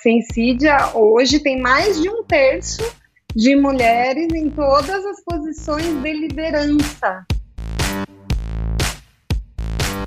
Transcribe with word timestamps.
Sensídia 0.00 0.94
hoje 0.94 1.40
tem 1.40 1.60
mais 1.60 2.00
de 2.00 2.08
um 2.08 2.22
terço 2.22 2.84
de 3.34 3.56
mulheres 3.56 4.32
em 4.32 4.48
todas 4.48 5.04
as 5.04 5.20
posições 5.24 5.86
de 6.00 6.12
liderança. 6.12 7.26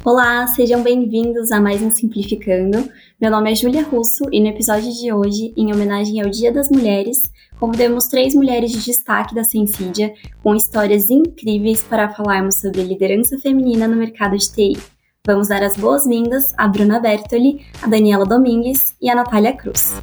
Olá, 0.06 0.48
sejam 0.48 0.82
bem-vindos 0.82 1.52
a 1.52 1.60
mais 1.60 1.82
um 1.82 1.92
Simplificando. 1.92 2.90
Meu 3.20 3.30
nome 3.30 3.52
é 3.52 3.56
Júlia 3.56 3.84
Russo 3.84 4.24
e 4.32 4.40
no 4.40 4.48
episódio 4.48 4.94
de 4.94 5.12
hoje, 5.12 5.54
em 5.58 5.74
homenagem 5.74 6.22
ao 6.22 6.30
Dia 6.30 6.54
das 6.54 6.70
Mulheres, 6.70 7.22
convidamos 7.60 8.08
três 8.08 8.34
mulheres 8.34 8.72
de 8.72 8.82
destaque 8.82 9.36
da 9.36 9.44
Sensídia 9.44 10.14
com 10.42 10.56
histórias 10.56 11.10
incríveis 11.10 11.84
para 11.84 12.14
falarmos 12.14 12.62
sobre 12.62 12.82
liderança 12.82 13.38
feminina 13.40 13.90
no 13.90 13.98
mercado 13.98 14.38
de 14.38 14.50
TI. 14.50 15.01
Vamos 15.28 15.50
dar 15.50 15.62
as 15.62 15.78
boas-vindas 15.78 16.52
a 16.58 16.68
Bruna 16.68 17.00
Bertoli, 17.00 17.64
a 17.80 17.88
Daniela 17.88 18.26
Domingues 18.26 18.96
e 19.00 19.08
a 19.08 19.14
Natália 19.14 19.56
Cruz. 19.56 19.94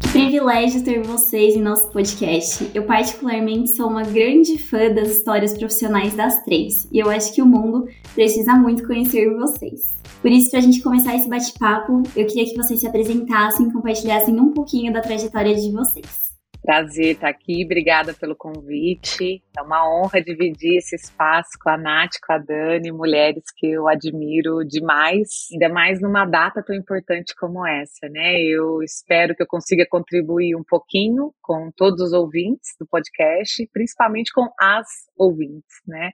Que 0.00 0.08
privilégio 0.08 0.84
ter 0.84 1.02
vocês 1.02 1.56
em 1.56 1.60
nosso 1.60 1.90
podcast. 1.90 2.70
Eu, 2.72 2.84
particularmente, 2.84 3.74
sou 3.74 3.88
uma 3.88 4.04
grande 4.04 4.56
fã 4.56 4.88
das 4.94 5.10
histórias 5.10 5.58
profissionais 5.58 6.14
das 6.14 6.44
três 6.44 6.86
e 6.92 7.00
eu 7.00 7.10
acho 7.10 7.34
que 7.34 7.42
o 7.42 7.46
mundo 7.46 7.88
precisa 8.14 8.54
muito 8.54 8.86
conhecer 8.86 9.28
vocês. 9.34 9.96
Por 10.22 10.30
isso, 10.30 10.48
para 10.50 10.60
a 10.60 10.62
gente 10.62 10.80
começar 10.80 11.16
esse 11.16 11.28
bate-papo, 11.28 12.04
eu 12.14 12.28
queria 12.28 12.44
que 12.44 12.56
vocês 12.56 12.78
se 12.78 12.86
apresentassem 12.86 13.66
e 13.66 13.72
compartilhassem 13.72 14.38
um 14.38 14.52
pouquinho 14.52 14.92
da 14.92 15.00
trajetória 15.00 15.56
de 15.56 15.72
vocês. 15.72 16.29
Prazer 16.70 17.14
estar 17.14 17.28
aqui, 17.28 17.64
obrigada 17.64 18.14
pelo 18.14 18.36
convite. 18.36 19.42
É 19.58 19.60
uma 19.60 19.84
honra 19.92 20.22
dividir 20.22 20.76
esse 20.76 20.94
espaço 20.94 21.58
com 21.60 21.68
a 21.68 21.76
Nath, 21.76 22.12
com 22.24 22.32
a 22.32 22.38
Dani, 22.38 22.92
mulheres 22.92 23.42
que 23.56 23.72
eu 23.72 23.88
admiro 23.88 24.64
demais, 24.64 25.48
ainda 25.52 25.68
mais 25.68 26.00
numa 26.00 26.24
data 26.24 26.62
tão 26.64 26.76
importante 26.76 27.34
como 27.34 27.66
essa, 27.66 28.08
né? 28.08 28.40
Eu 28.42 28.84
espero 28.84 29.34
que 29.34 29.42
eu 29.42 29.48
consiga 29.48 29.84
contribuir 29.84 30.54
um 30.54 30.62
pouquinho 30.62 31.34
com 31.42 31.72
todos 31.76 32.00
os 32.00 32.12
ouvintes 32.12 32.76
do 32.78 32.86
podcast, 32.86 33.68
principalmente 33.72 34.30
com 34.32 34.48
as 34.56 34.86
ouvintes, 35.18 35.74
né? 35.88 36.12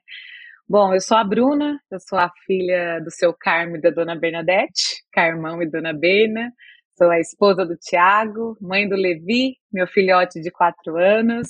Bom, 0.67 0.91
eu 0.91 0.99
sou 0.99 1.17
a 1.17 1.23
Bruna, 1.23 1.79
eu 1.91 1.99
sou 1.99 2.17
a 2.17 2.31
filha 2.47 2.99
do 3.01 3.11
seu 3.11 3.31
Carmo 3.31 3.77
e 3.77 3.81
da 3.81 3.91
dona 3.91 4.15
Bernadette, 4.15 5.03
Carmão 5.13 5.61
e 5.61 5.69
dona 5.69 5.93
Bena. 5.93 6.51
Sou 6.97 7.11
a 7.11 7.19
esposa 7.19 7.63
do 7.63 7.77
Tiago, 7.77 8.57
mãe 8.59 8.89
do 8.89 8.95
Levi, 8.95 9.55
meu 9.71 9.85
filhote 9.85 10.41
de 10.41 10.49
quatro 10.49 10.97
anos. 10.97 11.47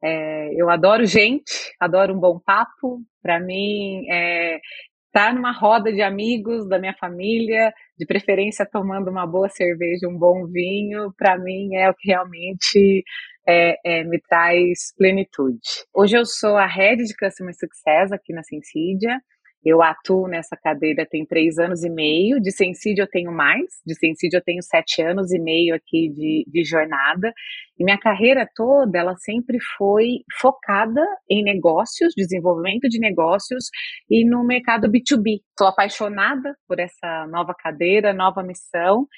É, 0.00 0.54
eu 0.54 0.70
adoro 0.70 1.04
gente, 1.04 1.74
adoro 1.80 2.14
um 2.14 2.20
bom 2.20 2.38
papo. 2.38 3.00
Para 3.20 3.40
mim, 3.40 4.08
é, 4.08 4.58
estar 5.06 5.30
tá 5.30 5.32
numa 5.32 5.50
roda 5.50 5.92
de 5.92 6.02
amigos 6.02 6.68
da 6.68 6.78
minha 6.78 6.94
família, 6.94 7.74
de 7.98 8.06
preferência 8.06 8.64
tomando 8.64 9.10
uma 9.10 9.26
boa 9.26 9.48
cerveja, 9.48 10.06
um 10.06 10.16
bom 10.16 10.46
vinho, 10.46 11.12
para 11.18 11.36
mim 11.36 11.74
é 11.74 11.90
o 11.90 11.94
que 11.94 12.06
realmente 12.06 13.02
é, 13.44 13.76
é, 13.84 14.04
me 14.04 14.20
traz 14.20 14.94
plenitude. 14.96 15.58
Hoje 15.92 16.16
eu 16.16 16.24
sou 16.24 16.56
a 16.56 16.66
Head 16.66 17.02
de 17.02 17.16
Customer 17.16 17.52
Success 17.52 18.12
aqui 18.12 18.32
na 18.32 18.44
Sensidia. 18.44 19.18
Eu 19.66 19.82
atuo 19.82 20.28
nessa 20.28 20.56
cadeira 20.56 21.04
tem 21.04 21.26
três 21.26 21.58
anos 21.58 21.82
e 21.82 21.90
meio, 21.90 22.40
de 22.40 22.52
Sensídio 22.52 23.02
eu 23.02 23.10
tenho 23.10 23.32
mais, 23.32 23.64
de 23.84 23.96
Sensídio 23.96 24.36
eu 24.36 24.42
tenho 24.44 24.62
sete 24.62 25.02
anos 25.02 25.32
e 25.32 25.40
meio 25.40 25.74
aqui 25.74 26.08
de, 26.08 26.46
de 26.46 26.64
jornada, 26.64 27.34
e 27.76 27.82
minha 27.82 27.98
carreira 27.98 28.48
toda, 28.54 28.96
ela 28.96 29.16
sempre 29.16 29.58
foi 29.76 30.20
focada 30.40 31.04
em 31.28 31.42
negócios, 31.42 32.14
desenvolvimento 32.16 32.88
de 32.88 33.00
negócios 33.00 33.64
e 34.08 34.24
no 34.24 34.46
mercado 34.46 34.88
B2B. 34.88 35.40
Sou 35.58 35.66
apaixonada 35.66 36.56
por 36.68 36.78
essa 36.78 37.26
nova 37.26 37.52
cadeira, 37.52 38.14
nova 38.14 38.44
missão, 38.44 39.08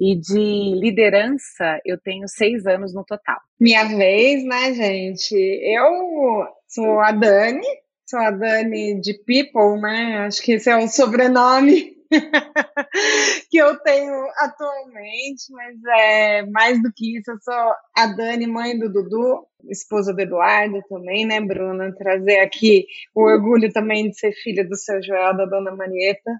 e 0.00 0.18
de 0.18 0.80
liderança 0.80 1.80
eu 1.84 2.00
tenho 2.00 2.26
seis 2.28 2.66
anos 2.66 2.94
no 2.94 3.04
total. 3.04 3.36
Minha 3.60 3.84
vez, 3.84 4.42
né, 4.42 4.72
gente? 4.72 5.34
Eu 5.34 6.46
sou 6.66 6.98
a 7.00 7.12
Dani, 7.12 7.66
Sou 8.08 8.20
a 8.20 8.30
Dani 8.30 8.98
de 9.02 9.12
People, 9.12 9.78
né? 9.82 10.20
Acho 10.20 10.40
que 10.40 10.52
esse 10.52 10.70
é 10.70 10.76
o 10.78 10.88
sobrenome 10.88 11.94
que 13.50 13.58
eu 13.58 13.78
tenho 13.80 14.14
atualmente, 14.38 15.52
mas 15.52 15.76
é 16.00 16.46
mais 16.46 16.82
do 16.82 16.90
que 16.90 17.18
isso, 17.18 17.30
eu 17.30 17.36
sou 17.42 17.74
a 17.94 18.06
Dani, 18.06 18.46
mãe 18.46 18.78
do 18.78 18.90
Dudu, 18.90 19.46
esposa 19.68 20.14
do 20.14 20.20
Eduardo 20.22 20.80
também, 20.88 21.26
né, 21.26 21.38
Bruna? 21.38 21.94
Trazer 21.94 22.40
aqui 22.40 22.86
o 23.14 23.24
orgulho 23.24 23.70
também 23.70 24.08
de 24.08 24.18
ser 24.18 24.32
filha 24.32 24.66
do 24.66 24.74
seu 24.74 25.02
Joel, 25.02 25.36
da 25.36 25.44
dona 25.44 25.76
Marieta. 25.76 26.30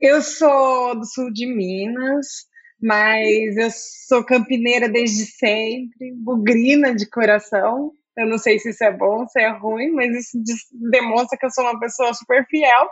Eu 0.00 0.22
sou 0.22 0.94
do 0.94 1.04
sul 1.04 1.32
de 1.32 1.44
Minas, 1.44 2.46
mas 2.80 3.56
eu 3.56 3.68
sou 4.06 4.24
campineira 4.24 4.88
desde 4.88 5.24
sempre, 5.24 6.12
bugrina 6.14 6.94
de 6.94 7.04
coração, 7.10 7.90
eu 8.16 8.26
não 8.26 8.38
sei 8.38 8.58
se 8.58 8.70
isso 8.70 8.82
é 8.82 8.90
bom, 8.90 9.26
se 9.26 9.40
é 9.40 9.48
ruim, 9.48 9.90
mas 9.90 10.10
isso 10.16 10.38
demonstra 10.72 11.38
que 11.38 11.46
eu 11.46 11.50
sou 11.50 11.64
uma 11.64 11.78
pessoa 11.78 12.14
super 12.14 12.46
fiel, 12.46 12.88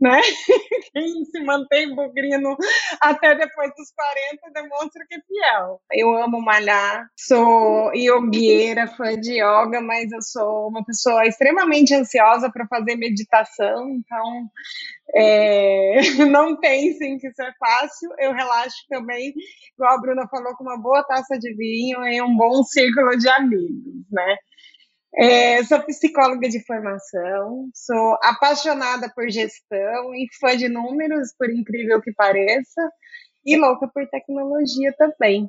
né? 0.00 0.20
Quem 0.92 1.24
se 1.24 1.40
mantém 1.40 1.94
bugrino 1.94 2.56
até 3.00 3.34
depois 3.34 3.70
dos 3.76 3.90
40 3.92 4.50
demonstra 4.52 5.04
que 5.08 5.14
é 5.14 5.20
fiel. 5.26 5.80
Eu 5.92 6.16
amo 6.16 6.40
malhar, 6.40 7.08
sou 7.16 7.92
yogueira, 7.94 8.86
fã 8.86 9.18
de 9.18 9.40
yoga, 9.40 9.80
mas 9.80 10.12
eu 10.12 10.20
sou 10.20 10.68
uma 10.68 10.84
pessoa 10.84 11.26
extremamente 11.26 11.94
ansiosa 11.94 12.50
para 12.50 12.66
fazer 12.66 12.96
meditação, 12.96 13.88
então 13.90 14.50
é, 15.14 16.00
não 16.30 16.56
pensem 16.56 17.18
que 17.18 17.28
isso 17.28 17.42
é 17.42 17.52
fácil, 17.58 18.10
eu 18.18 18.32
relaxo 18.32 18.76
também, 18.88 19.32
igual 19.74 19.94
a 19.94 20.00
Bruna 20.00 20.28
falou, 20.28 20.54
com 20.56 20.64
uma 20.64 20.78
boa 20.78 21.02
taça 21.04 21.38
de 21.38 21.54
vinho 21.54 22.04
e 22.06 22.20
um 22.20 22.36
bom 22.36 22.62
círculo 22.62 23.16
de 23.16 23.28
amigos, 23.28 24.04
né? 24.10 24.36
É, 25.18 25.64
sou 25.64 25.80
psicóloga 25.80 26.46
de 26.46 26.62
formação, 26.66 27.70
sou 27.74 28.18
apaixonada 28.22 29.10
por 29.14 29.30
gestão 29.30 30.14
e 30.14 30.28
fã 30.38 30.54
de 30.54 30.68
números, 30.68 31.32
por 31.38 31.48
incrível 31.48 32.02
que 32.02 32.12
pareça, 32.12 32.90
e 33.42 33.56
louca 33.56 33.88
por 33.88 34.06
tecnologia 34.08 34.92
também. 34.98 35.48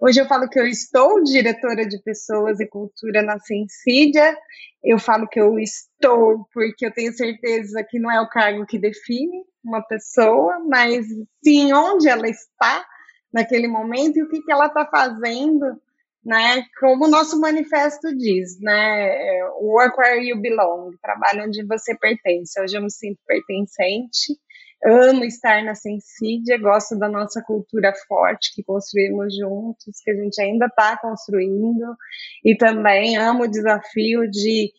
Hoje 0.00 0.20
eu 0.20 0.26
falo 0.26 0.48
que 0.48 0.58
eu 0.58 0.66
estou 0.66 1.22
diretora 1.22 1.86
de 1.86 2.02
pessoas 2.02 2.58
e 2.58 2.66
cultura 2.66 3.22
na 3.22 3.38
Sensídia. 3.38 4.36
Eu 4.82 4.98
falo 4.98 5.28
que 5.28 5.40
eu 5.40 5.60
estou 5.60 6.48
porque 6.52 6.84
eu 6.84 6.92
tenho 6.92 7.12
certeza 7.12 7.84
que 7.88 8.00
não 8.00 8.10
é 8.10 8.20
o 8.20 8.28
cargo 8.28 8.66
que 8.66 8.80
define 8.80 9.44
uma 9.64 9.80
pessoa, 9.80 10.58
mas 10.68 11.06
sim 11.42 11.72
onde 11.72 12.08
ela 12.08 12.28
está 12.28 12.84
naquele 13.32 13.68
momento 13.68 14.16
e 14.16 14.22
o 14.24 14.28
que, 14.28 14.42
que 14.42 14.50
ela 14.50 14.66
está 14.66 14.84
fazendo 14.86 15.80
né? 16.24 16.64
Como 16.80 17.04
o 17.04 17.10
nosso 17.10 17.38
manifesto 17.38 18.16
diz, 18.16 18.58
né? 18.60 19.08
É, 19.08 19.44
work 19.60 19.98
where 19.98 20.26
you 20.26 20.40
belong, 20.40 20.92
trabalho 21.02 21.44
onde 21.46 21.64
você 21.66 21.96
pertence. 21.96 22.58
Hoje 22.60 22.76
eu 22.76 22.82
me 22.82 22.90
sinto 22.90 23.20
pertencente, 23.26 24.38
amo 24.84 25.24
estar 25.24 25.62
na 25.62 25.74
Sensídia, 25.74 26.58
gosto 26.58 26.98
da 26.98 27.08
nossa 27.08 27.42
cultura 27.42 27.92
forte 28.08 28.54
que 28.54 28.62
construímos 28.62 29.36
juntos, 29.36 30.00
que 30.02 30.10
a 30.10 30.14
gente 30.14 30.40
ainda 30.40 30.66
está 30.66 30.96
construindo, 30.98 31.96
e 32.44 32.56
também 32.56 33.16
amo 33.16 33.44
o 33.44 33.50
desafio 33.50 34.30
de 34.30 34.72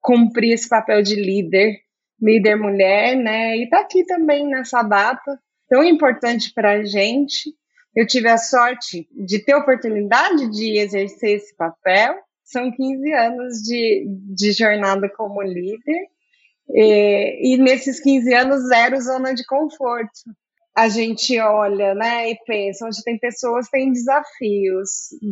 cumprir 0.00 0.52
esse 0.52 0.68
papel 0.68 1.02
de 1.02 1.16
líder, 1.16 1.76
líder 2.20 2.56
mulher, 2.56 3.16
né? 3.16 3.56
E 3.56 3.68
tá 3.68 3.80
aqui 3.80 4.04
também 4.04 4.46
nessa 4.46 4.82
data 4.82 5.38
tão 5.68 5.82
importante 5.82 6.52
para 6.54 6.72
a 6.72 6.84
gente 6.84 7.50
eu 7.94 8.06
tive 8.06 8.28
a 8.28 8.38
sorte 8.38 9.08
de 9.12 9.38
ter 9.38 9.52
a 9.52 9.58
oportunidade 9.58 10.50
de 10.50 10.78
exercer 10.78 11.36
esse 11.36 11.56
papel. 11.56 12.16
São 12.42 12.70
15 12.70 13.12
anos 13.12 13.62
de, 13.62 14.06
de 14.34 14.52
jornada 14.52 15.08
como 15.08 15.42
líder. 15.42 16.08
E, 16.68 17.54
e 17.54 17.58
nesses 17.58 18.00
15 18.00 18.34
anos, 18.34 18.68
zero 18.68 19.00
zona 19.00 19.32
de 19.32 19.44
conforto. 19.46 20.10
A 20.76 20.88
gente 20.88 21.38
olha, 21.38 21.94
né, 21.94 22.30
e 22.30 22.36
pensa, 22.44 22.84
onde 22.84 23.00
tem 23.04 23.16
pessoas, 23.16 23.68
tem 23.68 23.92
desafios. 23.92 24.90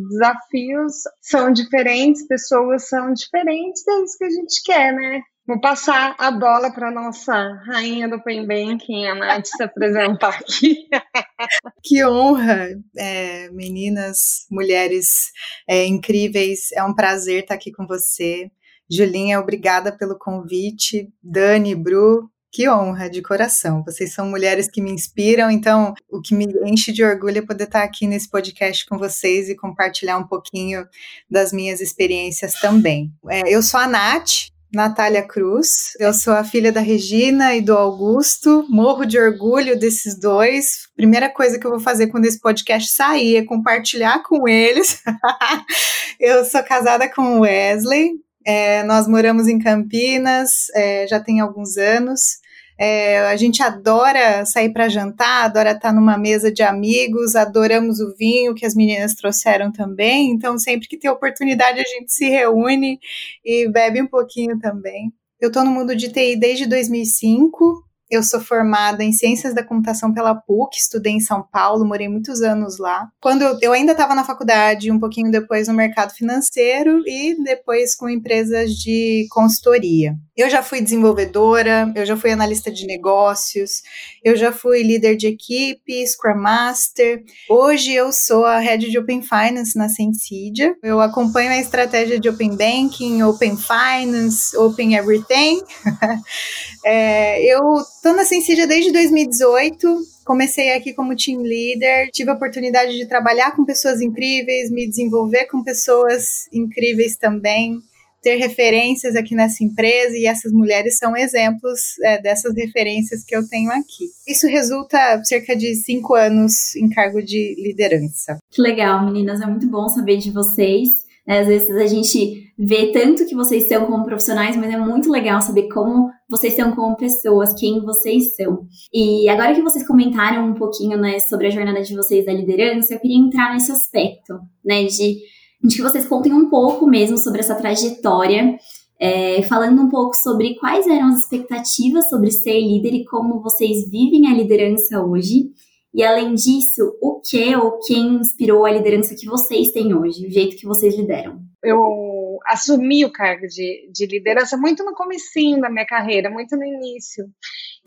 Desafios 0.09 0.93
são 1.21 1.51
diferentes, 1.51 2.25
pessoas 2.25 2.87
são 2.87 3.13
diferentes, 3.13 3.85
é 3.85 4.03
isso 4.03 4.17
que 4.17 4.23
a 4.23 4.29
gente 4.29 4.63
quer, 4.63 4.93
né? 4.93 5.21
Vou 5.45 5.59
passar 5.59 6.15
a 6.17 6.31
bola 6.31 6.71
para 6.71 6.89
nossa 6.89 7.33
rainha 7.65 8.07
do 8.07 8.23
Pen 8.23 8.47
Banking, 8.47 9.07
a 9.07 9.15
Nath, 9.15 9.47
se 9.47 9.61
apresentar 9.61 10.29
aqui. 10.29 10.87
que 11.83 12.05
honra, 12.05 12.69
é, 12.97 13.49
meninas, 13.49 14.45
mulheres 14.49 15.31
é, 15.67 15.85
incríveis. 15.85 16.71
É 16.71 16.81
um 16.81 16.95
prazer 16.95 17.43
estar 17.43 17.55
aqui 17.55 17.73
com 17.73 17.85
você. 17.85 18.49
Julinha, 18.89 19.37
obrigada 19.37 19.91
pelo 19.91 20.17
convite. 20.17 21.09
Dani, 21.21 21.75
Bru, 21.75 22.29
que 22.49 22.69
honra 22.69 23.09
de 23.09 23.21
coração. 23.21 23.83
Vocês 23.83 24.13
são 24.13 24.29
mulheres 24.29 24.69
que 24.69 24.81
me 24.81 24.91
inspiram, 24.91 25.51
então 25.51 25.93
o 26.09 26.21
que 26.21 26.33
me 26.33 26.45
enche 26.63 26.93
de 26.93 27.03
orgulho 27.03 27.39
é 27.39 27.45
poder 27.45 27.65
estar 27.65 27.83
aqui 27.83 28.07
nesse 28.07 28.29
podcast 28.29 28.85
com 28.85 28.97
vocês 28.97 29.49
e 29.49 29.57
compartilhar 29.57 30.17
um 30.17 30.27
pouquinho 30.27 30.87
das 31.29 31.51
minhas 31.51 31.81
experiências 31.81 32.53
também. 32.61 33.11
É, 33.29 33.41
eu 33.53 33.61
sou 33.61 33.79
a 33.79 33.87
Nath, 33.87 34.52
Natália 34.73 35.21
Cruz. 35.21 35.91
Eu 35.99 36.11
sou 36.13 36.33
a 36.33 36.43
filha 36.43 36.71
da 36.71 36.81
Regina 36.81 37.55
e 37.55 37.61
do 37.61 37.77
Augusto. 37.77 38.65
Morro 38.67 39.05
de 39.05 39.19
orgulho 39.19 39.77
desses 39.77 40.19
dois. 40.19 40.87
Primeira 40.95 41.29
coisa 41.29 41.59
que 41.59 41.67
eu 41.67 41.69
vou 41.69 41.79
fazer 41.79 42.07
quando 42.07 42.25
esse 42.25 42.39
podcast 42.39 42.91
sair 42.91 43.35
é 43.35 43.45
compartilhar 43.45 44.23
com 44.23 44.47
eles. 44.47 44.99
eu 46.19 46.43
sou 46.43 46.63
casada 46.63 47.07
com 47.07 47.37
o 47.37 47.41
Wesley. 47.41 48.13
É, 48.45 48.83
nós 48.83 49.07
moramos 49.07 49.47
em 49.47 49.59
Campinas 49.59 50.67
é, 50.73 51.05
já 51.07 51.19
tem 51.19 51.39
alguns 51.39 51.77
anos. 51.77 52.42
É, 52.77 53.19
a 53.19 53.35
gente 53.35 53.61
adora 53.61 54.45
sair 54.45 54.71
para 54.71 54.89
jantar, 54.89 55.45
adora 55.45 55.71
estar 55.71 55.93
numa 55.93 56.17
mesa 56.17 56.51
de 56.51 56.63
amigos, 56.63 57.35
adoramos 57.35 57.99
o 57.99 58.15
vinho 58.15 58.55
que 58.55 58.65
as 58.65 58.75
meninas 58.75 59.13
trouxeram 59.13 59.71
também. 59.71 60.31
Então, 60.31 60.57
sempre 60.57 60.87
que 60.87 60.97
tem 60.97 61.09
oportunidade, 61.09 61.79
a 61.79 61.83
gente 61.83 62.11
se 62.11 62.27
reúne 62.29 62.99
e 63.43 63.69
bebe 63.69 64.01
um 64.01 64.07
pouquinho 64.07 64.59
também. 64.59 65.11
Eu 65.39 65.47
estou 65.47 65.63
no 65.63 65.71
mundo 65.71 65.95
de 65.95 66.09
TI 66.09 66.35
desde 66.35 66.65
2005. 66.65 67.83
Eu 68.09 68.21
sou 68.21 68.39
formada 68.39 69.03
em 69.03 69.11
Ciências 69.11 69.55
da 69.55 69.63
Computação 69.63 70.13
pela 70.13 70.35
PUC, 70.35 70.77
estudei 70.77 71.13
em 71.13 71.19
São 71.19 71.41
Paulo, 71.51 71.85
morei 71.85 72.07
muitos 72.07 72.41
anos 72.41 72.77
lá. 72.77 73.07
Quando 73.21 73.41
eu, 73.41 73.57
eu 73.61 73.73
ainda 73.73 73.93
estava 73.93 74.13
na 74.13 74.23
faculdade, 74.23 74.91
um 74.91 74.99
pouquinho 74.99 75.31
depois 75.31 75.67
no 75.67 75.73
mercado 75.73 76.13
financeiro 76.13 77.01
e 77.07 77.35
depois 77.43 77.95
com 77.95 78.09
empresas 78.09 78.71
de 78.71 79.25
consultoria. 79.31 80.15
Eu 80.35 80.49
já 80.49 80.63
fui 80.63 80.81
desenvolvedora, 80.81 81.91
eu 81.95 82.05
já 82.05 82.17
fui 82.17 82.31
analista 82.31 82.71
de 82.71 82.87
negócios, 82.87 83.83
eu 84.23 84.35
já 84.35 84.51
fui 84.51 84.81
líder 84.81 85.15
de 85.15 85.27
equipe, 85.27 86.05
Scrum 86.07 86.41
Master. 86.41 87.23
Hoje 87.47 87.93
eu 87.93 88.11
sou 88.11 88.43
a 88.43 88.57
Head 88.57 88.89
de 88.89 88.97
Open 88.97 89.21
Finance 89.21 89.77
na 89.77 89.89
Sensidia. 89.89 90.75
Eu 90.81 90.99
acompanho 90.99 91.51
a 91.51 91.57
estratégia 91.57 92.19
de 92.19 92.27
Open 92.27 92.57
Banking, 92.57 93.21
Open 93.21 93.55
Finance, 93.55 94.57
Open 94.57 94.95
Everything. 94.95 95.61
é, 96.83 97.43
eu 97.45 97.61
estou 98.03 98.13
na 98.13 98.25
Sensidia 98.25 98.67
desde 98.67 98.91
2018. 98.91 99.87
Comecei 100.25 100.73
aqui 100.73 100.91
como 100.91 101.15
team 101.15 101.41
leader, 101.41 102.09
tive 102.11 102.29
a 102.29 102.33
oportunidade 102.33 102.97
de 102.97 103.07
trabalhar 103.07 103.55
com 103.55 103.63
pessoas 103.63 104.01
incríveis, 104.01 104.69
me 104.69 104.85
desenvolver 104.85 105.45
com 105.45 105.63
pessoas 105.63 106.49
incríveis 106.51 107.15
também 107.15 107.79
ter 108.21 108.35
referências 108.35 109.17
aqui 109.17 109.35
nessa 109.35 109.61
empresa 109.65 110.17
e 110.17 110.25
essas 110.25 110.53
mulheres 110.53 110.97
são 110.97 111.15
exemplos 111.15 111.99
é, 112.01 112.21
dessas 112.21 112.55
referências 112.55 113.21
que 113.21 113.35
eu 113.35 113.45
tenho 113.49 113.69
aqui. 113.69 114.09
Isso 114.25 114.47
resulta 114.47 115.21
cerca 115.25 115.53
de 115.53 115.75
cinco 115.75 116.13
anos 116.13 116.73
em 116.77 116.89
cargo 116.89 117.21
de 117.21 117.53
liderança. 117.57 118.37
Que 118.49 118.61
legal, 118.61 119.05
meninas, 119.05 119.41
é 119.41 119.45
muito 119.45 119.67
bom 119.67 119.89
saber 119.89 120.17
de 120.17 120.31
vocês. 120.31 121.03
Né? 121.25 121.39
Às 121.39 121.47
vezes 121.47 121.69
a 121.69 121.87
gente 121.87 122.51
vê 122.57 122.91
tanto 122.91 123.25
que 123.25 123.35
vocês 123.35 123.67
são 123.67 123.85
como 123.85 124.05
profissionais, 124.05 124.55
mas 124.55 124.73
é 124.73 124.77
muito 124.77 125.09
legal 125.09 125.41
saber 125.41 125.67
como 125.69 126.09
vocês 126.29 126.55
são 126.55 126.75
como 126.75 126.95
pessoas, 126.95 127.53
quem 127.53 127.81
vocês 127.81 128.35
são. 128.35 128.67
E 128.93 129.27
agora 129.29 129.55
que 129.55 129.61
vocês 129.61 129.85
comentaram 129.85 130.47
um 130.47 130.53
pouquinho 130.53 130.97
né, 130.97 131.19
sobre 131.19 131.47
a 131.47 131.49
jornada 131.49 131.81
de 131.81 131.95
vocês 131.95 132.25
da 132.25 132.33
liderança, 132.33 132.93
eu 132.93 132.99
queria 132.99 133.17
entrar 133.17 133.53
nesse 133.53 133.71
aspecto, 133.71 134.39
né, 134.63 134.85
de 134.85 135.17
de 135.63 135.77
que 135.77 135.81
vocês 135.81 136.05
contem 136.05 136.33
um 136.33 136.49
pouco 136.49 136.85
mesmo 136.85 137.17
sobre 137.17 137.39
essa 137.39 137.55
trajetória, 137.55 138.57
é, 138.99 139.41
falando 139.43 139.81
um 139.81 139.89
pouco 139.89 140.13
sobre 140.15 140.55
quais 140.55 140.85
eram 140.87 141.07
as 141.07 141.19
expectativas 141.19 142.09
sobre 142.09 142.31
ser 142.31 142.59
líder 142.59 142.93
e 142.93 143.05
como 143.05 143.41
vocês 143.41 143.89
vivem 143.89 144.27
a 144.27 144.33
liderança 144.33 145.01
hoje. 145.01 145.51
E 145.93 146.03
além 146.03 146.33
disso, 146.33 146.97
o 146.99 147.19
que 147.19 147.55
ou 147.55 147.79
quem 147.79 148.15
inspirou 148.15 148.65
a 148.65 148.71
liderança 148.71 149.15
que 149.15 149.27
vocês 149.27 149.71
têm 149.71 149.93
hoje, 149.93 150.25
o 150.25 150.31
jeito 150.31 150.57
que 150.57 150.65
vocês 150.65 150.95
lideram? 150.95 151.39
Eu 151.63 152.39
assumi 152.47 153.05
o 153.05 153.11
cargo 153.11 153.47
de, 153.47 153.89
de 153.91 154.07
liderança 154.07 154.57
muito 154.57 154.83
no 154.83 154.95
comecinho 154.95 155.61
da 155.61 155.69
minha 155.69 155.85
carreira, 155.85 156.31
muito 156.31 156.55
no 156.55 156.63
início. 156.63 157.25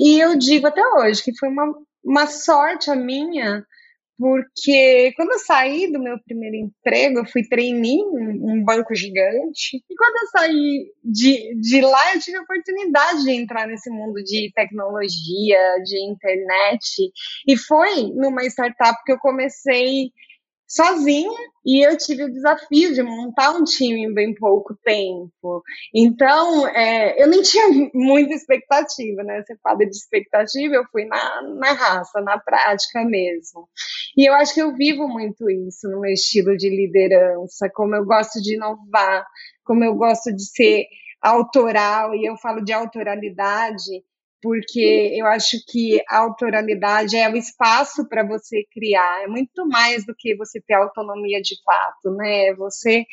E 0.00 0.20
eu 0.20 0.36
digo 0.38 0.68
até 0.68 0.82
hoje 0.98 1.22
que 1.22 1.36
foi 1.36 1.48
uma, 1.48 1.74
uma 2.04 2.26
sorte 2.26 2.90
a 2.90 2.94
minha 2.94 3.66
porque 4.18 5.12
quando 5.16 5.32
eu 5.32 5.38
saí 5.38 5.92
do 5.92 6.02
meu 6.02 6.18
primeiro 6.18 6.56
emprego, 6.56 7.18
eu 7.18 7.26
fui 7.26 7.46
trainee 7.46 8.02
um 8.02 8.64
banco 8.64 8.94
gigante, 8.94 9.76
e 9.76 9.94
quando 9.96 10.16
eu 10.16 10.26
saí 10.28 10.92
de, 11.04 11.54
de 11.60 11.80
lá, 11.82 12.14
eu 12.14 12.20
tive 12.20 12.38
a 12.38 12.42
oportunidade 12.42 13.24
de 13.24 13.30
entrar 13.30 13.66
nesse 13.66 13.90
mundo 13.90 14.22
de 14.22 14.50
tecnologia, 14.54 15.58
de 15.84 16.00
internet, 16.10 17.12
e 17.46 17.56
foi 17.56 18.10
numa 18.14 18.44
startup 18.44 18.96
que 19.04 19.12
eu 19.12 19.18
comecei 19.18 20.10
sozinha 20.66 21.38
e 21.64 21.84
eu 21.86 21.96
tive 21.96 22.24
o 22.24 22.32
desafio 22.32 22.92
de 22.92 23.02
montar 23.02 23.50
um 23.52 23.64
time 23.64 24.04
em 24.04 24.12
bem 24.12 24.34
pouco 24.34 24.74
tempo. 24.84 25.62
Então, 25.94 26.66
é, 26.68 27.22
eu 27.22 27.28
nem 27.28 27.42
tinha 27.42 27.66
muita 27.94 28.34
expectativa, 28.34 29.22
né? 29.22 29.42
Você 29.42 29.56
fala 29.62 29.78
de 29.78 29.90
expectativa, 29.90 30.74
eu 30.74 30.84
fui 30.90 31.04
na, 31.04 31.42
na 31.42 31.72
raça, 31.72 32.20
na 32.20 32.38
prática 32.38 33.04
mesmo. 33.04 33.68
E 34.16 34.28
eu 34.28 34.34
acho 34.34 34.54
que 34.54 34.62
eu 34.62 34.74
vivo 34.74 35.08
muito 35.08 35.48
isso 35.50 35.88
no 35.88 36.00
meu 36.00 36.12
estilo 36.12 36.56
de 36.56 36.68
liderança, 36.68 37.70
como 37.72 37.94
eu 37.94 38.04
gosto 38.04 38.40
de 38.40 38.54
inovar, 38.54 39.26
como 39.64 39.84
eu 39.84 39.94
gosto 39.94 40.32
de 40.32 40.44
ser 40.44 40.86
autoral, 41.20 42.14
e 42.14 42.24
eu 42.24 42.36
falo 42.36 42.64
de 42.64 42.72
autoralidade 42.72 44.04
porque 44.46 45.10
eu 45.16 45.26
acho 45.26 45.56
que 45.66 46.00
a 46.08 46.18
autoralidade 46.18 47.16
é 47.16 47.28
o 47.28 47.36
espaço 47.36 48.08
para 48.08 48.24
você 48.24 48.62
criar, 48.72 49.24
é 49.24 49.26
muito 49.26 49.66
mais 49.66 50.06
do 50.06 50.14
que 50.16 50.36
você 50.36 50.60
ter 50.60 50.74
autonomia 50.74 51.42
de 51.42 51.56
fato, 51.64 52.14
né? 52.14 52.54
Você 52.54 53.04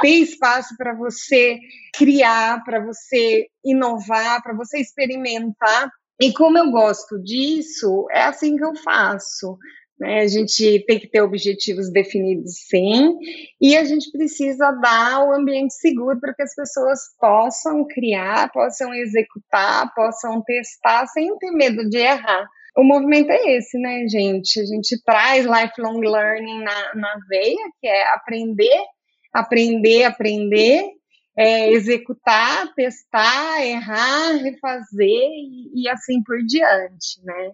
ter 0.00 0.08
espaço 0.08 0.74
para 0.78 0.94
você 0.94 1.58
criar, 1.94 2.64
para 2.64 2.82
você 2.82 3.46
inovar, 3.62 4.42
para 4.42 4.56
você 4.56 4.78
experimentar. 4.80 5.90
E 6.18 6.32
como 6.32 6.56
eu 6.56 6.70
gosto 6.70 7.22
disso, 7.22 8.06
é 8.10 8.22
assim 8.22 8.56
que 8.56 8.64
eu 8.64 8.74
faço. 8.76 9.58
Né? 10.00 10.20
A 10.20 10.26
gente 10.26 10.82
tem 10.86 10.98
que 10.98 11.06
ter 11.06 11.20
objetivos 11.20 11.92
definidos, 11.92 12.54
sim, 12.68 13.18
e 13.60 13.76
a 13.76 13.84
gente 13.84 14.10
precisa 14.10 14.72
dar 14.72 15.28
o 15.28 15.32
ambiente 15.32 15.74
seguro 15.74 16.18
para 16.18 16.32
que 16.32 16.42
as 16.42 16.54
pessoas 16.54 17.00
possam 17.20 17.86
criar, 17.86 18.50
possam 18.50 18.94
executar, 18.94 19.92
possam 19.94 20.42
testar 20.42 21.06
sem 21.08 21.36
ter 21.36 21.50
medo 21.50 21.86
de 21.90 21.98
errar. 21.98 22.48
O 22.78 22.82
movimento 22.82 23.30
é 23.30 23.56
esse, 23.56 23.76
né, 23.78 24.06
gente? 24.08 24.58
A 24.58 24.64
gente 24.64 25.02
traz 25.04 25.44
lifelong 25.44 26.00
learning 26.00 26.62
na, 26.62 26.94
na 26.94 27.18
veia, 27.28 27.70
que 27.78 27.86
é 27.86 28.14
aprender, 28.14 28.80
aprender, 29.34 30.04
aprender, 30.04 30.84
é, 31.36 31.72
executar, 31.72 32.72
testar, 32.74 33.66
errar, 33.66 34.32
refazer 34.36 35.06
e, 35.06 35.82
e 35.82 35.88
assim 35.90 36.22
por 36.22 36.38
diante, 36.46 37.22
né? 37.22 37.50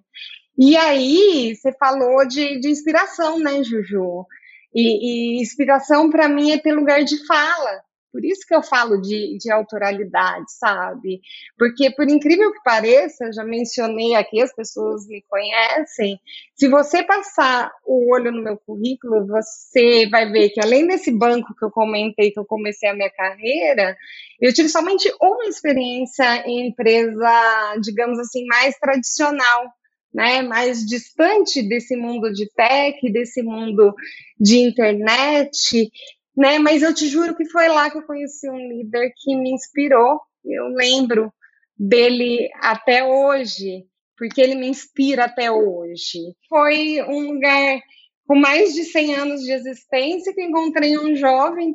E 0.59 0.77
aí, 0.77 1.55
você 1.55 1.73
falou 1.73 2.27
de, 2.27 2.59
de 2.61 2.71
inspiração, 2.71 3.39
né, 3.39 3.63
Juju? 3.63 4.27
E, 4.75 5.39
e 5.39 5.43
inspiração 5.43 6.11
para 6.11 6.29
mim 6.29 6.51
é 6.53 6.59
ter 6.59 6.73
lugar 6.73 7.05
de 7.05 7.27
fala. 7.27 7.83
Por 8.17 8.25
isso 8.25 8.47
que 8.49 8.55
eu 8.55 8.63
falo 8.63 8.99
de, 9.03 9.37
de 9.37 9.51
autoralidade, 9.53 10.47
sabe? 10.59 11.21
Porque, 11.59 11.91
por 11.91 12.09
incrível 12.09 12.51
que 12.51 12.63
pareça, 12.65 13.31
já 13.31 13.45
mencionei 13.45 14.15
aqui, 14.15 14.41
as 14.41 14.55
pessoas 14.55 15.07
me 15.07 15.23
conhecem. 15.29 16.19
Se 16.55 16.67
você 16.67 17.03
passar 17.03 17.71
o 17.85 18.11
olho 18.11 18.33
no 18.33 18.43
meu 18.43 18.57
currículo, 18.57 19.27
você 19.27 20.09
vai 20.09 20.33
ver 20.33 20.49
que, 20.49 20.65
além 20.65 20.87
desse 20.87 21.11
banco 21.11 21.55
que 21.55 21.63
eu 21.63 21.71
comentei, 21.71 22.31
que 22.31 22.41
eu 22.41 22.47
comecei 22.47 22.89
a 22.89 22.95
minha 22.95 23.11
carreira, 23.11 23.95
eu 24.41 24.51
tive 24.55 24.71
somente 24.71 25.13
uma 25.21 25.45
experiência 25.45 26.25
em 26.47 26.69
empresa, 26.69 27.77
digamos 27.83 28.19
assim, 28.19 28.47
mais 28.47 28.79
tradicional 28.79 29.71
né, 30.13 30.43
mais 30.43 30.85
distante 30.85 31.63
desse 31.63 31.97
mundo 31.97 32.33
de 32.33 32.51
tech, 32.53 32.99
desse 33.13 33.43
mundo 33.43 33.95
de 34.39 34.59
internet, 34.59 35.91
né? 36.37 36.59
Mas 36.59 36.83
eu 36.83 36.95
te 36.95 37.09
juro 37.09 37.37
que 37.37 37.49
foi 37.49 37.69
lá 37.69 37.91
que 37.91 37.99
eu 37.99 38.07
conheci 38.07 38.49
um 38.51 38.69
líder 38.69 39.13
que 39.17 39.35
me 39.37 39.53
inspirou. 39.53 40.21
Eu 40.45 40.69
lembro 40.69 41.33
dele 41.79 42.49
até 42.61 43.05
hoje, 43.05 43.85
porque 44.17 44.41
ele 44.41 44.55
me 44.55 44.69
inspira 44.69 45.25
até 45.25 45.51
hoje. 45.51 46.19
Foi 46.49 47.03
um 47.03 47.33
lugar 47.33 47.81
com 48.27 48.35
mais 48.35 48.75
de 48.75 48.85
100 48.85 49.15
anos 49.15 49.43
de 49.43 49.53
existência 49.53 50.35
que 50.35 50.43
encontrei 50.43 50.99
um 50.99 51.15
jovem, 51.15 51.75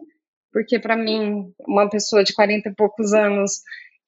porque 0.51 0.79
para 0.79 0.97
mim, 0.97 1.53
uma 1.59 1.89
pessoa 1.89 2.23
de 2.23 2.33
40 2.33 2.69
e 2.69 2.75
poucos 2.75 3.13
anos 3.13 3.61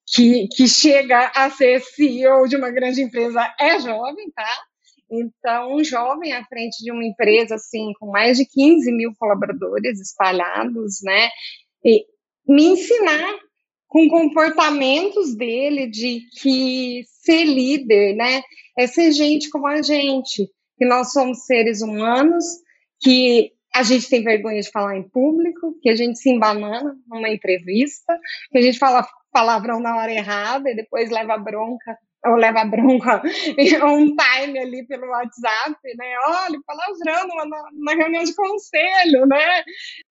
que, 0.06 0.48
que 0.48 0.68
chega 0.68 1.32
a 1.34 1.50
ser 1.50 1.80
CEO 1.80 2.46
de 2.46 2.56
uma 2.56 2.70
grande 2.70 3.02
empresa 3.02 3.54
é 3.58 3.80
jovem, 3.80 4.30
tá? 4.34 4.54
Então, 5.10 5.76
um 5.76 5.84
jovem 5.84 6.32
à 6.32 6.44
frente 6.44 6.82
de 6.82 6.90
uma 6.90 7.04
empresa, 7.04 7.54
assim, 7.54 7.92
com 7.98 8.10
mais 8.10 8.36
de 8.38 8.46
15 8.46 8.90
mil 8.92 9.12
colaboradores 9.18 10.00
espalhados, 10.00 11.00
né? 11.02 11.28
E 11.84 12.04
me 12.46 12.64
ensinar 12.66 13.38
com 13.86 14.08
comportamentos 14.08 15.36
dele 15.36 15.86
de 15.86 16.22
que 16.40 17.04
ser 17.06 17.44
líder, 17.44 18.16
né? 18.16 18.42
É 18.76 18.86
ser 18.86 19.12
gente 19.12 19.48
como 19.50 19.66
a 19.66 19.80
gente, 19.82 20.48
que 20.76 20.84
nós 20.84 21.12
somos 21.12 21.44
seres 21.44 21.80
humanos, 21.80 22.44
que 23.00 23.52
a 23.74 23.82
gente 23.82 24.08
tem 24.08 24.22
vergonha 24.22 24.60
de 24.60 24.70
falar 24.70 24.96
em 24.96 25.08
público, 25.08 25.76
que 25.82 25.88
a 25.88 25.96
gente 25.96 26.18
se 26.18 26.30
embanana 26.30 26.96
numa 27.08 27.28
entrevista, 27.28 28.18
que 28.50 28.58
a 28.58 28.62
gente 28.62 28.78
fala 28.78 29.06
palavrão 29.34 29.80
na 29.80 29.96
hora 29.96 30.12
errada 30.12 30.70
e 30.70 30.76
depois 30.76 31.10
leva 31.10 31.36
bronca 31.36 31.98
ou 32.24 32.36
leva 32.36 32.64
bronca 32.64 33.20
um 33.84 34.16
time 34.16 34.58
ali 34.58 34.86
pelo 34.86 35.08
WhatsApp, 35.08 35.76
né? 35.98 36.14
Olha, 36.26 36.58
palavrão 36.64 37.26
na, 37.44 37.68
na 37.72 37.94
reunião 37.94 38.22
de 38.22 38.34
conselho, 38.34 39.26
né? 39.26 39.64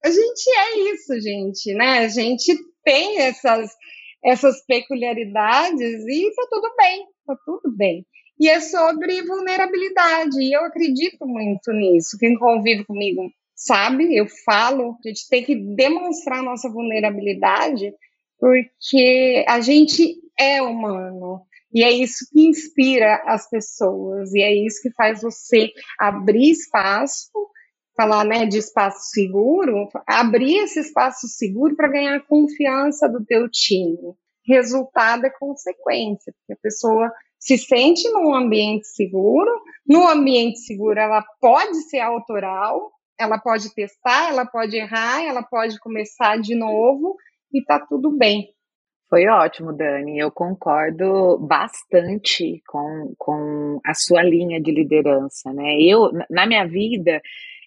A 0.04 0.10
gente 0.10 0.50
é 0.58 0.94
isso, 0.94 1.22
gente, 1.22 1.74
né? 1.74 2.00
A 2.00 2.08
gente 2.10 2.54
tem 2.84 3.20
essas, 3.22 3.72
essas 4.24 4.64
peculiaridades 4.66 6.06
e 6.06 6.36
tá 6.36 6.48
tudo 6.50 6.70
bem, 6.78 7.08
tá 7.26 7.36
tudo 7.46 7.76
bem. 7.76 8.06
E 8.40 8.50
é 8.50 8.60
sobre 8.60 9.24
vulnerabilidade, 9.24 10.42
e 10.42 10.54
eu 10.54 10.66
acredito 10.66 11.26
muito 11.26 11.72
nisso. 11.72 12.18
Quem 12.20 12.38
convive 12.38 12.84
comigo 12.84 13.32
sabe, 13.56 14.16
eu 14.16 14.28
falo, 14.44 14.98
a 15.04 15.08
gente 15.08 15.30
tem 15.30 15.44
que 15.44 15.56
demonstrar 15.56 16.44
nossa 16.44 16.70
vulnerabilidade, 16.70 17.94
porque 18.44 19.46
a 19.48 19.62
gente 19.62 20.18
é 20.38 20.62
humano. 20.62 21.46
E 21.74 21.82
é 21.82 21.90
isso 21.90 22.28
que 22.30 22.46
inspira 22.46 23.24
as 23.26 23.50
pessoas, 23.50 24.34
e 24.34 24.42
é 24.42 24.54
isso 24.54 24.82
que 24.82 24.92
faz 24.92 25.22
você 25.22 25.72
abrir 25.98 26.52
espaço, 26.52 27.32
falar 27.96 28.26
né, 28.26 28.46
de 28.46 28.58
espaço 28.58 29.12
seguro, 29.12 29.88
abrir 30.06 30.58
esse 30.58 30.82
espaço 30.82 31.26
seguro 31.30 31.74
para 31.78 31.88
ganhar 31.88 32.18
a 32.18 32.20
confiança 32.20 33.08
do 33.08 33.24
teu 33.24 33.50
time. 33.50 34.14
Resultado 34.46 35.26
é 35.26 35.30
consequência, 35.30 36.34
porque 36.38 36.52
a 36.52 36.62
pessoa 36.62 37.10
se 37.40 37.58
sente 37.58 38.10
num 38.10 38.36
ambiente 38.36 38.88
seguro, 38.88 39.50
no 39.88 40.06
ambiente 40.06 40.60
seguro 40.60 41.00
ela 41.00 41.24
pode 41.40 41.78
ser 41.84 42.02
autoral, 42.02 42.92
ela 43.18 43.40
pode 43.40 43.74
testar, 43.74 44.30
ela 44.30 44.46
pode 44.46 44.76
errar, 44.76 45.24
ela 45.24 45.44
pode 45.44 45.80
começar 45.80 46.38
de 46.42 46.56
novo 46.56 47.16
e 47.54 47.64
tá 47.64 47.80
tudo 47.80 48.12
bem. 48.12 48.54
Foi 49.10 49.28
ótimo, 49.28 49.72
Dani. 49.72 50.18
Eu 50.18 50.32
concordo 50.32 51.38
bastante 51.38 52.64
com, 52.68 53.14
com 53.18 53.80
a 53.86 53.94
sua 53.94 54.24
linha 54.24 54.60
de 54.60 54.72
liderança, 54.72 55.54
né? 55.54 55.80
Eu, 55.80 56.10
na 56.30 56.48
minha 56.48 56.66
vida, 56.66 57.22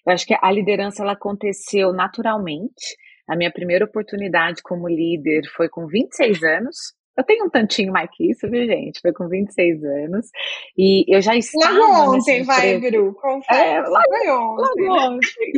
eu 0.05 0.13
acho 0.13 0.25
que 0.25 0.35
a 0.41 0.51
liderança 0.51 1.03
ela 1.03 1.13
aconteceu 1.13 1.93
naturalmente. 1.93 2.97
A 3.29 3.35
minha 3.35 3.51
primeira 3.51 3.85
oportunidade 3.85 4.61
como 4.61 4.89
líder 4.89 5.43
foi 5.55 5.69
com 5.69 5.87
26 5.87 6.43
anos. 6.43 6.75
Eu 7.17 7.23
tenho 7.23 7.45
um 7.45 7.49
tantinho 7.49 7.91
mais 7.91 8.09
que 8.13 8.29
isso, 8.29 8.49
viu, 8.49 8.65
gente? 8.65 8.99
Foi 9.01 9.11
com 9.11 9.27
26 9.27 9.83
anos. 9.83 10.27
E 10.77 11.03
eu 11.07 11.21
já 11.21 11.35
estava. 11.35 11.73
Logo 11.73 12.15
ontem, 12.15 12.43
vai, 12.43 12.77
Bru. 12.77 13.13
Confere. 13.15 13.69
É, 13.69 13.81
logo, 13.81 14.61
ontem. 14.61 14.87
Logo 14.87 15.13
ontem. 15.13 15.51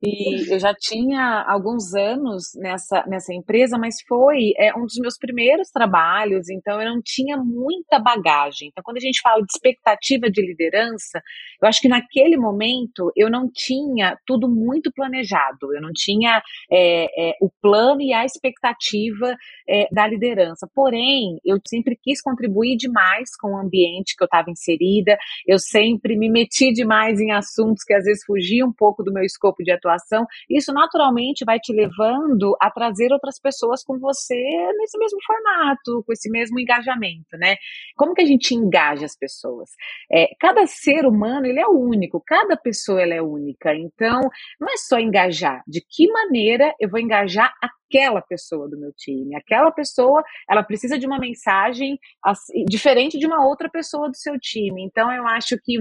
E 0.00 0.54
eu 0.54 0.60
já 0.60 0.72
tinha 0.72 1.44
alguns 1.48 1.92
anos 1.92 2.52
nessa, 2.54 3.04
nessa 3.08 3.34
empresa, 3.34 3.76
mas 3.76 3.96
foi 4.06 4.52
é, 4.56 4.72
um 4.76 4.82
dos 4.82 4.96
meus 5.00 5.18
primeiros 5.18 5.70
trabalhos, 5.70 6.48
então 6.48 6.80
eu 6.80 6.88
não 6.88 7.00
tinha 7.02 7.36
muita 7.36 7.98
bagagem. 7.98 8.68
Então, 8.68 8.82
quando 8.84 8.98
a 8.98 9.00
gente 9.00 9.20
fala 9.20 9.40
de 9.40 9.50
expectativa 9.52 10.30
de 10.30 10.40
liderança, 10.40 11.20
eu 11.60 11.68
acho 11.68 11.80
que 11.80 11.88
naquele 11.88 12.36
momento 12.36 13.10
eu 13.16 13.28
não 13.28 13.50
tinha 13.52 14.16
tudo 14.24 14.48
muito 14.48 14.92
planejado, 14.92 15.74
eu 15.74 15.82
não 15.82 15.90
tinha 15.92 16.40
é, 16.70 17.30
é, 17.30 17.32
o 17.40 17.50
plano 17.60 18.00
e 18.00 18.12
a 18.12 18.24
expectativa 18.24 19.36
é, 19.68 19.88
da 19.90 20.06
liderança. 20.06 20.68
Porém, 20.72 21.40
eu 21.44 21.58
sempre 21.66 21.98
quis 22.00 22.22
contribuir 22.22 22.76
demais 22.76 23.30
com 23.36 23.48
o 23.48 23.58
ambiente 23.58 24.14
que 24.16 24.22
eu 24.22 24.26
estava 24.26 24.48
inserida, 24.48 25.18
eu 25.44 25.58
sempre 25.58 26.16
me 26.16 26.30
meti 26.30 26.72
demais 26.72 27.18
em 27.18 27.32
assuntos 27.32 27.82
que 27.82 27.94
às 27.94 28.04
vezes 28.04 28.24
fugiam 28.24 28.68
um 28.68 28.72
pouco 28.72 29.02
do 29.02 29.12
meu 29.12 29.24
escopo 29.24 29.64
de 29.64 29.72
atuação 29.72 29.87
situação, 29.88 30.26
isso 30.48 30.72
naturalmente 30.72 31.44
vai 31.44 31.58
te 31.58 31.72
levando 31.72 32.54
a 32.60 32.70
trazer 32.70 33.12
outras 33.12 33.40
pessoas 33.40 33.82
com 33.82 33.98
você 33.98 34.34
nesse 34.78 34.98
mesmo 34.98 35.18
formato, 35.26 36.04
com 36.04 36.12
esse 36.12 36.30
mesmo 36.30 36.60
engajamento, 36.60 37.36
né? 37.38 37.56
Como 37.96 38.14
que 38.14 38.22
a 38.22 38.26
gente 38.26 38.54
engaja 38.54 39.06
as 39.06 39.16
pessoas? 39.16 39.70
É, 40.12 40.28
cada 40.38 40.66
ser 40.66 41.06
humano 41.06 41.46
ele 41.46 41.60
é 41.60 41.66
único, 41.66 42.22
cada 42.24 42.56
pessoa 42.56 43.00
ela 43.00 43.14
é 43.14 43.22
única. 43.22 43.74
Então, 43.74 44.20
não 44.60 44.68
é 44.68 44.76
só 44.76 44.98
engajar. 44.98 45.62
De 45.66 45.80
que 45.80 46.10
maneira 46.10 46.74
eu 46.78 46.90
vou 46.90 47.00
engajar 47.00 47.52
aquela 47.88 48.20
pessoa 48.20 48.68
do 48.68 48.78
meu 48.78 48.92
time. 48.92 49.34
Aquela 49.34 49.70
pessoa, 49.72 50.22
ela 50.48 50.62
precisa 50.62 50.98
de 50.98 51.06
uma 51.06 51.18
mensagem 51.18 51.98
assim, 52.22 52.64
diferente 52.66 53.18
de 53.18 53.26
uma 53.26 53.46
outra 53.46 53.68
pessoa 53.68 54.08
do 54.08 54.16
seu 54.16 54.38
time. 54.38 54.82
Então, 54.84 55.10
eu 55.12 55.26
acho 55.26 55.56
que 55.62 55.78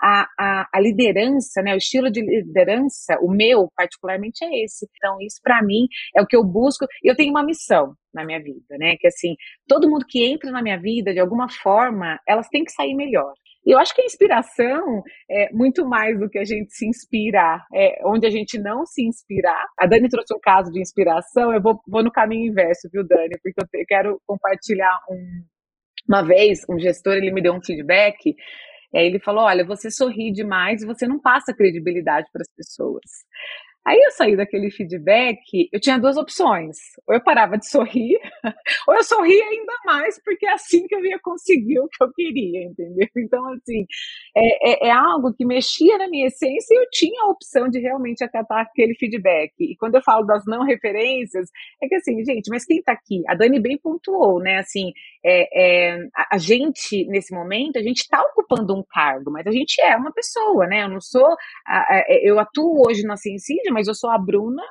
a, 0.00 0.26
a, 0.38 0.68
a, 0.72 0.80
liderança, 0.80 1.62
né, 1.62 1.74
o 1.74 1.78
estilo 1.78 2.10
de 2.10 2.22
liderança, 2.22 3.18
o 3.20 3.30
meu 3.30 3.70
particularmente 3.76 4.44
é 4.44 4.64
esse. 4.64 4.88
Então, 4.96 5.18
isso 5.20 5.40
para 5.42 5.62
mim 5.62 5.86
é 6.16 6.22
o 6.22 6.26
que 6.26 6.36
eu 6.36 6.44
busco. 6.44 6.86
Eu 7.04 7.14
tenho 7.14 7.30
uma 7.30 7.44
missão 7.44 7.94
na 8.12 8.24
minha 8.24 8.42
vida, 8.42 8.76
né, 8.78 8.96
que 8.98 9.06
assim, 9.06 9.36
todo 9.68 9.88
mundo 9.88 10.04
que 10.08 10.24
entra 10.24 10.50
na 10.50 10.62
minha 10.62 10.80
vida, 10.80 11.12
de 11.12 11.20
alguma 11.20 11.48
forma, 11.48 12.18
elas 12.26 12.48
têm 12.48 12.64
que 12.64 12.72
sair 12.72 12.94
melhor. 12.94 13.32
E 13.64 13.72
eu 13.72 13.78
acho 13.78 13.94
que 13.94 14.00
a 14.00 14.04
inspiração 14.04 15.02
é 15.30 15.52
muito 15.52 15.86
mais 15.86 16.18
do 16.18 16.28
que 16.28 16.38
a 16.38 16.44
gente 16.44 16.72
se 16.72 16.86
inspirar, 16.86 17.66
é 17.74 18.00
onde 18.06 18.26
a 18.26 18.30
gente 18.30 18.58
não 18.58 18.86
se 18.86 19.06
inspirar. 19.06 19.66
A 19.78 19.86
Dani 19.86 20.08
trouxe 20.08 20.34
um 20.34 20.40
caso 20.40 20.72
de 20.72 20.80
inspiração, 20.80 21.52
eu 21.52 21.60
vou, 21.60 21.80
vou 21.86 22.02
no 22.02 22.10
caminho 22.10 22.50
inverso, 22.50 22.88
viu, 22.92 23.06
Dani? 23.06 23.38
Porque 23.42 23.60
eu, 23.60 23.66
te, 23.68 23.84
quero 23.86 24.20
compartilhar 24.26 24.98
um, 25.10 25.44
uma 26.08 26.22
vez, 26.22 26.60
um 26.70 26.78
gestor, 26.78 27.14
ele 27.14 27.32
me 27.32 27.42
deu 27.42 27.52
um 27.52 27.62
feedback 27.62 28.34
ele 28.92 29.20
falou: 29.20 29.44
olha, 29.44 29.64
você 29.64 29.90
sorri 29.90 30.32
demais 30.32 30.82
e 30.82 30.86
você 30.86 31.06
não 31.06 31.20
passa 31.20 31.54
credibilidade 31.54 32.28
para 32.32 32.42
as 32.42 32.52
pessoas. 32.54 33.04
Aí 33.86 33.98
eu 33.98 34.10
saí 34.10 34.36
daquele 34.36 34.70
feedback, 34.70 35.68
eu 35.72 35.80
tinha 35.80 35.98
duas 35.98 36.16
opções. 36.16 36.76
Ou 37.08 37.14
eu 37.14 37.24
parava 37.24 37.56
de 37.56 37.66
sorrir, 37.66 38.18
ou 38.86 38.94
eu 38.94 39.02
sorria 39.02 39.44
ainda 39.44 39.72
mais, 39.86 40.22
porque 40.22 40.46
é 40.46 40.52
assim 40.52 40.86
que 40.86 40.94
eu 40.94 41.04
ia 41.04 41.18
conseguir 41.22 41.80
o 41.80 41.88
que 41.88 42.04
eu 42.04 42.12
queria, 42.12 42.64
entendeu? 42.64 43.06
Então, 43.30 43.44
assim, 43.52 43.86
é, 44.36 44.86
é, 44.86 44.88
é 44.88 44.90
algo 44.90 45.32
que 45.32 45.44
mexia 45.44 45.98
na 45.98 46.08
minha 46.08 46.26
essência 46.26 46.74
e 46.74 46.78
eu 46.78 46.86
tinha 46.90 47.22
a 47.22 47.28
opção 47.28 47.68
de 47.68 47.78
realmente 47.78 48.24
acatar 48.24 48.60
aquele 48.62 48.94
feedback. 48.94 49.52
E 49.60 49.76
quando 49.76 49.94
eu 49.96 50.02
falo 50.02 50.24
das 50.26 50.44
não 50.46 50.64
referências, 50.64 51.48
é 51.82 51.88
que 51.88 51.94
assim, 51.94 52.24
gente, 52.24 52.48
mas 52.50 52.64
quem 52.64 52.82
tá 52.82 52.92
aqui? 52.92 53.22
A 53.28 53.34
Dani 53.34 53.60
bem 53.60 53.78
pontuou, 53.78 54.40
né? 54.40 54.58
Assim, 54.58 54.92
é, 55.24 55.92
é, 55.92 56.08
a, 56.30 56.38
gente, 56.38 57.04
nesse 57.06 57.34
momento, 57.34 57.78
a 57.78 57.82
gente 57.82 58.00
está 58.00 58.20
ocupando 58.22 58.74
um 58.74 58.84
cargo, 58.88 59.30
mas 59.30 59.46
a 59.46 59.50
gente 59.50 59.80
é 59.80 59.96
uma 59.96 60.12
pessoa, 60.12 60.66
né? 60.66 60.84
Eu 60.84 60.88
não 60.88 61.00
sou. 61.00 61.36
A, 61.66 61.94
a, 61.94 62.04
eu 62.22 62.38
atuo 62.38 62.86
hoje 62.86 63.02
na 63.02 63.16
Ciencídia, 63.16 63.72
mas 63.72 63.86
eu 63.86 63.94
sou 63.94 64.10
a 64.10 64.18
Bruna 64.18 64.62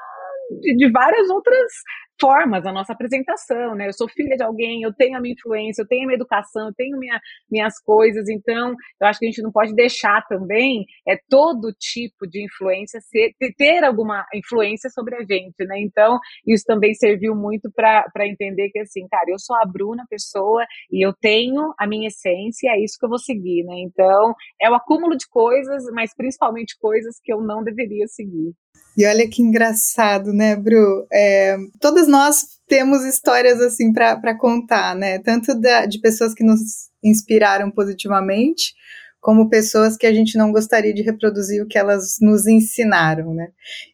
de, 0.50 0.76
de, 0.76 0.92
várias 0.92 1.30
outras 1.30 1.72
formas 2.20 2.66
a 2.66 2.74
nossa 2.74 2.92
apresentação, 2.92 3.76
né? 3.76 3.88
Eu 3.88 3.94
sou 3.94 4.10
filha 4.10 4.36
de 4.36 4.44
alguém, 4.44 4.82
eu 4.82 4.94
tenho 4.94 5.18
a 5.18 5.22
minha 5.22 5.34
influência, 5.34 5.82
eu 5.82 5.88
tenho 5.88 6.04
a 6.04 6.08
minha 6.08 6.18
educação, 6.18 6.68
eu 6.68 6.74
tenho 6.74 6.98
minha, 6.98 7.20
minhas 7.50 7.80
coisas, 7.80 8.28
então 8.28 8.76
eu 9.00 9.08
acho 9.08 9.20
que 9.20 9.26
a 9.26 9.30
gente 9.30 9.42
não 9.42 9.52
pode 9.52 9.74
deixar 9.74 10.26
também 10.28 10.86
é 11.08 11.18
todo 11.30 11.74
tipo 11.80 12.28
de 12.28 12.44
influência 12.44 13.00
ser, 13.02 13.34
ter 13.58 13.84
alguma 13.84 14.26
influência 14.34 14.90
sobre 14.90 15.16
a 15.16 15.20
gente, 15.20 15.66
né? 15.66 15.80
Então 15.80 16.20
isso 16.46 16.66
também 16.66 16.94
serviu 16.94 17.36
muito 17.36 17.72
para 17.72 18.28
entender 18.28 18.70
que 18.70 18.80
assim, 18.80 19.08
cara, 19.08 19.26
eu 19.30 19.40
sou 19.40 19.56
a 19.56 19.66
Bruna 19.66 20.06
pessoa 20.10 20.66
e 20.92 21.06
eu 21.06 21.14
tenho 21.14 21.74
a 21.80 21.88
minha 21.88 22.08
essência, 22.08 22.70
é 22.72 22.84
isso 22.84 22.98
que 23.00 23.06
eu 23.06 23.10
vou 23.10 23.20
seguir, 23.20 23.64
né? 23.64 23.76
Então 23.80 24.34
é 24.62 24.70
o 24.70 24.76
acúmulo 24.76 25.16
de 25.16 25.28
coisas, 25.30 25.84
mas 25.94 26.14
principalmente 26.16 26.78
coisas 26.80 27.16
que 27.24 27.32
eu 27.32 27.42
não 27.42 27.64
deveria 27.64 28.08
seguir. 28.08 28.54
E 29.00 29.06
olha 29.06 29.30
que 29.30 29.42
engraçado, 29.42 30.34
né, 30.34 30.58
Bru? 30.58 31.08
É, 31.10 31.56
todas 31.80 32.06
nós 32.06 32.44
temos 32.68 33.06
histórias 33.06 33.62
assim 33.62 33.94
para 33.94 34.38
contar, 34.38 34.94
né? 34.94 35.20
Tanto 35.20 35.58
da, 35.58 35.86
de 35.86 36.02
pessoas 36.02 36.34
que 36.34 36.44
nos 36.44 36.60
inspiraram 37.02 37.72
positivamente, 37.72 38.74
como 39.22 39.48
pessoas 39.48 39.96
que 39.96 40.06
a 40.06 40.14
gente 40.14 40.38
não 40.38 40.52
gostaria 40.52 40.94
de 40.94 41.02
reproduzir 41.02 41.64
o 41.64 41.66
que 41.66 41.78
elas 41.78 42.18
nos 42.20 42.46
ensinaram, 42.46 43.34
né? 43.34 43.48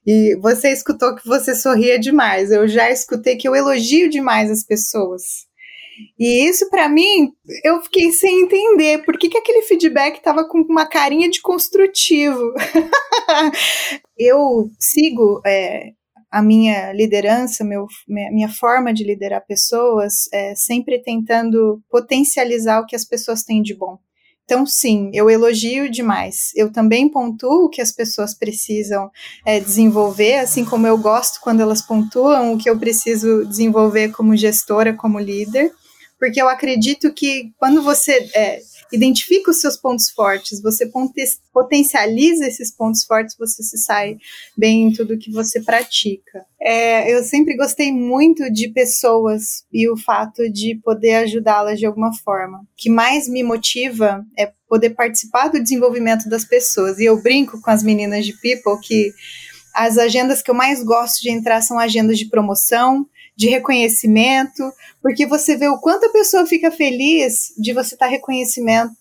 E 0.04 0.36
você 0.42 0.70
escutou 0.70 1.16
que 1.16 1.28
você 1.28 1.54
sorria 1.54 2.00
demais. 2.00 2.50
Eu 2.50 2.68
já 2.68 2.90
escutei 2.90 3.36
que 3.36 3.48
eu 3.48 3.56
elogio 3.56 4.10
demais 4.10 4.50
as 4.50 4.64
pessoas. 4.64 5.22
E 6.18 6.48
isso, 6.48 6.70
para 6.70 6.90
mim, 6.90 7.32
eu 7.64 7.82
fiquei 7.82 8.12
sem 8.12 8.44
entender 8.44 9.04
por 9.04 9.18
que, 9.18 9.30
que 9.30 9.38
aquele 9.38 9.62
feedback 9.64 10.18
estava 10.18 10.48
com 10.48 10.60
uma 10.62 10.86
carinha 10.86 11.30
de 11.30 11.42
construtivo. 11.42 12.54
eu 14.18 14.70
sigo 14.80 15.42
é, 15.46 15.92
a 16.32 16.42
minha 16.42 16.92
liderança, 16.92 17.64
meu, 17.64 17.88
minha 18.08 18.50
forma 18.50 18.94
de 18.94 19.04
liderar 19.04 19.46
pessoas, 19.46 20.28
é, 20.34 20.54
sempre 20.56 21.02
tentando 21.02 21.82
potencializar 21.90 22.82
o 22.82 22.86
que 22.86 22.96
as 22.96 23.06
pessoas 23.06 23.44
têm 23.44 23.62
de 23.62 23.74
bom. 23.74 23.98
Então, 24.44 24.66
sim, 24.66 25.10
eu 25.12 25.28
elogio 25.28 25.90
demais. 25.90 26.52
Eu 26.56 26.72
também 26.72 27.10
pontuo 27.10 27.66
o 27.66 27.70
que 27.70 27.82
as 27.82 27.92
pessoas 27.92 28.38
precisam 28.38 29.10
é, 29.44 29.60
desenvolver, 29.60 30.36
assim 30.36 30.64
como 30.64 30.86
eu 30.86 30.98
gosto 30.98 31.40
quando 31.42 31.62
elas 31.62 31.82
pontuam 31.82 32.54
o 32.54 32.58
que 32.58 32.70
eu 32.70 32.78
preciso 32.78 33.44
desenvolver 33.46 34.12
como 34.12 34.38
gestora, 34.38 34.94
como 34.94 35.20
líder 35.20 35.72
porque 36.20 36.42
eu 36.42 36.48
acredito 36.48 37.14
que 37.14 37.52
quando 37.58 37.82
você 37.82 38.30
é, 38.36 38.62
identifica 38.92 39.52
os 39.52 39.60
seus 39.60 39.78
pontos 39.78 40.10
fortes, 40.10 40.62
você 40.62 40.90
potencializa 41.52 42.48
esses 42.48 42.72
pontos 42.76 43.04
fortes, 43.04 43.36
você 43.38 43.64
se 43.64 43.78
sai 43.78 44.18
bem 44.58 44.88
em 44.88 44.94
tudo 44.94 45.18
que 45.18 45.32
você 45.32 45.62
pratica. 45.62 46.46
É, 46.62 47.14
eu 47.14 47.24
sempre 47.24 47.56
gostei 47.56 47.92
muito 47.92 48.52
de 48.52 48.70
pessoas 48.70 49.64
e 49.72 49.90
o 49.90 49.98
fato 49.98 50.50
de 50.50 50.80
poder 50.84 51.16
ajudá-las 51.16 51.80
de 51.80 51.86
alguma 51.86 52.14
forma. 52.14 52.60
O 52.60 52.68
que 52.76 52.90
mais 52.90 53.28
me 53.28 53.44
motiva 53.44 54.26
é 54.38 54.52
poder 54.68 54.92
participar 54.92 55.50
do 55.50 55.62
desenvolvimento 55.62 56.30
das 56.30 56.46
pessoas. 56.46 57.00
E 57.00 57.06
eu 57.06 57.22
brinco 57.22 57.62
com 57.62 57.70
as 57.70 57.84
meninas 57.84 58.26
de 58.26 58.34
People 58.34 58.80
que 58.82 59.14
as 59.74 59.98
agendas 59.98 60.42
que 60.42 60.50
eu 60.50 60.56
mais 60.56 60.82
gosto 60.82 61.22
de 61.22 61.30
entrar 61.30 61.62
são 61.62 61.78
agendas 61.78 62.18
de 62.18 62.30
promoção, 62.30 63.06
de 63.36 63.50
reconhecimento, 63.50 64.64
porque 65.02 65.26
você 65.26 65.58
vê 65.58 65.68
o 65.68 65.80
quanto 65.80 66.06
a 66.06 66.12
pessoa 66.12 66.46
fica 66.46 66.72
feliz 66.72 67.54
de 67.58 67.74
você 67.74 67.96
estar 67.96 68.10
tá 68.10 68.18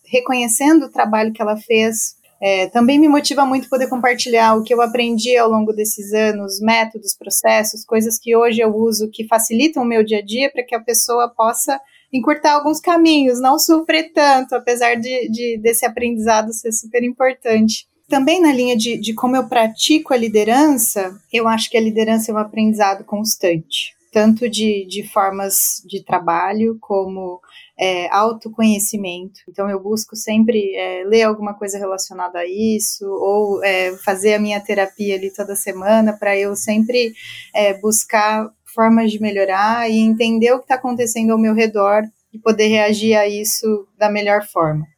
reconhecendo 0.04 0.84
o 0.84 0.90
trabalho 0.90 1.32
que 1.32 1.40
ela 1.40 1.56
fez. 1.56 2.16
É, 2.42 2.66
também 2.66 2.98
me 2.98 3.08
motiva 3.08 3.46
muito 3.46 3.68
poder 3.68 3.88
compartilhar 3.88 4.54
o 4.54 4.62
que 4.62 4.74
eu 4.74 4.82
aprendi 4.82 5.36
ao 5.36 5.48
longo 5.48 5.72
desses 5.72 6.12
anos, 6.12 6.60
métodos, 6.60 7.16
processos, 7.16 7.84
coisas 7.84 8.18
que 8.18 8.36
hoje 8.36 8.60
eu 8.60 8.74
uso 8.74 9.08
que 9.10 9.26
facilitam 9.26 9.82
o 9.82 9.86
meu 9.86 10.04
dia 10.04 10.18
a 10.18 10.22
dia 10.22 10.50
para 10.50 10.62
que 10.62 10.74
a 10.74 10.80
pessoa 10.80 11.28
possa 11.28 11.80
encurtar 12.12 12.52
alguns 12.52 12.80
caminhos, 12.80 13.40
não 13.40 13.58
sofrer 13.58 14.12
tanto, 14.12 14.54
apesar 14.54 14.94
de, 14.94 15.28
de 15.28 15.58
desse 15.58 15.84
aprendizado 15.84 16.52
ser 16.52 16.72
super 16.72 17.02
importante. 17.02 17.86
Também 18.08 18.40
na 18.40 18.52
linha 18.52 18.76
de, 18.76 18.96
de 18.98 19.14
como 19.14 19.34
eu 19.34 19.48
pratico 19.48 20.12
a 20.12 20.16
liderança, 20.16 21.18
eu 21.32 21.48
acho 21.48 21.70
que 21.70 21.76
a 21.76 21.80
liderança 21.80 22.30
é 22.30 22.34
um 22.34 22.38
aprendizado 22.38 23.02
constante, 23.04 23.94
tanto 24.14 24.48
de, 24.48 24.86
de 24.86 25.02
formas 25.02 25.82
de 25.84 26.04
trabalho 26.04 26.78
como 26.80 27.40
é, 27.76 28.08
autoconhecimento. 28.14 29.40
Então, 29.48 29.68
eu 29.68 29.82
busco 29.82 30.14
sempre 30.14 30.72
é, 30.76 31.02
ler 31.04 31.24
alguma 31.24 31.52
coisa 31.52 31.76
relacionada 31.76 32.38
a 32.38 32.46
isso, 32.46 33.04
ou 33.04 33.62
é, 33.64 33.96
fazer 34.04 34.34
a 34.34 34.38
minha 34.38 34.60
terapia 34.60 35.16
ali 35.16 35.32
toda 35.34 35.56
semana, 35.56 36.16
para 36.16 36.38
eu 36.38 36.54
sempre 36.54 37.12
é, 37.52 37.74
buscar 37.74 38.48
formas 38.72 39.10
de 39.10 39.20
melhorar 39.20 39.90
e 39.90 39.98
entender 39.98 40.52
o 40.52 40.58
que 40.58 40.66
está 40.66 40.76
acontecendo 40.76 41.32
ao 41.32 41.38
meu 41.38 41.52
redor 41.52 42.04
e 42.32 42.38
poder 42.38 42.68
reagir 42.68 43.16
a 43.16 43.26
isso 43.26 43.88
da 43.98 44.08
melhor 44.08 44.46
forma. 44.46 44.93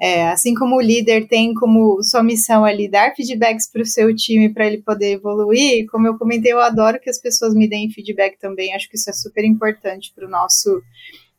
É, 0.00 0.28
assim 0.28 0.54
como 0.54 0.76
o 0.76 0.80
líder 0.80 1.28
tem 1.28 1.54
como 1.54 2.02
sua 2.02 2.22
missão 2.22 2.64
ali 2.64 2.88
dar 2.90 3.14
feedbacks 3.14 3.70
para 3.70 3.82
o 3.82 3.86
seu 3.86 4.14
time 4.14 4.52
para 4.52 4.66
ele 4.66 4.82
poder 4.82 5.12
evoluir, 5.12 5.86
como 5.86 6.06
eu 6.06 6.18
comentei, 6.18 6.52
eu 6.52 6.60
adoro 6.60 7.00
que 7.00 7.08
as 7.08 7.20
pessoas 7.20 7.54
me 7.54 7.68
deem 7.68 7.90
feedback 7.90 8.36
também, 8.38 8.74
acho 8.74 8.88
que 8.88 8.96
isso 8.96 9.08
é 9.08 9.12
super 9.12 9.44
importante 9.44 10.12
para 10.14 10.26
o 10.26 10.30
nosso 10.30 10.82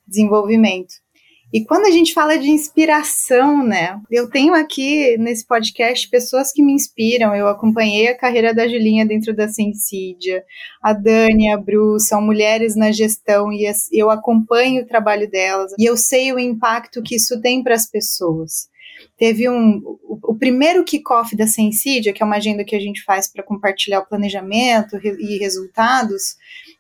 desenvolvimento. 0.08 1.05
E 1.56 1.64
quando 1.64 1.86
a 1.86 1.90
gente 1.90 2.14
fala 2.14 2.38
de 2.38 2.50
inspiração, 2.50 3.66
né? 3.66 3.98
Eu 4.12 4.30
tenho 4.30 4.54
aqui 4.54 5.18
nesse 5.18 5.48
podcast 5.48 6.10
pessoas 6.10 6.52
que 6.52 6.62
me 6.62 6.74
inspiram. 6.74 7.34
Eu 7.34 7.48
acompanhei 7.48 8.10
a 8.10 8.18
carreira 8.18 8.54
da 8.54 8.68
Julinha 8.68 9.06
dentro 9.06 9.34
da 9.34 9.48
Sensídia. 9.48 10.44
A 10.84 10.92
Dani, 10.92 11.50
a 11.50 11.58
Bru, 11.58 11.98
são 11.98 12.22
mulheres 12.22 12.76
na 12.76 12.92
gestão 12.92 13.54
e 13.54 13.74
eu 13.94 14.12
acompanho 14.12 14.84
o 14.84 14.86
trabalho 14.86 15.32
delas. 15.32 15.72
E 15.80 15.86
eu 15.86 15.96
sei 15.96 16.34
o 16.34 16.40
impacto 16.40 17.02
que 17.02 17.16
isso 17.16 17.40
tem 17.40 17.64
para 17.64 17.76
as 17.76 17.90
pessoas. 17.90 18.68
Teve 19.18 19.48
um. 19.48 19.78
O, 20.04 20.20
o 20.32 20.36
primeiro 20.36 20.84
kickoff 20.84 21.38
da 21.38 21.48
Sensídia, 21.48 22.12
que 22.12 22.22
é 22.22 22.26
uma 22.26 22.36
agenda 22.36 22.66
que 22.66 22.76
a 22.76 22.82
gente 22.82 23.02
faz 23.06 23.32
para 23.32 23.42
compartilhar 23.42 24.02
o 24.02 24.06
planejamento 24.06 24.98
e 24.98 25.38
resultados. 25.38 26.36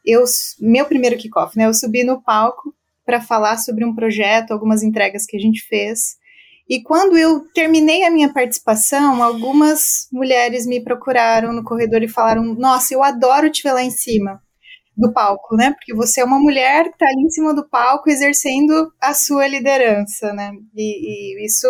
Eu, 0.05 0.25
meu 0.59 0.85
primeiro 0.85 1.15
kickoff, 1.15 1.57
né? 1.57 1.65
Eu 1.65 1.73
subi 1.73 2.03
no 2.03 2.21
palco 2.21 2.75
para 3.05 3.21
falar 3.21 3.57
sobre 3.57 3.85
um 3.85 3.93
projeto, 3.93 4.51
algumas 4.51 4.83
entregas 4.83 5.25
que 5.25 5.37
a 5.37 5.39
gente 5.39 5.61
fez. 5.67 6.17
E 6.67 6.81
quando 6.81 7.15
eu 7.15 7.41
terminei 7.53 8.03
a 8.03 8.11
minha 8.11 8.33
participação, 8.33 9.21
algumas 9.21 10.07
mulheres 10.11 10.65
me 10.65 10.83
procuraram 10.83 11.53
no 11.53 11.63
corredor 11.63 12.01
e 12.01 12.07
falaram: 12.07 12.43
Nossa, 12.55 12.93
eu 12.93 13.03
adoro 13.03 13.51
te 13.51 13.61
ver 13.61 13.73
lá 13.73 13.83
em 13.83 13.91
cima 13.91 14.41
do 14.97 15.11
palco, 15.13 15.55
né? 15.55 15.71
Porque 15.71 15.93
você 15.93 16.21
é 16.21 16.25
uma 16.25 16.39
mulher 16.39 16.85
que 16.85 16.93
está 16.93 17.07
ali 17.07 17.21
em 17.21 17.29
cima 17.29 17.53
do 17.53 17.67
palco 17.67 18.09
exercendo 18.09 18.91
a 18.99 19.13
sua 19.13 19.47
liderança, 19.47 20.33
né? 20.33 20.51
E, 20.75 21.41
e 21.41 21.45
isso, 21.45 21.67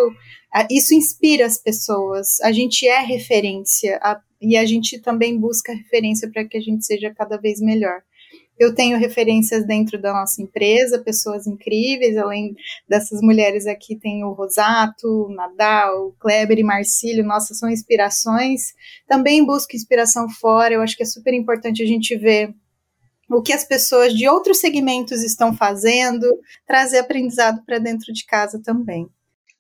isso 0.70 0.94
inspira 0.94 1.46
as 1.46 1.58
pessoas. 1.58 2.39
A 2.42 2.51
gente 2.51 2.88
é 2.88 3.00
referência 3.00 4.00
a, 4.01 4.20
e 4.39 4.56
a 4.56 4.65
gente 4.65 5.01
também 5.01 5.38
busca 5.38 5.74
referência 5.74 6.30
para 6.32 6.46
que 6.46 6.58
a 6.58 6.62
gente 6.62 6.86
seja 6.86 7.13
cada 7.13 7.38
vez 7.38 7.60
melhor. 7.60 8.01
Eu 8.58 8.74
tenho 8.74 8.98
referências 8.98 9.65
dentro 9.65 10.02
da 10.02 10.13
nossa 10.13 10.41
empresa, 10.41 11.00
pessoas 11.00 11.46
incríveis, 11.46 12.15
além 12.18 12.56
dessas 12.88 13.22
mulheres 13.22 13.68
aqui, 13.68 13.96
tem 13.98 14.24
o 14.24 14.32
Rosato, 14.32 15.08
o 15.08 15.34
Nadal, 15.34 16.08
o 16.08 16.13
Kleber 16.13 16.58
e 16.58 16.63
Marcílio, 16.63 17.26
nossa, 17.26 17.54
são 17.54 17.70
inspirações. 17.70 18.74
Também 19.08 19.46
busco 19.46 19.76
inspiração 19.76 20.30
fora, 20.30 20.74
eu 20.74 20.82
acho 20.82 20.96
que 20.96 21.04
é 21.04 21.06
super 21.06 21.34
importante 21.34 21.84
a 21.84 21.86
gente 21.86 22.15
ver 22.15 22.54
o 23.30 23.41
que 23.41 23.52
as 23.52 23.63
pessoas 23.63 24.13
de 24.13 24.28
outros 24.28 24.60
segmentos 24.60 25.24
estão 25.24 25.54
fazendo, 25.54 26.26
trazer 26.65 27.00
aprendizado 27.00 27.63
para 27.65 27.80
dentro 27.80 28.13
de 28.13 28.26
casa 28.26 28.62
também. 28.63 29.10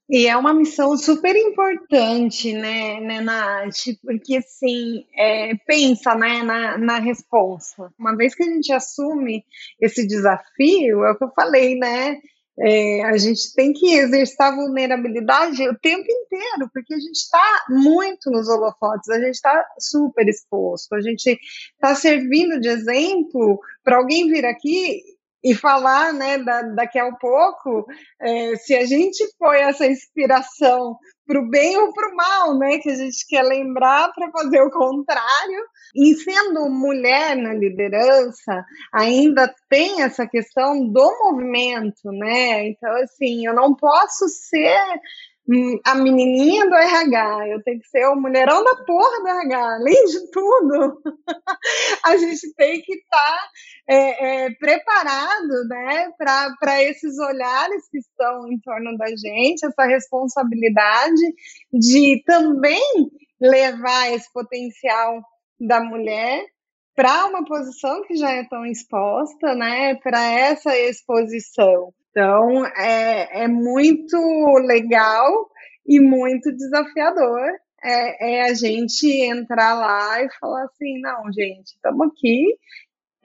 E 0.07 0.27
é 0.27 0.37
uma 0.37 0.53
missão 0.53 0.95
super 0.97 1.35
importante, 1.35 2.53
né, 2.53 2.99
né 2.99 3.21
Nath? 3.21 3.97
Porque, 4.03 4.37
assim, 4.37 5.03
é, 5.17 5.55
pensa 5.65 6.13
né, 6.13 6.43
na, 6.43 6.77
na 6.77 6.99
resposta. 6.99 7.91
Uma 7.97 8.15
vez 8.15 8.35
que 8.35 8.43
a 8.43 8.45
gente 8.45 8.71
assume 8.71 9.43
esse 9.81 10.05
desafio, 10.05 11.03
é 11.05 11.11
o 11.11 11.17
que 11.17 11.23
eu 11.23 11.31
falei, 11.35 11.75
né? 11.75 12.19
É, 12.57 13.03
a 13.03 13.17
gente 13.17 13.53
tem 13.53 13.73
que 13.73 13.95
exercitar 13.95 14.55
vulnerabilidade 14.55 15.67
o 15.67 15.77
tempo 15.77 16.05
inteiro, 16.09 16.69
porque 16.73 16.93
a 16.93 16.99
gente 16.99 17.17
está 17.17 17.65
muito 17.69 18.31
nos 18.31 18.47
holofotes, 18.47 19.09
a 19.09 19.19
gente 19.19 19.35
está 19.35 19.65
super 19.77 20.25
exposto, 20.25 20.93
a 20.95 21.01
gente 21.01 21.37
está 21.73 21.93
servindo 21.95 22.59
de 22.61 22.69
exemplo 22.69 23.59
para 23.83 23.97
alguém 23.97 24.29
vir 24.29 24.45
aqui 24.45 25.01
e 25.45 25.53
falar, 25.53 26.11
né, 26.11 26.39
da, 26.39 26.63
daqui 26.63 26.97
a 26.97 27.11
pouco, 27.11 27.85
é, 28.19 28.55
se 28.55 28.75
a 28.75 28.83
gente 28.83 29.23
foi 29.37 29.59
essa 29.59 29.85
inspiração 29.85 30.97
para 31.27 31.39
o 31.39 31.47
bem 31.47 31.77
ou 31.77 31.93
para 31.93 32.11
o 32.11 32.15
mal, 32.15 32.57
né, 32.57 32.79
que 32.79 32.89
a 32.89 32.95
gente 32.95 33.27
quer 33.27 33.43
lembrar 33.43 34.11
para 34.13 34.31
fazer 34.31 34.59
o 34.61 34.71
contrário. 34.71 35.63
E 35.95 36.15
sendo 36.15 36.67
mulher 36.67 37.37
na 37.37 37.53
liderança, 37.53 38.65
ainda 38.91 39.53
tem 39.69 40.01
essa 40.01 40.27
questão 40.27 40.87
do 40.91 41.11
movimento, 41.23 42.11
né? 42.11 42.67
Então, 42.67 42.91
assim, 43.03 43.45
eu 43.45 43.53
não 43.53 43.75
posso 43.75 44.27
ser 44.27 44.99
a 45.85 45.93
menininha 45.95 46.67
do 46.67 46.73
RH, 46.73 47.49
eu 47.49 47.63
tenho 47.63 47.79
que 47.79 47.87
ser 47.87 48.05
o 48.07 48.15
mulherão 48.15 48.63
da 48.63 48.75
porra 48.83 49.21
do 49.21 49.27
RH. 49.27 49.75
Além 49.75 50.05
de 50.05 50.31
tudo, 50.31 51.01
a 52.03 52.17
gente 52.17 52.51
tem 52.55 52.81
que 52.81 52.93
estar 52.95 53.17
tá, 53.17 53.49
é, 53.87 54.45
é, 54.45 54.49
preparado 54.55 55.67
né, 55.67 56.11
para 56.17 56.83
esses 56.83 57.19
olhares 57.19 57.87
que 57.89 57.99
estão 57.99 58.51
em 58.51 58.59
torno 58.59 58.97
da 58.97 59.07
gente, 59.07 59.65
essa 59.65 59.85
responsabilidade 59.85 61.21
de 61.71 62.23
também 62.25 62.81
levar 63.39 64.11
esse 64.13 64.31
potencial 64.33 65.21
da 65.59 65.79
mulher 65.79 66.43
para 66.95 67.27
uma 67.27 67.45
posição 67.45 68.03
que 68.03 68.15
já 68.15 68.31
é 68.31 68.45
tão 68.45 68.65
exposta, 68.65 69.53
né, 69.53 69.95
para 69.95 70.23
essa 70.23 70.75
exposição. 70.75 71.93
Então, 72.15 72.65
é, 72.65 73.43
é 73.43 73.47
muito 73.49 74.17
legal 74.65 75.49
e 75.85 75.99
muito 75.99 76.49
desafiador. 76.55 77.41
É, 77.83 78.37
é, 78.37 78.41
a 78.43 78.53
gente 78.53 79.05
entrar 79.21 79.73
lá 79.73 80.23
e 80.23 80.29
falar 80.39 80.63
assim, 80.63 81.01
não, 81.01 81.25
gente, 81.33 81.73
estamos 81.75 82.07
aqui, 82.07 82.45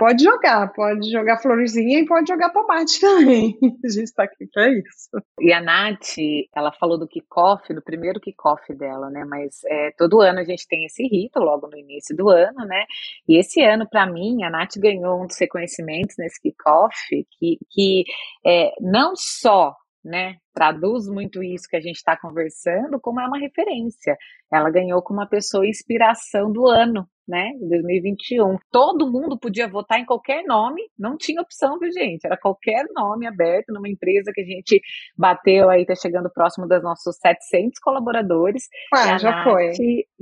Pode 0.00 0.24
jogar, 0.24 0.72
pode 0.72 1.10
jogar 1.10 1.36
florzinha 1.42 1.98
e 1.98 2.06
pode 2.06 2.26
jogar 2.26 2.48
tomate 2.48 2.98
também. 3.04 3.54
A 3.84 3.88
gente 3.88 4.04
está 4.04 4.22
aqui 4.24 4.46
para 4.50 4.70
isso. 4.70 5.10
E 5.38 5.52
a 5.52 5.60
Nath, 5.60 6.16
ela 6.56 6.72
falou 6.72 6.98
do 6.98 7.06
kickoff, 7.06 7.74
do 7.74 7.82
primeiro 7.82 8.18
kickoff 8.18 8.72
dela, 8.74 9.10
né? 9.10 9.26
Mas 9.26 9.60
é, 9.66 9.90
todo 9.98 10.22
ano 10.22 10.38
a 10.38 10.44
gente 10.44 10.66
tem 10.66 10.86
esse 10.86 11.02
rito, 11.06 11.38
logo 11.38 11.68
no 11.68 11.76
início 11.76 12.16
do 12.16 12.30
ano, 12.30 12.64
né? 12.64 12.86
E 13.28 13.38
esse 13.38 13.60
ano, 13.60 13.86
para 13.86 14.06
mim, 14.06 14.42
a 14.42 14.48
Nath 14.48 14.78
ganhou 14.78 15.22
um 15.22 15.26
dos 15.26 15.38
reconhecimentos 15.38 16.16
nesse 16.18 16.40
kickoff 16.40 16.96
que, 17.38 17.58
que 17.68 18.04
é, 18.46 18.72
não 18.80 19.12
só 19.14 19.76
né, 20.02 20.36
traduz 20.54 21.08
muito 21.08 21.42
isso 21.42 21.68
que 21.68 21.76
a 21.76 21.80
gente 21.80 21.96
está 21.96 22.18
conversando, 22.18 22.98
como 22.98 23.20
é 23.20 23.26
uma 23.26 23.38
referência. 23.38 24.16
Ela 24.50 24.70
ganhou 24.70 25.02
como 25.02 25.20
uma 25.20 25.28
pessoa 25.28 25.68
inspiração 25.68 26.50
do 26.50 26.66
ano 26.66 27.06
né, 27.30 27.52
de 27.52 27.68
2021. 27.68 28.58
Todo 28.70 29.10
mundo 29.10 29.38
podia 29.38 29.68
votar 29.68 30.00
em 30.00 30.04
qualquer 30.04 30.42
nome, 30.44 30.82
não 30.98 31.16
tinha 31.16 31.40
opção, 31.40 31.78
viu, 31.78 31.90
gente? 31.92 32.26
Era 32.26 32.36
qualquer 32.36 32.84
nome 32.92 33.26
aberto 33.26 33.72
numa 33.72 33.88
empresa 33.88 34.32
que 34.34 34.40
a 34.40 34.44
gente 34.44 34.82
bateu 35.16 35.70
aí, 35.70 35.86
tá 35.86 35.94
chegando 35.94 36.28
próximo 36.28 36.66
dos 36.66 36.82
nossos 36.82 37.16
700 37.18 37.78
colaboradores. 37.78 38.64
Ah, 38.92 39.16
já 39.16 39.30
Nath, 39.30 39.44
foi. 39.44 39.72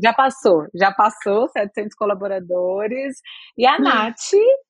Já 0.01 0.13
passou, 0.13 0.67
já 0.75 0.93
passou 0.93 1.49
700 1.49 1.97
colaboradores. 1.97 3.17
E 3.57 3.67
a 3.67 3.77
hum. 3.77 3.83
Nath, 3.83 4.17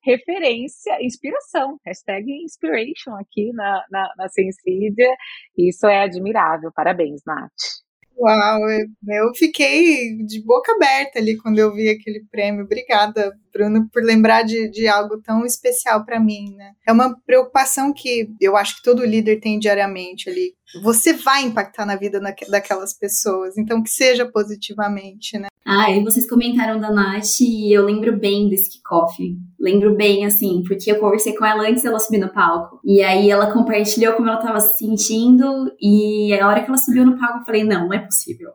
referência, 0.05 0.97
inspiração, 1.05 1.79
hashtag 1.85 2.31
inspiration 2.45 3.15
aqui 3.17 3.53
na, 3.53 3.85
na, 3.91 4.13
na 4.17 4.29
Sensídia. 4.29 5.13
Isso 5.57 5.87
é 5.87 6.05
admirável. 6.05 6.71
Parabéns, 6.73 7.21
Nath. 7.27 7.88
Uau, 8.21 8.69
eu 8.69 9.33
fiquei 9.33 10.17
de 10.25 10.43
boca 10.43 10.73
aberta 10.73 11.21
ali 11.21 11.37
quando 11.37 11.61
eu 11.61 11.73
vi 11.73 11.89
aquele 11.89 12.25
prêmio. 12.31 12.65
Obrigada, 12.65 13.33
Bruno, 13.53 13.89
por 13.93 14.03
lembrar 14.03 14.43
de, 14.43 14.69
de 14.69 14.89
algo 14.89 15.23
tão 15.23 15.47
especial 15.47 16.05
para 16.05 16.19
mim, 16.19 16.53
né? 16.57 16.73
É 16.85 16.93
uma 16.93 17.17
preocupação 17.25 17.93
que 17.93 18.29
eu 18.41 18.57
acho 18.57 18.77
que 18.77 18.83
todo 18.83 19.07
líder 19.07 19.39
tem 19.39 19.57
diariamente 19.57 20.29
ali. 20.29 20.53
Você 20.83 21.13
vai 21.13 21.45
impactar 21.45 21.87
na 21.87 21.95
vida 21.95 22.21
daquelas 22.49 22.93
pessoas, 22.93 23.57
então 23.57 23.83
que 23.83 23.91
seja 23.91 24.27
positivamente, 24.27 25.39
né? 25.39 25.47
Ah, 25.71 25.91
e 25.91 26.03
vocês 26.03 26.27
comentaram 26.27 26.81
da 26.81 26.91
Nath 26.91 27.43
e 27.43 27.71
eu 27.71 27.85
lembro 27.85 28.19
bem 28.19 28.49
desse 28.49 28.71
kickoff. 28.71 29.23
Lembro 29.61 29.95
bem, 29.95 30.25
assim, 30.25 30.63
porque 30.67 30.91
eu 30.91 30.99
conversei 30.99 31.37
com 31.37 31.45
ela 31.45 31.69
antes 31.69 31.83
dela 31.83 32.01
subir 32.01 32.17
no 32.17 32.33
palco. 32.33 32.81
E 32.83 33.03
aí 33.03 33.29
ela 33.29 33.53
compartilhou 33.53 34.15
como 34.15 34.31
ela 34.31 34.39
tava 34.39 34.61
se 34.61 34.79
sentindo. 34.79 35.71
E 35.79 36.33
a 36.41 36.49
hora 36.49 36.63
que 36.63 36.69
ela 36.69 36.79
subiu 36.79 37.05
no 37.05 37.19
palco, 37.19 37.41
eu 37.41 37.45
falei: 37.45 37.65
não, 37.65 37.85
não 37.85 37.93
é 37.93 37.99
possível. 37.99 38.53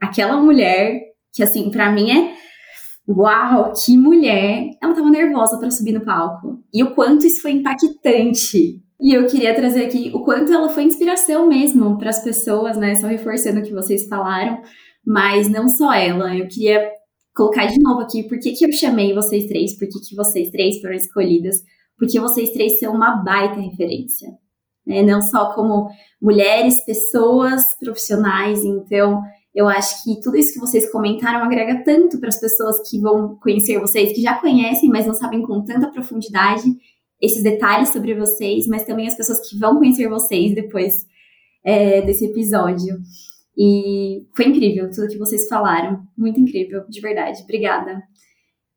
Aquela 0.00 0.40
mulher, 0.40 1.00
que 1.34 1.42
assim, 1.42 1.68
para 1.68 1.90
mim 1.90 2.12
é. 2.12 2.34
Uau, 3.08 3.72
que 3.84 3.98
mulher! 3.98 4.70
Ela 4.80 4.94
tava 4.94 5.10
nervosa 5.10 5.58
para 5.58 5.68
subir 5.68 5.90
no 5.90 6.04
palco. 6.04 6.62
E 6.72 6.84
o 6.84 6.94
quanto 6.94 7.26
isso 7.26 7.42
foi 7.42 7.50
impactante. 7.50 8.80
E 9.00 9.12
eu 9.12 9.26
queria 9.26 9.52
trazer 9.52 9.86
aqui 9.86 10.12
o 10.14 10.22
quanto 10.22 10.52
ela 10.52 10.68
foi 10.68 10.84
inspiração 10.84 11.48
mesmo 11.48 11.98
para 11.98 12.10
as 12.10 12.22
pessoas, 12.22 12.76
né? 12.76 12.94
Só 12.94 13.08
reforçando 13.08 13.58
o 13.58 13.64
que 13.64 13.72
vocês 13.72 14.06
falaram 14.06 14.62
mas 15.04 15.48
não 15.48 15.68
só 15.68 15.92
ela. 15.92 16.36
Eu 16.36 16.48
queria 16.48 16.90
colocar 17.34 17.66
de 17.66 17.80
novo 17.80 18.00
aqui 18.00 18.22
por 18.24 18.38
que, 18.38 18.52
que 18.52 18.64
eu 18.64 18.72
chamei 18.72 19.14
vocês 19.14 19.46
três, 19.46 19.76
por 19.78 19.88
que, 19.88 20.00
que 20.00 20.14
vocês 20.14 20.50
três 20.50 20.80
foram 20.80 20.94
escolhidas, 20.94 21.56
porque 21.98 22.20
vocês 22.20 22.50
três 22.52 22.78
são 22.78 22.94
uma 22.94 23.16
baita 23.16 23.60
referência. 23.60 24.28
Né? 24.86 25.02
Não 25.02 25.22
só 25.22 25.54
como 25.54 25.88
mulheres, 26.20 26.84
pessoas, 26.84 27.62
profissionais, 27.80 28.64
então 28.64 29.22
eu 29.54 29.68
acho 29.68 30.02
que 30.02 30.20
tudo 30.20 30.36
isso 30.36 30.54
que 30.54 30.60
vocês 30.60 30.90
comentaram 30.90 31.44
agrega 31.44 31.84
tanto 31.84 32.18
para 32.18 32.28
as 32.28 32.40
pessoas 32.40 32.88
que 32.88 32.98
vão 32.98 33.36
conhecer 33.36 33.78
vocês, 33.78 34.12
que 34.12 34.22
já 34.22 34.38
conhecem, 34.38 34.88
mas 34.88 35.06
não 35.06 35.14
sabem 35.14 35.42
com 35.42 35.62
tanta 35.64 35.90
profundidade 35.90 36.64
esses 37.20 37.42
detalhes 37.42 37.90
sobre 37.90 38.14
vocês, 38.14 38.66
mas 38.66 38.84
também 38.84 39.06
as 39.06 39.16
pessoas 39.16 39.48
que 39.48 39.56
vão 39.56 39.76
conhecer 39.76 40.08
vocês 40.08 40.54
depois 40.54 41.06
é, 41.64 42.02
desse 42.02 42.24
episódio. 42.26 42.98
E 43.56 44.26
foi 44.34 44.46
incrível 44.46 44.90
tudo 44.90 45.08
que 45.08 45.18
vocês 45.18 45.46
falaram. 45.48 46.02
Muito 46.16 46.40
incrível, 46.40 46.84
de 46.88 47.00
verdade. 47.00 47.42
Obrigada. 47.42 48.02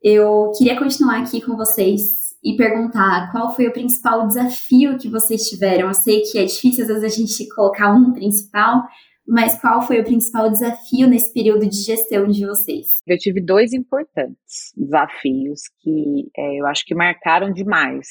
Eu 0.04 0.52
queria 0.58 0.78
continuar 0.78 1.22
aqui 1.22 1.42
com 1.42 1.56
vocês 1.56 2.26
e 2.44 2.56
perguntar 2.56 3.32
qual 3.32 3.56
foi 3.56 3.68
o 3.68 3.74
principal 3.74 4.28
desafio 4.28 4.98
que 5.00 5.10
vocês 5.10 5.50
tiveram. 5.50 5.88
Eu 5.88 5.94
sei 5.94 6.22
que 6.22 6.38
é 6.38 6.46
difícil 6.46 6.84
às 6.84 6.90
vezes 6.90 7.04
a 7.04 7.08
gente 7.08 7.50
colocar 7.56 7.92
um 7.92 8.14
principal, 8.14 8.84
mas 9.28 9.60
qual 9.60 9.82
foi 9.82 10.00
o 10.00 10.04
principal 10.04 10.52
desafio 10.52 11.08
nesse 11.08 11.34
período 11.34 11.68
de 11.68 11.78
gestão 11.78 12.28
de 12.28 12.46
vocês? 12.46 12.86
Eu 13.08 13.18
tive 13.18 13.44
dois 13.44 13.74
importantes 13.74 14.72
desafios 14.78 15.62
que 15.80 16.30
é, 16.38 16.60
eu 16.60 16.68
acho 16.68 16.86
que 16.86 16.94
marcaram 16.94 17.52
demais. 17.52 18.08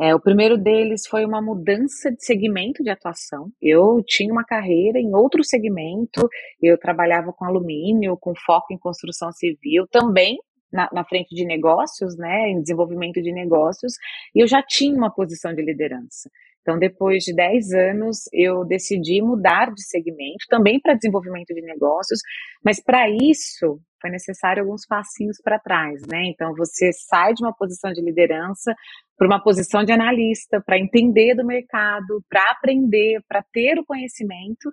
É, 0.00 0.12
o 0.12 0.20
primeiro 0.20 0.58
deles 0.58 1.06
foi 1.06 1.24
uma 1.24 1.40
mudança 1.40 2.10
de 2.10 2.24
segmento 2.24 2.82
de 2.82 2.90
atuação. 2.90 3.50
Eu 3.62 4.02
tinha 4.04 4.32
uma 4.32 4.44
carreira 4.44 4.98
em 4.98 5.14
outro 5.14 5.44
segmento, 5.44 6.28
eu 6.60 6.76
trabalhava 6.76 7.32
com 7.32 7.44
alumínio, 7.44 8.16
com 8.18 8.32
foco 8.34 8.72
em 8.72 8.78
construção 8.78 9.30
civil, 9.30 9.86
também 9.90 10.36
na, 10.72 10.88
na, 10.92 11.04
frente 11.04 11.32
de 11.32 11.46
negócios, 11.46 12.16
né, 12.16 12.48
em 12.48 12.60
desenvolvimento 12.60 13.22
de 13.22 13.32
negócios, 13.32 13.92
e 14.34 14.42
eu 14.42 14.48
já 14.48 14.60
tinha 14.60 14.96
uma 14.96 15.14
posição 15.14 15.54
de 15.54 15.62
liderança. 15.62 16.28
Então, 16.64 16.78
depois 16.78 17.22
de 17.22 17.34
10 17.34 17.74
anos, 17.74 18.22
eu 18.32 18.64
decidi 18.64 19.20
mudar 19.20 19.70
de 19.70 19.86
segmento, 19.86 20.46
também 20.48 20.80
para 20.80 20.94
desenvolvimento 20.94 21.54
de 21.54 21.60
negócios, 21.60 22.20
mas 22.64 22.82
para 22.82 23.06
isso 23.10 23.78
foi 24.00 24.10
necessário 24.10 24.62
alguns 24.62 24.86
passinhos 24.86 25.36
para 25.44 25.58
trás, 25.58 26.00
né? 26.10 26.24
Então, 26.24 26.54
você 26.56 26.90
sai 26.90 27.34
de 27.34 27.44
uma 27.44 27.54
posição 27.54 27.92
de 27.92 28.00
liderança 28.00 28.74
para 29.16 29.26
uma 29.26 29.42
posição 29.42 29.84
de 29.84 29.92
analista, 29.92 30.58
para 30.64 30.78
entender 30.78 31.34
do 31.34 31.44
mercado, 31.44 32.24
para 32.30 32.50
aprender, 32.50 33.20
para 33.28 33.44
ter 33.52 33.78
o 33.78 33.84
conhecimento. 33.84 34.70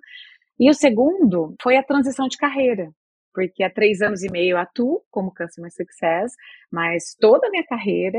E 0.58 0.70
o 0.70 0.74
segundo 0.74 1.54
foi 1.62 1.76
a 1.76 1.82
transição 1.82 2.26
de 2.26 2.38
carreira 2.38 2.90
porque 3.32 3.62
há 3.62 3.70
três 3.70 4.00
anos 4.00 4.22
e 4.22 4.30
meio 4.30 4.56
atuo 4.56 5.02
como 5.10 5.34
Customer 5.34 5.70
Success, 5.70 6.32
mas 6.70 7.14
toda 7.20 7.46
a 7.46 7.50
minha 7.50 7.64
carreira 7.66 8.18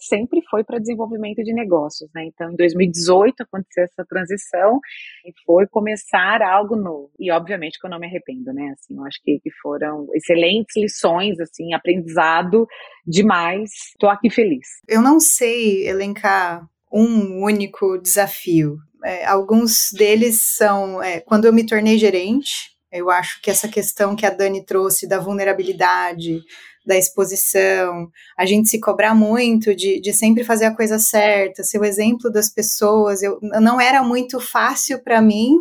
sempre 0.00 0.40
foi 0.50 0.64
para 0.64 0.78
desenvolvimento 0.78 1.42
de 1.42 1.52
negócios, 1.52 2.10
né? 2.14 2.24
Então, 2.24 2.50
em 2.50 2.56
2018 2.56 3.42
aconteceu 3.42 3.84
essa 3.84 4.04
transição 4.08 4.80
e 5.24 5.32
foi 5.44 5.66
começar 5.66 6.42
algo 6.42 6.76
novo. 6.76 7.10
E, 7.18 7.30
obviamente, 7.30 7.78
que 7.78 7.86
eu 7.86 7.90
não 7.90 7.98
me 7.98 8.06
arrependo, 8.06 8.52
né? 8.52 8.72
Assim, 8.72 8.96
eu 8.96 9.04
acho 9.04 9.20
que, 9.22 9.38
que 9.40 9.50
foram 9.62 10.06
excelentes 10.14 10.76
lições, 10.76 11.38
assim, 11.40 11.74
aprendizado 11.74 12.66
demais. 13.06 13.70
Estou 13.92 14.08
aqui 14.08 14.30
feliz. 14.30 14.66
Eu 14.88 15.02
não 15.02 15.20
sei 15.20 15.86
elencar 15.86 16.66
um 16.92 17.42
único 17.44 17.98
desafio. 17.98 18.78
É, 19.04 19.24
alguns 19.24 19.90
deles 19.92 20.42
são 20.42 21.02
é, 21.02 21.20
quando 21.20 21.44
eu 21.44 21.52
me 21.52 21.64
tornei 21.64 21.96
gerente, 21.96 22.70
eu 22.92 23.10
acho 23.10 23.40
que 23.40 23.50
essa 23.50 23.68
questão 23.68 24.16
que 24.16 24.26
a 24.26 24.30
Dani 24.30 24.64
trouxe 24.64 25.06
da 25.06 25.18
vulnerabilidade, 25.18 26.42
da 26.84 26.96
exposição, 26.96 28.10
a 28.36 28.46
gente 28.46 28.68
se 28.68 28.80
cobrar 28.80 29.14
muito 29.14 29.74
de, 29.74 30.00
de 30.00 30.12
sempre 30.12 30.44
fazer 30.44 30.64
a 30.66 30.74
coisa 30.74 30.98
certa, 30.98 31.62
ser 31.62 31.78
o 31.78 31.84
exemplo 31.84 32.30
das 32.30 32.48
pessoas, 32.48 33.22
eu, 33.22 33.38
não 33.42 33.80
era 33.80 34.02
muito 34.02 34.40
fácil 34.40 34.98
para 34.98 35.20
mim, 35.20 35.56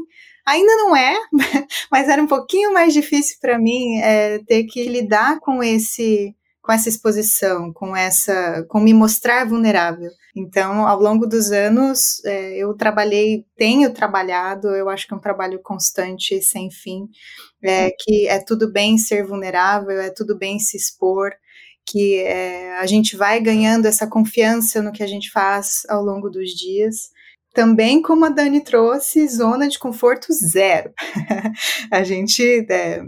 ainda 0.45 0.75
não 0.75 0.95
é, 0.95 1.15
mas 1.91 2.07
era 2.07 2.21
um 2.21 2.27
pouquinho 2.27 2.73
mais 2.73 2.93
difícil 2.93 3.37
para 3.39 3.59
mim 3.59 3.99
é, 3.99 4.39
ter 4.39 4.63
que 4.63 4.87
lidar 4.87 5.39
com 5.39 5.61
esse 5.61 6.33
com 6.61 6.71
essa 6.71 6.89
exposição, 6.89 7.71
com 7.73 7.95
essa, 7.95 8.65
com 8.67 8.79
me 8.79 8.93
mostrar 8.93 9.47
vulnerável. 9.47 10.11
Então, 10.35 10.87
ao 10.87 10.99
longo 10.99 11.25
dos 11.25 11.51
anos, 11.51 12.23
é, 12.25 12.57
eu 12.57 12.73
trabalhei, 12.75 13.45
tenho 13.55 13.93
trabalhado, 13.93 14.67
eu 14.69 14.89
acho 14.89 15.07
que 15.07 15.13
é 15.13 15.17
um 15.17 15.21
trabalho 15.21 15.59
constante, 15.63 16.41
sem 16.41 16.69
fim, 16.69 17.07
é, 17.63 17.91
que 17.91 18.27
é 18.27 18.39
tudo 18.39 18.71
bem 18.71 18.97
ser 18.97 19.25
vulnerável, 19.25 19.99
é 19.99 20.09
tudo 20.09 20.37
bem 20.37 20.59
se 20.59 20.77
expor, 20.77 21.31
que 21.85 22.17
é, 22.17 22.77
a 22.77 22.85
gente 22.85 23.15
vai 23.17 23.39
ganhando 23.39 23.87
essa 23.87 24.07
confiança 24.07 24.81
no 24.81 24.91
que 24.91 25.03
a 25.03 25.07
gente 25.07 25.31
faz 25.31 25.83
ao 25.89 26.03
longo 26.03 26.29
dos 26.29 26.51
dias. 26.51 27.09
Também, 27.53 28.01
como 28.01 28.25
a 28.25 28.29
Dani 28.29 28.63
trouxe, 28.63 29.27
zona 29.27 29.67
de 29.67 29.79
conforto 29.79 30.31
zero. 30.31 30.93
a 31.91 32.03
gente 32.03 32.43
é, 32.69 33.01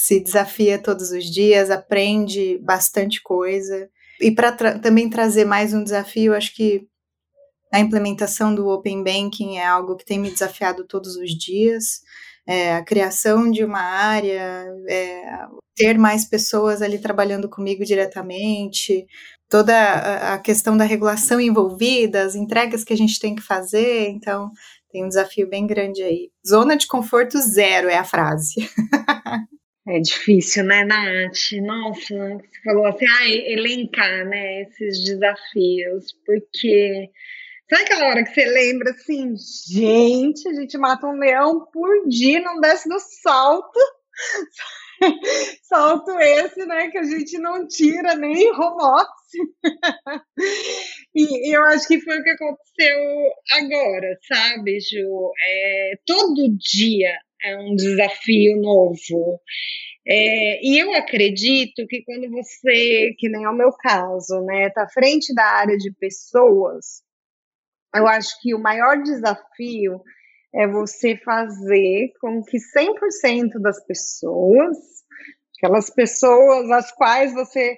se 0.00 0.20
desafia 0.20 0.78
todos 0.78 1.10
os 1.10 1.24
dias, 1.24 1.72
aprende 1.72 2.56
bastante 2.58 3.20
coisa. 3.20 3.90
E 4.20 4.30
para 4.30 4.52
tra 4.52 4.78
também 4.78 5.10
trazer 5.10 5.44
mais 5.44 5.74
um 5.74 5.82
desafio, 5.82 6.36
acho 6.36 6.54
que 6.54 6.86
a 7.72 7.80
implementação 7.80 8.54
do 8.54 8.68
Open 8.68 9.02
Banking 9.02 9.56
é 9.56 9.66
algo 9.66 9.96
que 9.96 10.04
tem 10.04 10.20
me 10.20 10.30
desafiado 10.30 10.86
todos 10.86 11.16
os 11.16 11.32
dias. 11.32 12.00
É, 12.46 12.76
a 12.76 12.84
criação 12.84 13.50
de 13.50 13.64
uma 13.64 13.80
área, 13.80 14.72
é, 14.88 15.22
ter 15.74 15.98
mais 15.98 16.24
pessoas 16.24 16.80
ali 16.80 17.00
trabalhando 17.00 17.48
comigo 17.48 17.84
diretamente, 17.84 19.04
toda 19.48 20.32
a 20.32 20.38
questão 20.38 20.76
da 20.76 20.84
regulação 20.84 21.40
envolvida, 21.40 22.22
as 22.22 22.36
entregas 22.36 22.84
que 22.84 22.92
a 22.92 22.96
gente 22.96 23.18
tem 23.18 23.34
que 23.34 23.42
fazer, 23.42 24.10
então 24.10 24.48
tem 24.92 25.04
um 25.04 25.08
desafio 25.08 25.48
bem 25.50 25.66
grande 25.66 26.02
aí. 26.04 26.30
Zona 26.48 26.76
de 26.76 26.86
conforto 26.86 27.36
zero 27.40 27.88
é 27.88 27.96
a 27.96 28.04
frase. 28.04 28.54
É 29.90 30.00
difícil, 30.00 30.64
né, 30.64 30.84
Nath? 30.84 31.52
Nossa, 31.62 32.14
você 32.14 32.60
falou 32.62 32.84
assim, 32.84 33.06
ah, 33.06 33.26
elencar, 33.26 34.26
né, 34.26 34.60
esses 34.60 35.02
desafios, 35.02 36.12
porque 36.26 37.10
sabe 37.70 37.84
aquela 37.84 38.08
hora 38.08 38.22
que 38.22 38.34
você 38.34 38.44
lembra 38.44 38.90
assim, 38.90 39.34
gente, 39.66 40.46
a 40.46 40.52
gente 40.52 40.76
mata 40.76 41.06
um 41.06 41.18
leão 41.18 41.66
por 41.72 42.06
dia, 42.06 42.38
não 42.40 42.60
desce 42.60 42.86
do 42.86 42.98
salto, 43.00 43.80
salto 45.62 46.10
esse, 46.20 46.66
né, 46.66 46.90
que 46.90 46.98
a 46.98 47.04
gente 47.04 47.38
não 47.38 47.66
tira 47.66 48.14
nem 48.14 48.50
office. 48.50 49.38
e, 51.14 51.56
eu 51.56 51.62
acho 51.64 51.88
que 51.88 51.98
foi 52.02 52.18
o 52.18 52.22
que 52.22 52.30
aconteceu 52.30 53.32
agora, 53.52 54.18
sabe, 54.28 54.80
Ju? 54.80 55.32
É, 55.48 55.92
todo 56.04 56.54
dia 56.58 57.10
é 57.42 57.56
um 57.56 57.74
desafio 57.74 58.60
novo. 58.60 59.40
É, 60.06 60.64
e 60.64 60.78
eu 60.78 60.94
acredito 60.94 61.86
que 61.86 62.02
quando 62.02 62.30
você, 62.30 63.14
que 63.18 63.28
nem 63.28 63.44
é 63.44 63.48
o 63.48 63.56
meu 63.56 63.72
caso, 63.72 64.40
né, 64.42 64.68
está 64.68 64.84
à 64.84 64.88
frente 64.88 65.34
da 65.34 65.44
área 65.44 65.76
de 65.76 65.92
pessoas, 65.92 67.02
eu 67.94 68.06
acho 68.06 68.40
que 68.40 68.54
o 68.54 68.58
maior 68.58 69.02
desafio 69.02 70.00
é 70.54 70.66
você 70.66 71.16
fazer 71.16 72.12
com 72.20 72.42
que 72.42 72.56
100% 72.58 73.60
das 73.60 73.84
pessoas, 73.84 74.76
aquelas 75.56 75.90
pessoas 75.90 76.70
às 76.70 76.90
quais 76.92 77.34
você 77.34 77.76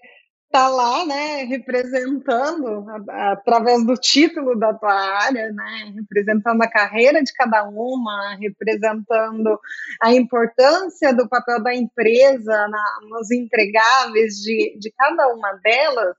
está 0.50 0.66
lá, 0.68 1.06
né, 1.06 1.44
representando 1.44 2.84
através 3.08 3.86
do 3.86 3.94
título 3.94 4.58
da 4.58 4.74
tua 4.74 4.92
área, 4.92 5.52
né, 5.52 5.92
representando 5.94 6.60
a 6.60 6.68
carreira 6.68 7.22
de 7.22 7.32
cada 7.32 7.62
uma, 7.68 8.34
representando 8.34 9.60
a 10.02 10.12
importância 10.12 11.14
do 11.14 11.28
papel 11.28 11.62
da 11.62 11.72
empresa 11.72 12.66
na, 12.66 12.98
nos 13.08 13.30
entregáveis 13.30 14.34
de, 14.42 14.76
de 14.76 14.92
cada 14.98 15.28
uma 15.32 15.52
delas. 15.62 16.16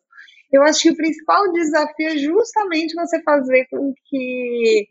Eu 0.49 0.63
acho 0.63 0.83
que 0.83 0.91
o 0.91 0.97
principal 0.97 1.51
desafio 1.51 2.07
é 2.07 2.17
justamente 2.17 2.95
você 2.95 3.21
fazer 3.23 3.67
com 3.69 3.93
que 4.05 4.87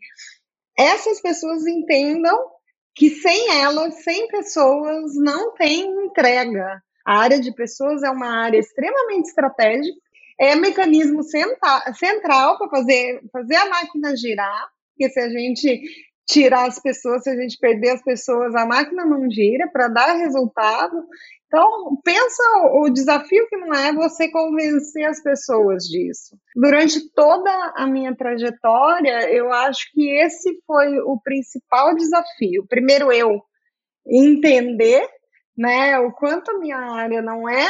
essas 0.77 1.19
pessoas 1.19 1.65
entendam 1.65 2.37
que 2.93 3.09
sem 3.09 3.59
elas, 3.59 4.03
sem 4.03 4.27
pessoas, 4.27 5.15
não 5.15 5.55
tem 5.55 5.89
entrega 6.05 6.79
a 7.05 7.19
área 7.19 7.39
de 7.39 7.53
pessoas 7.53 8.03
é 8.03 8.09
uma 8.09 8.43
área 8.43 8.57
extremamente 8.57 9.29
estratégica, 9.29 9.97
é 10.39 10.55
mecanismo 10.55 11.21
central 11.23 12.57
para 12.57 12.69
fazer, 12.69 13.21
fazer 13.31 13.55
a 13.55 13.69
máquina 13.69 14.15
girar, 14.15 14.69
porque 14.89 15.11
se 15.11 15.19
a 15.19 15.29
gente 15.29 15.81
tirar 16.27 16.67
as 16.67 16.79
pessoas, 16.79 17.23
se 17.23 17.29
a 17.29 17.35
gente 17.35 17.57
perder 17.59 17.89
as 17.91 18.03
pessoas, 18.03 18.55
a 18.55 18.65
máquina 18.65 19.05
não 19.05 19.29
gira 19.29 19.67
para 19.71 19.87
dar 19.87 20.13
resultado. 20.13 20.95
Então, 21.45 21.99
pensa 22.03 22.43
o 22.73 22.89
desafio 22.89 23.45
que 23.49 23.57
não 23.57 23.73
é 23.73 23.93
você 23.93 24.31
convencer 24.31 25.03
as 25.03 25.21
pessoas 25.21 25.83
disso. 25.83 26.37
Durante 26.55 27.09
toda 27.13 27.51
a 27.75 27.85
minha 27.85 28.15
trajetória, 28.15 29.29
eu 29.29 29.51
acho 29.51 29.91
que 29.91 30.09
esse 30.09 30.57
foi 30.65 30.99
o 30.99 31.19
principal 31.21 31.93
desafio. 31.95 32.65
Primeiro, 32.69 33.11
eu 33.11 33.41
entender 34.07 35.05
né? 35.61 35.99
O 35.99 36.11
quanto 36.11 36.49
a 36.49 36.57
minha 36.57 36.77
área 36.77 37.21
não 37.21 37.47
é 37.47 37.67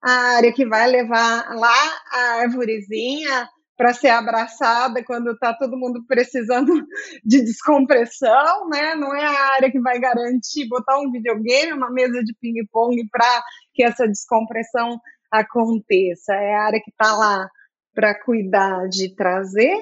a 0.00 0.36
área 0.36 0.52
que 0.52 0.64
vai 0.64 0.86
levar 0.86 1.52
lá 1.56 2.00
a 2.12 2.18
árvorezinha 2.42 3.48
para 3.76 3.92
ser 3.92 4.10
abraçada 4.10 5.02
quando 5.02 5.32
está 5.32 5.52
todo 5.52 5.76
mundo 5.76 6.04
precisando 6.06 6.72
de 7.26 7.42
descompressão, 7.42 8.68
né? 8.68 8.94
Não 8.94 9.16
é 9.16 9.26
a 9.26 9.54
área 9.54 9.70
que 9.70 9.80
vai 9.80 9.98
garantir 9.98 10.68
botar 10.68 10.96
um 11.00 11.10
videogame, 11.10 11.72
uma 11.72 11.90
mesa 11.90 12.22
de 12.22 12.32
ping-pong 12.40 13.04
para 13.10 13.42
que 13.74 13.82
essa 13.82 14.06
descompressão 14.06 15.00
aconteça. 15.28 16.34
É 16.34 16.54
a 16.54 16.62
área 16.66 16.80
que 16.80 16.90
está 16.90 17.16
lá 17.16 17.48
para 17.92 18.14
cuidar 18.14 18.88
de 18.88 19.12
trazer 19.16 19.76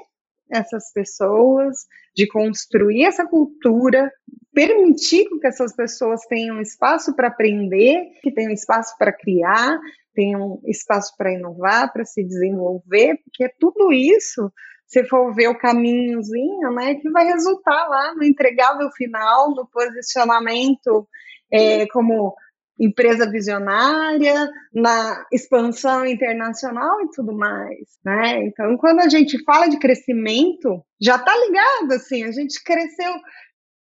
essas 0.53 0.93
pessoas, 0.93 1.87
de 2.15 2.27
construir 2.29 3.05
essa 3.05 3.27
cultura, 3.27 4.13
permitir 4.53 5.27
que 5.41 5.47
essas 5.47 5.75
pessoas 5.75 6.21
tenham 6.27 6.61
espaço 6.61 7.17
para 7.17 7.29
aprender, 7.29 8.11
que 8.23 8.31
tenham 8.31 8.53
espaço 8.53 8.95
para 8.99 9.13
criar, 9.13 9.81
tenham 10.15 10.61
espaço 10.67 11.15
para 11.17 11.33
inovar, 11.33 11.91
para 11.93 12.05
se 12.05 12.23
desenvolver, 12.23 13.19
porque 13.25 13.49
tudo 13.59 13.93
isso, 13.93 14.53
se 14.87 15.05
for 15.05 15.35
ver 15.35 15.49
o 15.49 15.59
caminhozinho, 15.59 16.71
né, 16.75 16.97
que 16.97 17.11
vai 17.11 17.25
resultar 17.25 17.89
lá 17.89 18.15
no 18.15 18.23
entregável 18.23 18.91
final, 18.91 19.55
no 19.55 19.67
posicionamento 19.67 21.09
é, 21.51 21.87
como 21.87 22.35
empresa 22.79 23.31
visionária, 23.31 24.51
na 24.75 25.25
expansão 25.33 26.05
internacional 26.07 27.01
e 27.03 27.11
tudo 27.11 27.33
mais, 27.33 27.99
né? 28.05 28.45
Então, 28.45 28.77
quando 28.77 29.01
a 29.01 29.09
gente 29.09 29.43
fala 29.45 29.69
de 29.69 29.79
crescimento, 29.79 30.83
já 31.01 31.17
está 31.17 31.37
ligado 31.37 31.93
assim, 31.93 32.25
a 32.25 32.33
gente 32.33 32.63
cresceu 32.63 33.13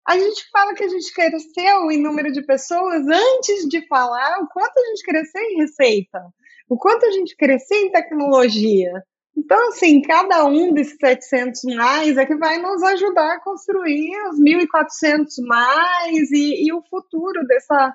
a 0.08 0.18
gente 0.18 0.50
fala 0.52 0.74
que 0.74 0.84
a 0.84 0.88
gente 0.88 1.14
cresceu 1.14 1.92
em 1.92 2.02
número 2.02 2.32
de 2.32 2.42
pessoas 2.44 3.06
antes 3.08 3.68
de 3.70 3.88
falar 3.88 4.40
o 4.40 4.48
quanto 4.48 4.78
a 4.78 4.86
gente 4.88 5.04
cresceu 5.04 5.42
em 5.42 5.58
receita, 5.58 6.20
o 6.68 6.76
quanto 6.76 7.06
a 7.06 7.12
gente 7.12 7.36
cresceu 7.36 7.78
em 7.78 7.92
tecnologia. 7.92 8.92
Então, 9.38 9.70
assim, 9.70 10.02
cada 10.02 10.46
um 10.46 10.74
desses 10.74 10.98
700 11.00 11.64
mais 11.76 12.18
é 12.18 12.26
que 12.26 12.36
vai 12.36 12.58
nos 12.58 12.84
ajudar 12.84 13.36
a 13.36 13.40
construir 13.40 14.12
os 14.30 14.40
1.400 14.40 15.28
mais 15.46 16.32
e, 16.32 16.66
e 16.68 16.74
o 16.74 16.84
futuro 16.90 17.46
dessa, 17.48 17.94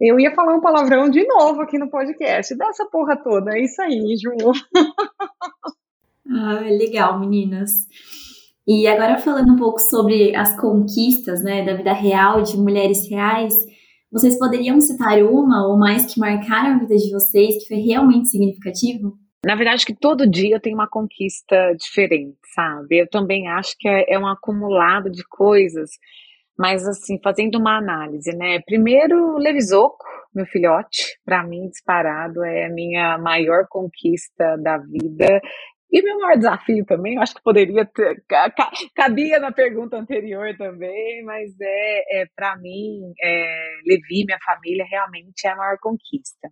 eu 0.00 0.18
ia 0.18 0.34
falar 0.34 0.54
um 0.54 0.60
palavrão 0.60 1.08
de 1.08 1.26
novo 1.26 1.62
aqui 1.62 1.78
no 1.78 1.90
podcast, 1.90 2.54
dessa 2.56 2.84
porra 2.86 3.16
toda. 3.16 3.56
É 3.56 3.62
isso 3.62 3.80
aí, 3.80 4.16
Ju. 4.16 4.30
ah, 6.30 6.60
legal, 6.60 7.18
meninas. 7.20 7.70
E 8.66 8.86
agora 8.86 9.18
falando 9.18 9.52
um 9.52 9.56
pouco 9.56 9.78
sobre 9.78 10.34
as 10.34 10.58
conquistas, 10.58 11.42
né, 11.42 11.64
da 11.64 11.74
vida 11.74 11.92
real, 11.92 12.42
de 12.42 12.56
mulheres 12.56 13.08
reais, 13.08 13.54
vocês 14.10 14.38
poderiam 14.38 14.80
citar 14.80 15.22
uma 15.22 15.66
ou 15.66 15.76
mais 15.76 16.12
que 16.12 16.18
marcaram 16.18 16.76
a 16.76 16.78
vida 16.78 16.96
de 16.96 17.10
vocês, 17.10 17.58
que 17.58 17.68
foi 17.68 17.78
realmente 17.78 18.28
significativo? 18.28 19.18
Na 19.44 19.54
verdade, 19.54 19.84
que 19.84 19.94
todo 19.94 20.30
dia 20.30 20.56
eu 20.56 20.60
tenho 20.60 20.76
uma 20.76 20.88
conquista 20.88 21.74
diferente, 21.78 22.38
sabe? 22.54 23.00
Eu 23.00 23.08
também 23.08 23.48
acho 23.48 23.74
que 23.78 23.86
é, 23.86 24.14
é 24.14 24.18
um 24.18 24.26
acumulado 24.26 25.10
de 25.10 25.22
coisas 25.28 25.90
mas, 26.58 26.86
assim, 26.86 27.18
fazendo 27.22 27.58
uma 27.58 27.78
análise, 27.78 28.30
né? 28.36 28.60
Primeiro, 28.64 29.36
Levisoco, 29.36 30.04
meu 30.34 30.46
filhote, 30.46 31.18
para 31.24 31.44
mim, 31.44 31.68
disparado, 31.68 32.44
é 32.44 32.66
a 32.66 32.70
minha 32.70 33.18
maior 33.18 33.66
conquista 33.68 34.56
da 34.58 34.78
vida. 34.78 35.40
E 35.90 36.02
meu 36.02 36.18
maior 36.18 36.36
desafio 36.36 36.84
também, 36.84 37.14
eu 37.14 37.22
acho 37.22 37.34
que 37.34 37.42
poderia 37.42 37.84
ter, 37.86 38.20
cabia 38.96 39.38
na 39.38 39.52
pergunta 39.52 39.96
anterior 39.96 40.56
também, 40.56 41.22
mas 41.24 41.52
é, 41.60 42.22
é 42.22 42.26
para 42.34 42.56
mim, 42.56 43.12
é, 43.22 43.68
Levi, 43.86 44.24
minha 44.26 44.38
família, 44.44 44.84
realmente 44.90 45.46
é 45.46 45.50
a 45.50 45.56
maior 45.56 45.76
conquista. 45.80 46.48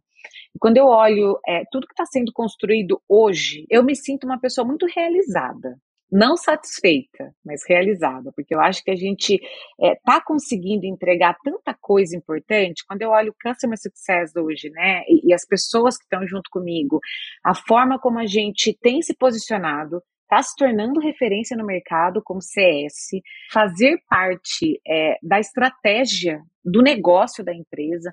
E 0.55 0.59
quando 0.61 0.77
eu 0.77 0.87
olho 0.87 1.41
é, 1.45 1.65
tudo 1.73 1.89
que 1.89 1.93
está 1.93 2.07
sendo 2.07 2.33
construído 2.33 3.03
hoje, 3.09 3.67
eu 3.69 3.83
me 3.83 3.97
sinto 3.97 4.25
uma 4.25 4.39
pessoa 4.39 4.65
muito 4.65 4.87
realizada, 4.87 5.77
não 6.13 6.37
satisfeita, 6.37 7.35
mas 7.43 7.63
realizada, 7.67 8.31
porque 8.37 8.55
eu 8.55 8.61
acho 8.61 8.85
que 8.85 8.91
a 8.91 8.95
gente 8.97 9.41
está 9.81 10.17
é, 10.17 10.21
conseguindo 10.23 10.85
entregar 10.85 11.35
tanta 11.43 11.75
coisa 11.81 12.15
importante. 12.15 12.85
Quando 12.87 13.01
eu 13.01 13.11
olho 13.11 13.33
o 13.33 13.49
Customer 13.49 13.79
Success 13.81 14.37
hoje, 14.37 14.69
né, 14.69 15.05
e, 15.09 15.31
e 15.31 15.33
as 15.33 15.47
pessoas 15.47 15.97
que 15.97 16.05
estão 16.05 16.27
junto 16.27 16.51
comigo, 16.51 17.01
a 17.43 17.55
forma 17.55 17.99
como 17.99 18.19
a 18.19 18.27
gente 18.27 18.77
tem 18.83 19.01
se 19.01 19.17
posicionado, 19.17 20.03
está 20.25 20.43
se 20.43 20.55
tornando 20.55 21.01
referência 21.01 21.57
no 21.57 21.65
mercado 21.65 22.23
como 22.23 22.43
CS, 22.43 23.21
fazer 23.51 23.99
parte 24.09 24.81
é, 24.87 25.17
da 25.23 25.41
estratégia 25.41 26.43
do 26.63 26.83
negócio 26.83 27.43
da 27.43 27.55
empresa. 27.55 28.13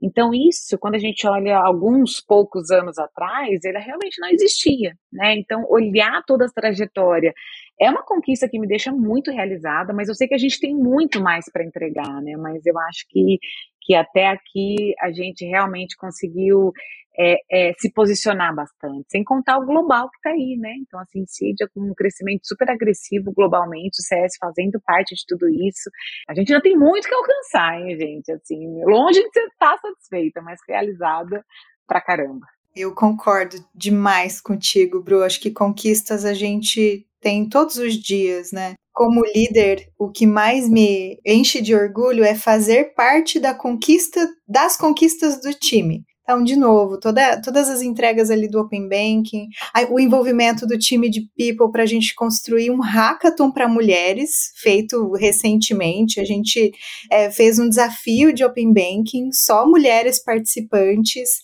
Então, 0.00 0.32
isso, 0.32 0.78
quando 0.78 0.94
a 0.94 0.98
gente 0.98 1.26
olha 1.26 1.58
alguns 1.58 2.20
poucos 2.20 2.70
anos 2.70 2.98
atrás, 2.98 3.64
ele 3.64 3.78
realmente 3.78 4.20
não 4.20 4.28
existia, 4.28 4.94
né? 5.12 5.34
Então, 5.36 5.64
olhar 5.68 6.22
toda 6.24 6.46
a 6.46 6.48
trajetória 6.48 7.32
é 7.80 7.90
uma 7.90 8.04
conquista 8.04 8.48
que 8.48 8.58
me 8.58 8.66
deixa 8.66 8.92
muito 8.92 9.30
realizada, 9.30 9.92
mas 9.92 10.08
eu 10.08 10.14
sei 10.14 10.28
que 10.28 10.34
a 10.34 10.38
gente 10.38 10.60
tem 10.60 10.74
muito 10.74 11.20
mais 11.20 11.46
para 11.52 11.64
entregar, 11.64 12.22
né? 12.22 12.36
Mas 12.36 12.64
eu 12.64 12.78
acho 12.78 13.06
que, 13.08 13.38
que 13.82 13.94
até 13.94 14.28
aqui 14.28 14.94
a 15.00 15.10
gente 15.10 15.44
realmente 15.44 15.96
conseguiu 15.96 16.72
é, 17.18 17.38
é, 17.50 17.72
se 17.78 17.92
posicionar 17.92 18.54
bastante, 18.54 19.06
sem 19.10 19.24
contar 19.24 19.58
o 19.58 19.66
global 19.66 20.08
que 20.08 20.16
está 20.18 20.30
aí, 20.30 20.56
né? 20.56 20.72
Então, 20.80 21.00
assim, 21.00 21.24
Cydia 21.26 21.68
com 21.74 21.80
um 21.80 21.94
crescimento 21.94 22.46
super 22.46 22.70
agressivo 22.70 23.32
globalmente, 23.32 24.00
o 24.00 24.02
CS 24.02 24.36
fazendo 24.38 24.80
parte 24.80 25.16
de 25.16 25.24
tudo 25.26 25.48
isso. 25.48 25.90
A 26.28 26.34
gente 26.34 26.52
ainda 26.52 26.62
tem 26.62 26.76
muito 26.76 27.08
que 27.08 27.14
alcançar, 27.14 27.80
hein, 27.80 27.98
gente? 27.98 28.30
Assim, 28.30 28.84
longe 28.84 29.20
de 29.20 29.26
estar 29.40 29.76
tá 29.76 29.78
satisfeita, 29.78 30.40
mas 30.42 30.60
realizada 30.68 31.44
pra 31.86 32.00
caramba. 32.00 32.46
Eu 32.76 32.94
concordo 32.94 33.56
demais 33.74 34.40
contigo, 34.40 35.02
Bru. 35.02 35.24
Acho 35.24 35.40
que 35.40 35.50
conquistas 35.50 36.24
a 36.24 36.32
gente 36.32 37.04
tem 37.20 37.48
todos 37.48 37.76
os 37.76 37.94
dias, 37.94 38.52
né? 38.52 38.74
Como 38.92 39.24
líder, 39.34 39.88
o 39.98 40.10
que 40.10 40.26
mais 40.26 40.68
me 40.68 41.18
enche 41.26 41.60
de 41.60 41.74
orgulho 41.74 42.22
é 42.22 42.34
fazer 42.34 42.94
parte 42.94 43.40
da 43.40 43.54
conquista 43.54 44.28
das 44.46 44.76
conquistas 44.76 45.40
do 45.40 45.52
time. 45.52 46.04
Então, 46.28 46.44
de 46.44 46.56
novo, 46.56 47.00
toda, 47.00 47.40
todas 47.40 47.70
as 47.70 47.80
entregas 47.80 48.30
ali 48.30 48.50
do 48.50 48.60
Open 48.60 48.86
Banking, 48.86 49.48
o 49.88 49.98
envolvimento 49.98 50.66
do 50.66 50.78
time 50.78 51.08
de 51.08 51.22
People 51.34 51.72
para 51.72 51.84
a 51.84 51.86
gente 51.86 52.14
construir 52.14 52.70
um 52.70 52.82
hackathon 52.82 53.50
para 53.50 53.66
mulheres, 53.66 54.52
feito 54.56 55.10
recentemente. 55.12 56.20
A 56.20 56.26
gente 56.26 56.70
é, 57.10 57.30
fez 57.30 57.58
um 57.58 57.66
desafio 57.66 58.30
de 58.30 58.44
Open 58.44 58.74
Banking, 58.74 59.32
só 59.32 59.66
mulheres 59.66 60.22
participantes. 60.22 61.40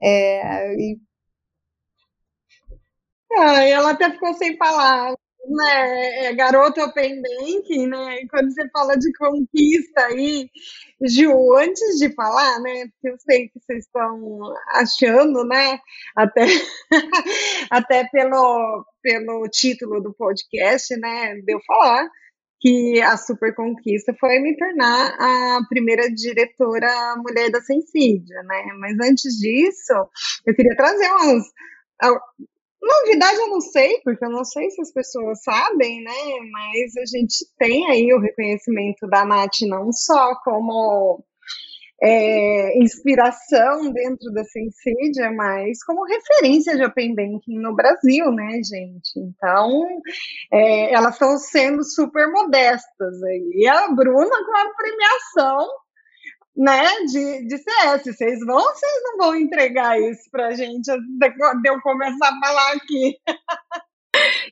É, 0.00 0.72
e... 0.76 0.96
ah, 3.32 3.64
ela 3.64 3.90
até 3.90 4.08
ficou 4.12 4.32
sem 4.34 4.56
palavras. 4.56 5.27
Né, 5.46 6.26
é 6.26 6.34
garota 6.34 6.84
open 6.84 7.20
né? 7.20 8.26
Quando 8.30 8.52
você 8.52 8.68
fala 8.70 8.96
de 8.96 9.12
conquista 9.12 10.06
aí, 10.06 10.50
Ju, 11.02 11.56
antes 11.56 11.98
de 11.98 12.12
falar, 12.14 12.60
né? 12.60 12.86
Porque 12.88 13.08
eu 13.08 13.18
sei 13.18 13.48
que 13.48 13.60
vocês 13.60 13.84
estão 13.84 14.42
achando, 14.68 15.44
né? 15.44 15.78
Até, 16.16 16.46
até 17.70 18.08
pelo, 18.08 18.84
pelo 19.02 19.48
título 19.48 20.02
do 20.02 20.12
podcast, 20.14 20.96
né? 20.96 21.36
De 21.36 21.52
eu 21.52 21.60
falar 21.66 22.08
que 22.60 23.00
a 23.00 23.16
super 23.16 23.54
conquista 23.54 24.12
foi 24.18 24.40
me 24.40 24.56
tornar 24.56 25.14
a 25.18 25.60
primeira 25.68 26.10
diretora 26.10 27.14
mulher 27.16 27.50
da 27.50 27.60
Sensídia, 27.60 28.42
né? 28.42 28.64
Mas 28.78 28.96
antes 29.00 29.34
disso, 29.38 29.92
eu 30.44 30.54
queria 30.54 30.76
trazer 30.76 31.08
umas 31.12 31.44
Novidade 32.80 33.38
eu 33.38 33.48
não 33.48 33.60
sei, 33.60 34.00
porque 34.04 34.24
eu 34.24 34.30
não 34.30 34.44
sei 34.44 34.70
se 34.70 34.80
as 34.80 34.92
pessoas 34.92 35.42
sabem, 35.42 36.02
né? 36.02 36.12
Mas 36.52 36.96
a 36.96 37.16
gente 37.16 37.44
tem 37.58 37.90
aí 37.90 38.12
o 38.12 38.20
reconhecimento 38.20 39.06
da 39.08 39.24
Nath 39.24 39.60
não 39.62 39.92
só 39.92 40.34
como 40.44 41.24
é, 42.00 42.78
inspiração 42.78 43.92
dentro 43.92 44.30
da 44.32 44.44
Sensidia, 44.44 45.32
mas 45.32 45.82
como 45.84 46.04
referência 46.04 46.76
de 46.76 46.84
Open 46.84 47.14
Banking 47.14 47.58
no 47.58 47.74
Brasil, 47.74 48.30
né, 48.30 48.60
gente? 48.62 49.18
Então, 49.18 49.84
é, 50.52 50.94
elas 50.94 51.14
estão 51.14 51.36
sendo 51.38 51.82
super 51.84 52.30
modestas 52.30 53.22
aí. 53.24 53.50
E 53.54 53.68
a 53.68 53.88
Bruna 53.88 54.30
com 54.30 54.56
a 54.56 54.74
premiação 54.76 55.68
né, 56.58 56.82
de, 57.06 57.46
de 57.46 57.56
CS. 57.56 58.02
Vocês 58.04 58.40
vão 58.44 58.56
ou 58.56 58.74
vocês 58.74 59.02
não 59.04 59.16
vão 59.16 59.36
entregar 59.36 59.98
isso 60.00 60.28
para 60.30 60.48
a 60.48 60.52
gente 60.54 60.90
de 60.90 61.68
eu 61.68 61.80
começar 61.80 62.28
a 62.28 62.46
falar 62.46 62.72
aqui? 62.72 63.16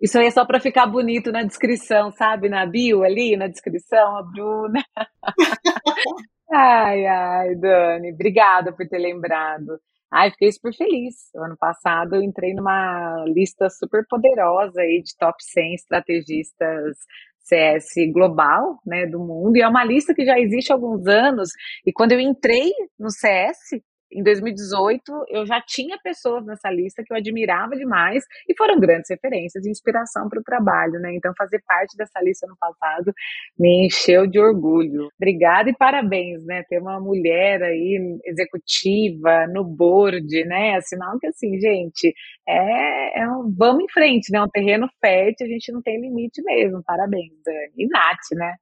Isso 0.01 0.19
aí 0.19 0.27
é 0.27 0.31
só 0.31 0.45
para 0.45 0.61
ficar 0.61 0.87
bonito 0.87 1.33
na 1.33 1.43
descrição, 1.43 2.13
sabe? 2.13 2.49
Na 2.49 2.67
bio 2.67 3.03
ali, 3.03 3.37
na 3.37 3.49
descrição, 3.49 4.17
a 4.17 4.23
Bruna. 4.23 4.85
ai, 6.53 7.07
ai, 7.07 7.55
Dani, 7.57 8.13
obrigada 8.13 8.73
por 8.73 8.87
ter 8.87 8.99
lembrado. 8.99 9.81
Ai, 10.13 10.31
fiquei 10.31 10.53
super 10.53 10.73
feliz. 10.75 11.15
O 11.35 11.43
ano 11.43 11.57
passado 11.59 12.15
eu 12.15 12.23
entrei 12.23 12.55
numa 12.55 13.25
lista 13.27 13.69
super 13.69 14.05
poderosa 14.09 14.81
aí 14.81 15.03
de 15.03 15.17
top 15.19 15.43
100 15.43 15.75
estrategistas 15.75 16.97
CS 17.47 18.13
global, 18.13 18.79
né, 18.85 19.07
do 19.07 19.19
mundo, 19.19 19.57
e 19.57 19.63
é 19.63 19.69
uma 19.69 19.85
lista 19.85 20.15
que 20.15 20.25
já 20.25 20.39
existe 20.39 20.73
há 20.73 20.75
alguns 20.75 21.07
anos, 21.07 21.49
e 21.87 21.93
quando 21.93 22.13
eu 22.13 22.21
entrei 22.21 22.71
no 22.99 23.11
CS, 23.11 23.81
em 24.13 24.23
2018, 24.23 25.27
eu 25.29 25.45
já 25.47 25.61
tinha 25.61 25.99
pessoas 26.03 26.45
nessa 26.47 26.71
lista 26.71 27.03
que 27.05 27.13
eu 27.13 27.17
admirava 27.17 27.77
demais 27.77 28.25
e 28.49 28.57
foram 28.57 28.79
grandes 28.79 29.11
referências 29.11 29.65
e 29.67 29.71
inspiração 29.71 30.29
para 30.29 30.41
o 30.41 30.45
trabalho, 30.45 31.01
né? 31.01 31.15
Então, 31.15 31.33
fazer 31.37 31.63
parte 31.67 31.97
dessa 31.97 32.21
lista 32.23 32.47
no 32.47 32.57
passado 32.57 33.13
me 33.59 33.87
encheu 33.87 34.27
de 34.27 34.39
orgulho. 34.39 35.09
Obrigada 35.21 35.71
e 35.71 35.77
parabéns, 35.77 36.45
né? 36.45 36.63
Ter 36.69 36.79
uma 36.79 37.01
mulher 37.01 37.63
aí 37.63 37.99
executiva 38.25 39.47
no 39.49 39.65
board, 39.65 40.45
né? 40.45 40.77
É 40.77 40.81
sinal 40.81 41.19
que, 41.19 41.27
assim, 41.27 41.59
gente, 41.59 42.15
é, 42.49 43.21
é 43.21 43.29
um, 43.29 43.53
vamos 43.57 43.85
em 43.85 43.93
frente, 43.93 44.31
né? 44.33 44.41
Um 44.43 44.49
terreno 44.49 44.89
fértil, 45.01 45.47
a 45.47 45.51
gente 45.51 45.73
não 45.73 45.83
tem 45.83 46.01
limite 46.01 46.43
mesmo. 46.43 46.83
Parabéns, 46.85 47.33
Dani. 47.45 47.73
E 47.77 47.89
Nath, 47.89 48.37
né? 48.37 48.55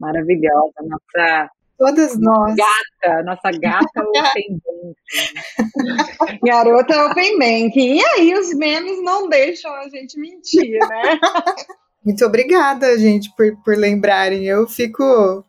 Maravilhosa, 0.00 0.74
nossa 0.82 1.50
Todas 1.78 2.18
nós. 2.18 2.56
Gata, 2.56 3.22
nossa 3.22 3.50
gata 3.56 3.86
open 4.02 4.60
banking. 4.64 4.94
Garota 6.44 7.06
open 7.06 7.38
banking. 7.38 7.98
E 7.98 8.04
aí 8.04 8.34
os 8.34 8.52
memes 8.52 9.02
não 9.02 9.28
deixam 9.28 9.72
a 9.72 9.88
gente 9.88 10.18
mentir, 10.18 10.78
né? 10.88 11.20
Muito 12.04 12.24
obrigada, 12.24 12.98
gente, 12.98 13.30
por, 13.36 13.56
por 13.62 13.76
lembrarem. 13.76 14.44
Eu 14.44 14.66
fico 14.66 15.44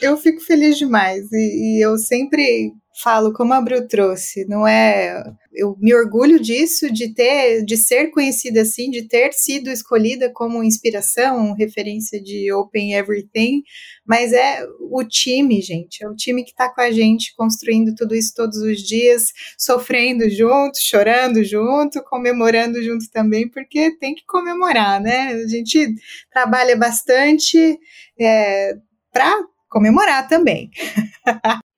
eu 0.00 0.16
fico 0.16 0.40
feliz 0.40 0.78
demais 0.78 1.30
e, 1.32 1.78
e 1.78 1.84
eu 1.84 1.98
sempre 1.98 2.72
falo 3.00 3.32
como 3.32 3.52
a 3.54 3.58
Abril 3.58 3.86
trouxe, 3.88 4.44
não 4.46 4.66
é 4.66 5.22
eu 5.54 5.76
me 5.78 5.94
orgulho 5.94 6.40
disso, 6.40 6.90
de 6.90 7.12
ter, 7.12 7.62
de 7.64 7.76
ser 7.76 8.10
conhecida 8.10 8.62
assim, 8.62 8.90
de 8.90 9.02
ter 9.02 9.32
sido 9.32 9.70
escolhida 9.70 10.30
como 10.30 10.64
inspiração, 10.64 11.52
referência 11.52 12.22
de 12.22 12.50
Open 12.52 12.94
Everything, 12.94 13.62
mas 14.06 14.32
é 14.32 14.66
o 14.80 15.04
time, 15.04 15.60
gente, 15.60 16.02
é 16.02 16.08
o 16.08 16.14
time 16.14 16.42
que 16.42 16.50
está 16.50 16.72
com 16.72 16.80
a 16.80 16.90
gente 16.90 17.34
construindo 17.36 17.94
tudo 17.94 18.14
isso 18.14 18.32
todos 18.34 18.58
os 18.58 18.80
dias, 18.80 19.26
sofrendo 19.58 20.28
junto, 20.30 20.78
chorando 20.80 21.44
junto, 21.44 22.02
comemorando 22.04 22.82
junto 22.82 23.10
também, 23.10 23.48
porque 23.48 23.96
tem 23.98 24.14
que 24.14 24.24
comemorar, 24.26 25.00
né? 25.00 25.34
A 25.34 25.48
gente 25.48 25.94
trabalha 26.32 26.76
bastante 26.76 27.78
é, 28.18 28.74
para 29.12 29.38
comemorar 29.72 30.28
também. 30.28 30.70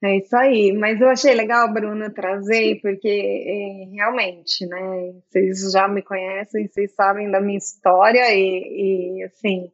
É 0.05 0.19
isso 0.19 0.37
aí, 0.37 0.71
mas 0.71 1.01
eu 1.01 1.09
achei 1.09 1.33
legal, 1.33 1.73
Bruna, 1.73 2.11
trazer, 2.11 2.79
porque 2.83 3.09
é, 3.09 3.97
realmente, 3.97 4.67
né, 4.67 5.15
vocês 5.27 5.73
já 5.73 5.89
me 5.89 6.03
conhecem, 6.03 6.69
vocês 6.69 6.95
sabem 6.95 7.31
da 7.31 7.41
minha 7.41 7.57
história 7.57 8.23
e, 8.31 9.21
e, 9.21 9.25
assim, 9.25 9.71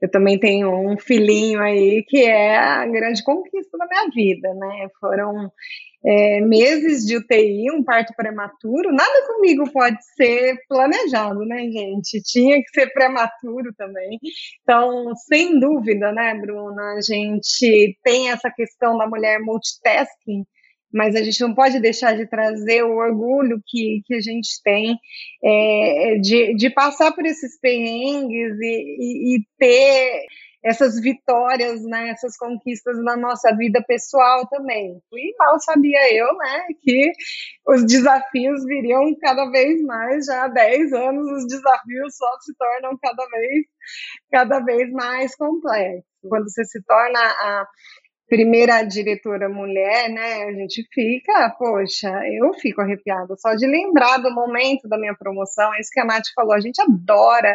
eu 0.00 0.10
também 0.10 0.38
tenho 0.38 0.70
um 0.70 0.96
filhinho 0.96 1.60
aí 1.60 2.02
que 2.08 2.24
é 2.24 2.56
a 2.56 2.86
grande 2.86 3.22
conquista 3.22 3.76
da 3.76 3.86
minha 3.86 4.08
vida, 4.08 4.54
né, 4.54 4.88
foram 4.98 5.52
é, 6.04 6.40
meses 6.40 7.06
de 7.06 7.16
UTI, 7.16 7.70
um 7.72 7.82
parto 7.82 8.12
prematuro, 8.14 8.92
nada 8.92 9.26
comigo 9.26 9.70
pode 9.72 9.96
ser 10.14 10.58
planejado, 10.68 11.46
né, 11.46 11.62
gente? 11.70 12.22
Tinha 12.22 12.58
que 12.62 12.68
ser 12.74 12.92
prematuro 12.92 13.72
também. 13.74 14.18
Então, 14.62 15.14
sem 15.16 15.58
dúvida, 15.58 16.12
né, 16.12 16.34
Bruna, 16.34 16.94
a 16.96 17.00
gente 17.00 17.96
tem 18.04 18.30
essa 18.30 18.50
questão 18.50 18.98
da 18.98 19.06
mulher 19.06 19.40
multitasking, 19.40 20.44
mas 20.92 21.16
a 21.16 21.22
gente 21.22 21.40
não 21.40 21.54
pode 21.54 21.80
deixar 21.80 22.16
de 22.16 22.26
trazer 22.26 22.84
o 22.84 22.96
orgulho 22.96 23.60
que, 23.66 24.02
que 24.04 24.14
a 24.14 24.20
gente 24.20 24.62
tem 24.62 24.96
é, 25.42 26.18
de, 26.20 26.54
de 26.54 26.70
passar 26.70 27.12
por 27.12 27.24
esses 27.24 27.58
perrengues 27.58 28.56
e, 28.60 28.96
e, 29.00 29.36
e 29.36 29.40
ter 29.58 30.26
essas 30.64 30.98
vitórias, 31.00 31.82
né, 31.84 32.10
essas 32.10 32.36
conquistas 32.36 32.96
na 33.04 33.16
nossa 33.16 33.54
vida 33.56 33.82
pessoal 33.86 34.46
também. 34.48 34.98
E 35.12 35.34
mal 35.38 35.60
sabia 35.60 36.14
eu, 36.14 36.34
né, 36.38 36.66
que 36.82 37.12
os 37.68 37.84
desafios 37.86 38.64
viriam 38.64 39.14
cada 39.20 39.50
vez 39.50 39.82
mais, 39.82 40.26
já 40.26 40.44
há 40.44 40.48
10 40.48 40.92
anos 40.92 41.30
os 41.30 41.46
desafios 41.46 42.16
só 42.16 42.40
se 42.40 42.54
tornam 42.56 42.98
cada 43.02 43.26
vez, 43.26 43.66
cada 44.30 44.60
vez 44.60 44.90
mais 44.92 45.36
complexos. 45.36 46.04
Quando 46.28 46.48
você 46.50 46.64
se 46.64 46.82
torna 46.84 47.20
a 47.20 47.66
primeira 48.28 48.82
diretora 48.82 49.48
mulher, 49.48 50.08
né? 50.08 50.44
A 50.44 50.52
gente 50.52 50.86
fica, 50.92 51.50
poxa, 51.58 52.10
eu 52.32 52.52
fico 52.54 52.80
arrepiada 52.80 53.34
só 53.36 53.54
de 53.54 53.66
lembrar 53.66 54.18
do 54.18 54.32
momento 54.32 54.88
da 54.88 54.98
minha 54.98 55.14
promoção. 55.14 55.72
É 55.74 55.80
isso 55.80 55.90
que 55.92 56.00
a 56.00 56.04
Nath 56.04 56.24
falou, 56.34 56.54
a 56.54 56.60
gente 56.60 56.80
adora 56.80 57.54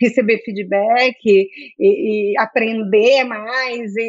receber 0.00 0.38
feedback 0.44 1.16
e, 1.24 2.32
e 2.32 2.38
aprender 2.38 3.24
mais 3.24 3.94
e, 3.96 4.02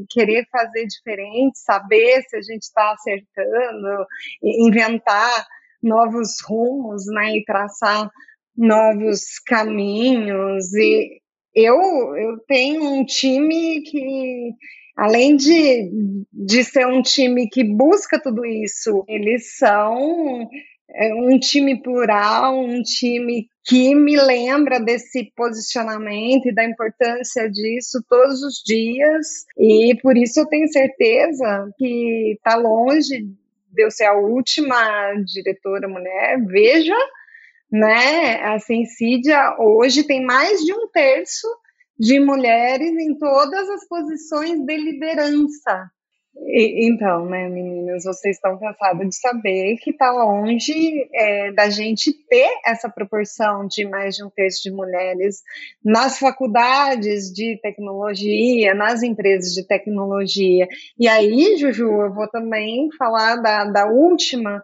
e, 0.00 0.04
querer 0.08 0.46
fazer 0.50 0.86
diferente, 0.86 1.58
saber 1.58 2.22
se 2.22 2.36
a 2.36 2.42
gente 2.42 2.62
está 2.62 2.92
acertando, 2.92 4.06
inventar 4.42 5.46
novos 5.82 6.40
rumos, 6.46 7.04
né? 7.06 7.36
E 7.36 7.44
traçar 7.44 8.10
novos 8.56 9.38
caminhos 9.46 10.72
e 10.74 11.20
eu, 11.54 11.76
eu 12.16 12.38
tenho 12.46 12.82
um 12.82 13.04
time 13.04 13.82
que 13.82 14.52
além 14.96 15.36
de, 15.36 16.24
de 16.32 16.64
ser 16.64 16.86
um 16.86 17.02
time 17.02 17.48
que 17.48 17.64
busca 17.64 18.20
tudo 18.20 18.44
isso, 18.44 19.04
eles 19.08 19.56
são 19.56 20.48
é, 20.94 21.14
um 21.14 21.38
time 21.38 21.80
plural, 21.82 22.58
um 22.58 22.82
time 22.82 23.48
que 23.64 23.94
me 23.94 24.16
lembra 24.16 24.80
desse 24.80 25.32
posicionamento 25.36 26.46
e 26.46 26.54
da 26.54 26.64
importância 26.64 27.48
disso 27.48 28.04
todos 28.08 28.42
os 28.42 28.62
dias. 28.64 29.46
E 29.56 29.96
por 30.02 30.16
isso 30.16 30.40
eu 30.40 30.46
tenho 30.46 30.68
certeza 30.68 31.70
que 31.78 32.32
está 32.32 32.56
longe 32.56 33.20
de 33.72 33.82
eu 33.82 33.90
ser 33.90 34.04
a 34.04 34.14
última 34.14 35.14
diretora 35.24 35.88
mulher. 35.88 36.44
Veja, 36.44 36.96
né? 37.70 38.42
A 38.42 38.58
Sensídia 38.58 39.56
hoje 39.58 40.04
tem 40.04 40.24
mais 40.24 40.60
de 40.60 40.72
um 40.74 40.88
terço 40.88 41.46
de 42.02 42.18
mulheres 42.18 42.90
em 42.98 43.16
todas 43.16 43.70
as 43.70 43.86
posições 43.86 44.58
de 44.66 44.76
liderança. 44.76 45.88
E, 46.34 46.88
então, 46.88 47.26
né, 47.26 47.48
meninas, 47.48 48.02
vocês 48.02 48.34
estão 48.34 48.58
cansadas 48.58 49.08
de 49.08 49.14
saber 49.14 49.76
que 49.76 49.90
está 49.90 50.10
longe 50.10 51.08
é, 51.14 51.52
da 51.52 51.70
gente 51.70 52.12
ter 52.28 52.50
essa 52.66 52.88
proporção 52.88 53.68
de 53.68 53.84
mais 53.84 54.16
de 54.16 54.24
um 54.24 54.30
terço 54.30 54.64
de 54.64 54.72
mulheres 54.72 55.42
nas 55.84 56.18
faculdades 56.18 57.32
de 57.32 57.56
tecnologia, 57.62 58.74
nas 58.74 59.04
empresas 59.04 59.52
de 59.52 59.64
tecnologia. 59.64 60.66
E 60.98 61.06
aí, 61.06 61.56
Juju, 61.56 61.84
eu 61.84 62.12
vou 62.12 62.26
também 62.26 62.88
falar 62.98 63.36
da, 63.36 63.64
da 63.66 63.86
última 63.86 64.60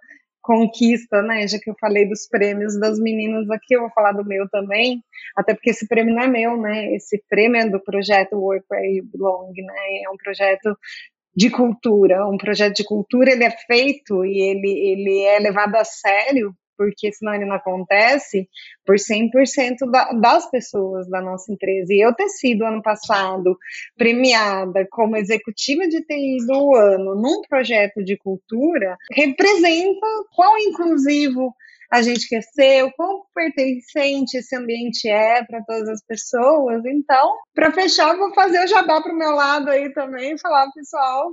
conquista, 0.48 1.20
né? 1.20 1.46
Já 1.46 1.58
que 1.58 1.68
eu 1.68 1.74
falei 1.78 2.08
dos 2.08 2.26
prêmios 2.26 2.80
das 2.80 2.98
meninas 2.98 3.50
aqui, 3.50 3.76
eu 3.76 3.82
vou 3.82 3.90
falar 3.90 4.12
do 4.12 4.24
meu 4.24 4.48
também, 4.48 5.04
até 5.36 5.52
porque 5.52 5.68
esse 5.68 5.86
prêmio 5.86 6.14
não 6.14 6.22
é 6.22 6.26
meu, 6.26 6.56
né? 6.56 6.94
Esse 6.94 7.22
prêmio 7.28 7.60
é 7.60 7.68
do 7.68 7.78
projeto 7.78 8.36
Work 8.36 8.64
Where 8.70 8.96
You 8.96 9.04
Belong, 9.12 9.52
né? 9.54 10.02
É 10.06 10.10
um 10.10 10.16
projeto 10.16 10.74
de 11.36 11.50
cultura, 11.50 12.26
um 12.26 12.38
projeto 12.38 12.76
de 12.76 12.84
cultura 12.84 13.30
ele 13.30 13.44
é 13.44 13.50
feito 13.50 14.24
e 14.24 14.40
ele, 14.40 14.70
ele 14.70 15.22
é 15.24 15.38
levado 15.38 15.74
a 15.76 15.84
sério 15.84 16.54
porque 16.78 17.12
senão 17.12 17.34
ele 17.34 17.44
não 17.44 17.56
acontece, 17.56 18.48
por 18.86 18.94
100% 18.94 19.90
da, 19.90 20.12
das 20.12 20.48
pessoas 20.48 21.08
da 21.10 21.20
nossa 21.20 21.52
empresa. 21.52 21.92
E 21.92 22.00
eu 22.00 22.14
ter 22.14 22.28
sido, 22.28 22.64
ano 22.64 22.80
passado, 22.80 23.58
premiada 23.96 24.86
como 24.88 25.16
executiva 25.16 25.88
de 25.88 26.00
TI 26.02 26.46
do 26.46 26.76
ano 26.76 27.16
num 27.16 27.42
projeto 27.42 28.04
de 28.04 28.16
cultura, 28.16 28.96
representa 29.12 30.06
quão 30.34 30.56
inclusivo 30.56 31.52
a 31.90 32.02
gente 32.02 32.28
quer 32.28 32.42
ser, 32.42 32.84
o 32.84 32.92
quão 32.92 33.22
pertencente 33.34 34.36
esse 34.36 34.54
ambiente 34.54 35.08
é 35.08 35.42
para 35.42 35.62
todas 35.62 35.88
as 35.88 36.04
pessoas. 36.04 36.84
Então, 36.84 37.38
para 37.54 37.72
fechar, 37.72 38.14
vou 38.16 38.32
fazer 38.34 38.62
o 38.62 38.66
jabá 38.66 39.00
para 39.00 39.12
o 39.12 39.16
meu 39.16 39.30
lado 39.30 39.70
aí 39.70 39.90
também, 39.94 40.38
falar, 40.38 40.70
pessoal, 40.72 41.32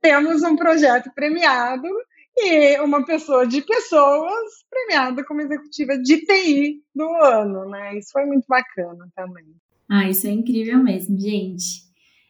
temos 0.00 0.42
um 0.42 0.56
projeto 0.56 1.10
premiado 1.14 1.88
e 2.36 2.80
uma 2.80 3.04
pessoa 3.04 3.46
de 3.46 3.62
pessoas 3.62 4.50
premiada 4.70 5.24
como 5.24 5.40
executiva 5.40 5.98
de 5.98 6.18
TI 6.24 6.82
do 6.94 7.04
ano, 7.22 7.68
né? 7.68 7.98
Isso 7.98 8.10
foi 8.12 8.24
muito 8.24 8.44
bacana 8.48 9.06
também. 9.14 9.44
Ah, 9.88 10.08
isso 10.08 10.26
é 10.26 10.30
incrível 10.30 10.78
mesmo, 10.82 11.18
gente. 11.18 11.82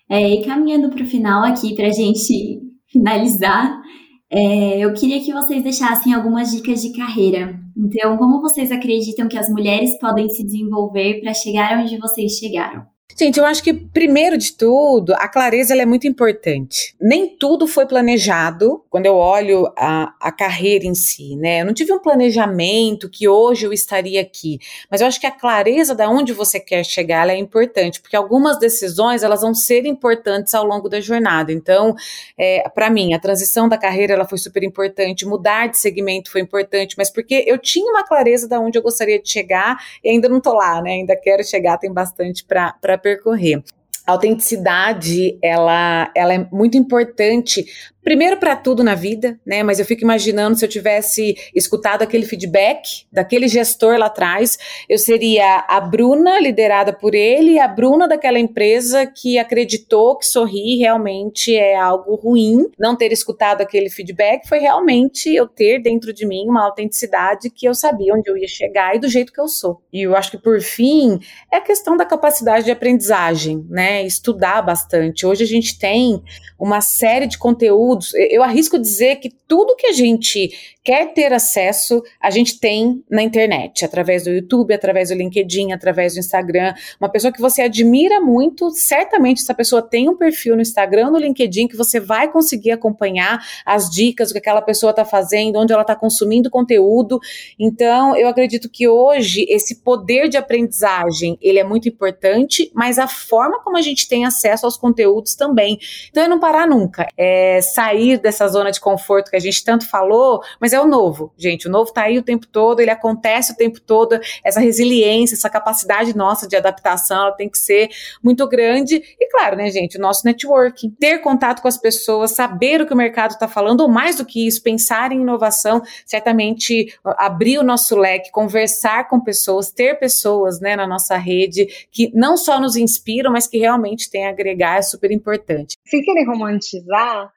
É, 0.08 0.28
e 0.28 0.44
caminhando 0.44 0.90
para 0.90 1.04
o 1.04 1.06
final 1.06 1.44
aqui, 1.44 1.74
para 1.74 1.86
a 1.86 1.92
gente 1.92 2.60
finalizar, 2.90 3.80
é, 4.28 4.78
eu 4.78 4.92
queria 4.92 5.22
que 5.22 5.32
vocês 5.32 5.62
deixassem 5.62 6.12
algumas 6.12 6.50
dicas 6.50 6.82
de 6.82 6.92
carreira. 6.92 7.58
Então, 7.76 8.16
como 8.16 8.40
vocês 8.40 8.72
acreditam 8.72 9.28
que 9.28 9.38
as 9.38 9.48
mulheres 9.48 9.98
podem 9.98 10.28
se 10.28 10.44
desenvolver 10.44 11.20
para 11.20 11.32
chegar 11.32 11.78
onde 11.78 11.98
vocês 11.98 12.32
chegaram? 12.32 12.86
Gente, 13.18 13.38
eu 13.38 13.44
acho 13.44 13.62
que 13.62 13.74
primeiro 13.74 14.38
de 14.38 14.52
tudo, 14.56 15.12
a 15.14 15.28
clareza 15.28 15.76
é 15.76 15.86
muito 15.86 16.06
importante. 16.06 16.94
Nem 17.00 17.36
tudo 17.36 17.66
foi 17.66 17.86
planejado 17.86 18.82
quando 18.88 19.06
eu 19.06 19.14
olho 19.14 19.70
a, 19.76 20.14
a 20.18 20.32
carreira 20.32 20.86
em 20.86 20.94
si, 20.94 21.36
né? 21.36 21.60
Eu 21.60 21.66
não 21.66 21.74
tive 21.74 21.92
um 21.92 21.98
planejamento 21.98 23.10
que 23.10 23.28
hoje 23.28 23.66
eu 23.66 23.72
estaria 23.72 24.20
aqui, 24.20 24.58
mas 24.90 25.00
eu 25.00 25.06
acho 25.06 25.20
que 25.20 25.26
a 25.26 25.30
clareza 25.30 25.94
da 25.94 26.08
onde 26.08 26.32
você 26.32 26.58
quer 26.58 26.84
chegar 26.84 27.28
é 27.28 27.36
importante, 27.36 28.00
porque 28.00 28.16
algumas 28.16 28.58
decisões 28.58 29.22
elas 29.22 29.42
vão 29.42 29.54
ser 29.54 29.84
importantes 29.84 30.54
ao 30.54 30.64
longo 30.64 30.88
da 30.88 31.00
jornada. 31.00 31.52
Então, 31.52 31.94
é, 32.36 32.68
para 32.70 32.88
mim, 32.88 33.12
a 33.12 33.20
transição 33.20 33.68
da 33.68 33.76
carreira 33.76 34.14
ela 34.14 34.26
foi 34.26 34.38
super 34.38 34.62
importante, 34.62 35.26
mudar 35.26 35.68
de 35.68 35.78
segmento 35.78 36.30
foi 36.30 36.40
importante, 36.40 36.94
mas 36.96 37.10
porque 37.10 37.44
eu 37.46 37.58
tinha 37.58 37.90
uma 37.90 38.04
clareza 38.04 38.48
da 38.48 38.58
onde 38.58 38.78
eu 38.78 38.82
gostaria 38.82 39.20
de 39.20 39.28
chegar 39.28 39.76
e 40.02 40.08
ainda 40.08 40.28
não 40.28 40.40
tô 40.40 40.54
lá, 40.54 40.80
né? 40.80 40.92
Ainda 40.92 41.14
quero 41.14 41.44
chegar, 41.44 41.78
tem 41.78 41.92
bastante 41.92 42.44
para 42.44 42.91
percorrer. 42.98 43.62
A 44.06 44.12
autenticidade, 44.12 45.38
ela, 45.40 46.10
ela 46.16 46.34
é 46.34 46.46
muito 46.50 46.76
importante 46.76 47.64
primeiro 48.02 48.36
para 48.36 48.56
tudo 48.56 48.82
na 48.82 48.94
vida, 48.94 49.38
né? 49.46 49.62
Mas 49.62 49.78
eu 49.78 49.84
fico 49.84 50.02
imaginando 50.02 50.56
se 50.56 50.64
eu 50.64 50.68
tivesse 50.68 51.36
escutado 51.54 52.02
aquele 52.02 52.26
feedback 52.26 53.06
daquele 53.12 53.48
gestor 53.48 53.96
lá 53.96 54.06
atrás, 54.06 54.58
eu 54.88 54.98
seria 54.98 55.64
a 55.68 55.80
Bruna 55.80 56.40
liderada 56.40 56.92
por 56.92 57.14
ele, 57.14 57.58
a 57.58 57.68
Bruna 57.68 58.08
daquela 58.08 58.38
empresa 58.38 59.06
que 59.06 59.38
acreditou 59.38 60.16
que 60.16 60.26
sorrir 60.26 60.78
realmente 60.78 61.54
é 61.54 61.76
algo 61.76 62.14
ruim. 62.14 62.70
Não 62.78 62.96
ter 62.96 63.12
escutado 63.12 63.60
aquele 63.60 63.88
feedback 63.88 64.48
foi 64.48 64.58
realmente 64.58 65.32
eu 65.34 65.46
ter 65.46 65.80
dentro 65.80 66.12
de 66.12 66.26
mim 66.26 66.46
uma 66.48 66.64
autenticidade 66.64 67.50
que 67.50 67.66
eu 67.66 67.74
sabia 67.74 68.14
onde 68.14 68.30
eu 68.30 68.36
ia 68.36 68.48
chegar 68.48 68.96
e 68.96 68.98
do 68.98 69.08
jeito 69.08 69.32
que 69.32 69.40
eu 69.40 69.48
sou. 69.48 69.80
E 69.92 70.02
eu 70.02 70.16
acho 70.16 70.30
que 70.30 70.38
por 70.38 70.60
fim 70.60 71.20
é 71.52 71.56
a 71.56 71.60
questão 71.60 71.96
da 71.96 72.04
capacidade 72.04 72.64
de 72.64 72.70
aprendizagem, 72.70 73.64
né? 73.68 74.04
Estudar 74.04 74.62
bastante. 74.62 75.26
Hoje 75.26 75.44
a 75.44 75.46
gente 75.46 75.78
tem 75.78 76.22
uma 76.58 76.80
série 76.80 77.26
de 77.26 77.38
conteúdos. 77.38 77.91
Eu 78.30 78.42
arrisco 78.42 78.78
dizer 78.78 79.16
que 79.16 79.30
tudo 79.46 79.76
que 79.76 79.86
a 79.86 79.92
gente 79.92 80.50
quer 80.84 81.12
ter 81.12 81.32
acesso, 81.32 82.02
a 82.20 82.30
gente 82.30 82.58
tem 82.58 83.04
na 83.08 83.22
internet, 83.22 83.84
através 83.84 84.24
do 84.24 84.30
YouTube, 84.30 84.74
através 84.74 85.10
do 85.10 85.14
LinkedIn, 85.14 85.72
através 85.72 86.14
do 86.14 86.20
Instagram. 86.20 86.74
Uma 87.00 87.08
pessoa 87.08 87.32
que 87.32 87.40
você 87.40 87.62
admira 87.62 88.20
muito, 88.20 88.70
certamente 88.70 89.42
essa 89.42 89.54
pessoa 89.54 89.80
tem 89.80 90.08
um 90.08 90.16
perfil 90.16 90.56
no 90.56 90.62
Instagram, 90.62 91.10
no 91.10 91.18
LinkedIn, 91.18 91.68
que 91.68 91.76
você 91.76 92.00
vai 92.00 92.30
conseguir 92.30 92.72
acompanhar 92.72 93.44
as 93.64 93.88
dicas, 93.88 94.30
o 94.30 94.32
que 94.32 94.38
aquela 94.38 94.60
pessoa 94.60 94.90
está 94.90 95.04
fazendo, 95.04 95.58
onde 95.58 95.72
ela 95.72 95.82
está 95.82 95.94
consumindo 95.94 96.50
conteúdo. 96.50 97.20
Então, 97.58 98.16
eu 98.16 98.26
acredito 98.26 98.68
que 98.68 98.88
hoje 98.88 99.46
esse 99.48 99.76
poder 99.82 100.28
de 100.28 100.36
aprendizagem, 100.36 101.38
ele 101.40 101.60
é 101.60 101.64
muito 101.64 101.88
importante, 101.88 102.70
mas 102.74 102.98
a 102.98 103.06
forma 103.06 103.60
como 103.62 103.76
a 103.76 103.82
gente 103.82 104.08
tem 104.08 104.24
acesso 104.24 104.66
aos 104.66 104.76
conteúdos 104.76 105.36
também. 105.36 105.78
Então, 106.10 106.24
é 106.24 106.28
não 106.28 106.40
parar 106.40 106.66
nunca, 106.66 107.06
é 107.16 107.60
sair 107.60 108.18
dessa 108.18 108.48
zona 108.48 108.72
de 108.72 108.80
conforto 108.80 109.30
que 109.30 109.36
a 109.36 109.40
gente 109.40 109.64
tanto 109.64 109.88
falou, 109.88 110.40
mas 110.60 110.71
mas 110.72 110.80
é 110.80 110.80
o 110.80 110.86
novo, 110.86 111.32
gente. 111.36 111.68
O 111.68 111.70
novo 111.70 111.90
está 111.90 112.04
aí 112.04 112.18
o 112.18 112.22
tempo 112.22 112.46
todo, 112.46 112.80
ele 112.80 112.90
acontece 112.90 113.52
o 113.52 113.56
tempo 113.56 113.80
todo. 113.80 114.18
Essa 114.42 114.60
resiliência, 114.60 115.34
essa 115.34 115.50
capacidade 115.50 116.16
nossa 116.16 116.48
de 116.48 116.56
adaptação, 116.56 117.26
ela 117.26 117.32
tem 117.32 117.48
que 117.48 117.58
ser 117.58 117.90
muito 118.22 118.48
grande. 118.48 119.02
E 119.20 119.30
claro, 119.30 119.56
né, 119.56 119.70
gente, 119.70 119.98
o 119.98 120.00
nosso 120.00 120.24
networking, 120.24 120.90
ter 120.98 121.18
contato 121.18 121.60
com 121.60 121.68
as 121.68 121.76
pessoas, 121.76 122.30
saber 122.30 122.80
o 122.80 122.86
que 122.86 122.94
o 122.94 122.96
mercado 122.96 123.32
está 123.32 123.46
falando, 123.46 123.82
ou 123.82 123.88
mais 123.88 124.16
do 124.16 124.24
que 124.24 124.46
isso, 124.46 124.62
pensar 124.62 125.12
em 125.12 125.20
inovação, 125.20 125.82
certamente 126.06 126.94
abrir 127.04 127.58
o 127.58 127.62
nosso 127.62 127.96
leque, 127.96 128.30
conversar 128.30 129.08
com 129.08 129.20
pessoas, 129.20 129.70
ter 129.70 129.98
pessoas 129.98 130.60
né, 130.60 130.74
na 130.74 130.86
nossa 130.86 131.16
rede 131.16 131.86
que 131.90 132.10
não 132.14 132.36
só 132.36 132.58
nos 132.58 132.76
inspiram, 132.76 133.32
mas 133.32 133.46
que 133.46 133.58
realmente 133.58 134.10
têm 134.10 134.26
a 134.26 134.30
agregar, 134.30 134.78
é 134.78 134.82
super 134.82 135.10
importante. 135.10 135.76
Se 135.84 136.00
querer 136.02 136.24
romantizar, 136.24 137.30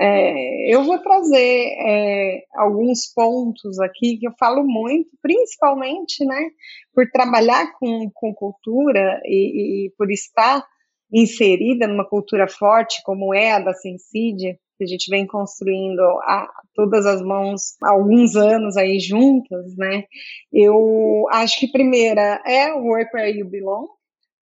é, 0.00 0.72
eu 0.72 0.84
vou 0.84 0.98
trazer 0.98 1.74
é, 1.86 2.44
alguns 2.54 3.12
pontos 3.12 3.80
aqui 3.80 4.16
que 4.18 4.28
eu 4.28 4.32
falo 4.38 4.64
muito, 4.64 5.10
principalmente, 5.20 6.24
né, 6.24 6.50
por 6.94 7.10
trabalhar 7.10 7.72
com, 7.78 8.08
com 8.14 8.32
cultura 8.32 9.20
e, 9.24 9.86
e 9.86 9.90
por 9.96 10.10
estar 10.10 10.64
inserida 11.12 11.86
numa 11.86 12.08
cultura 12.08 12.46
forte 12.46 13.02
como 13.02 13.34
é 13.34 13.52
a 13.52 13.58
da 13.58 13.72
Sensidia, 13.72 14.58
que 14.76 14.84
a 14.84 14.86
gente 14.86 15.10
vem 15.10 15.26
construindo 15.26 16.00
a 16.00 16.48
todas 16.74 17.04
as 17.04 17.20
mãos 17.20 17.76
há 17.82 17.90
alguns 17.90 18.36
anos 18.36 18.76
aí 18.76 19.00
juntas, 19.00 19.76
né? 19.76 20.04
Eu 20.52 21.26
acho 21.32 21.58
que 21.58 21.72
primeira 21.72 22.40
é 22.46 22.72
o 22.72 22.84
work 22.84 23.10
where 23.12 23.36
you 23.36 23.48
belong, 23.48 23.88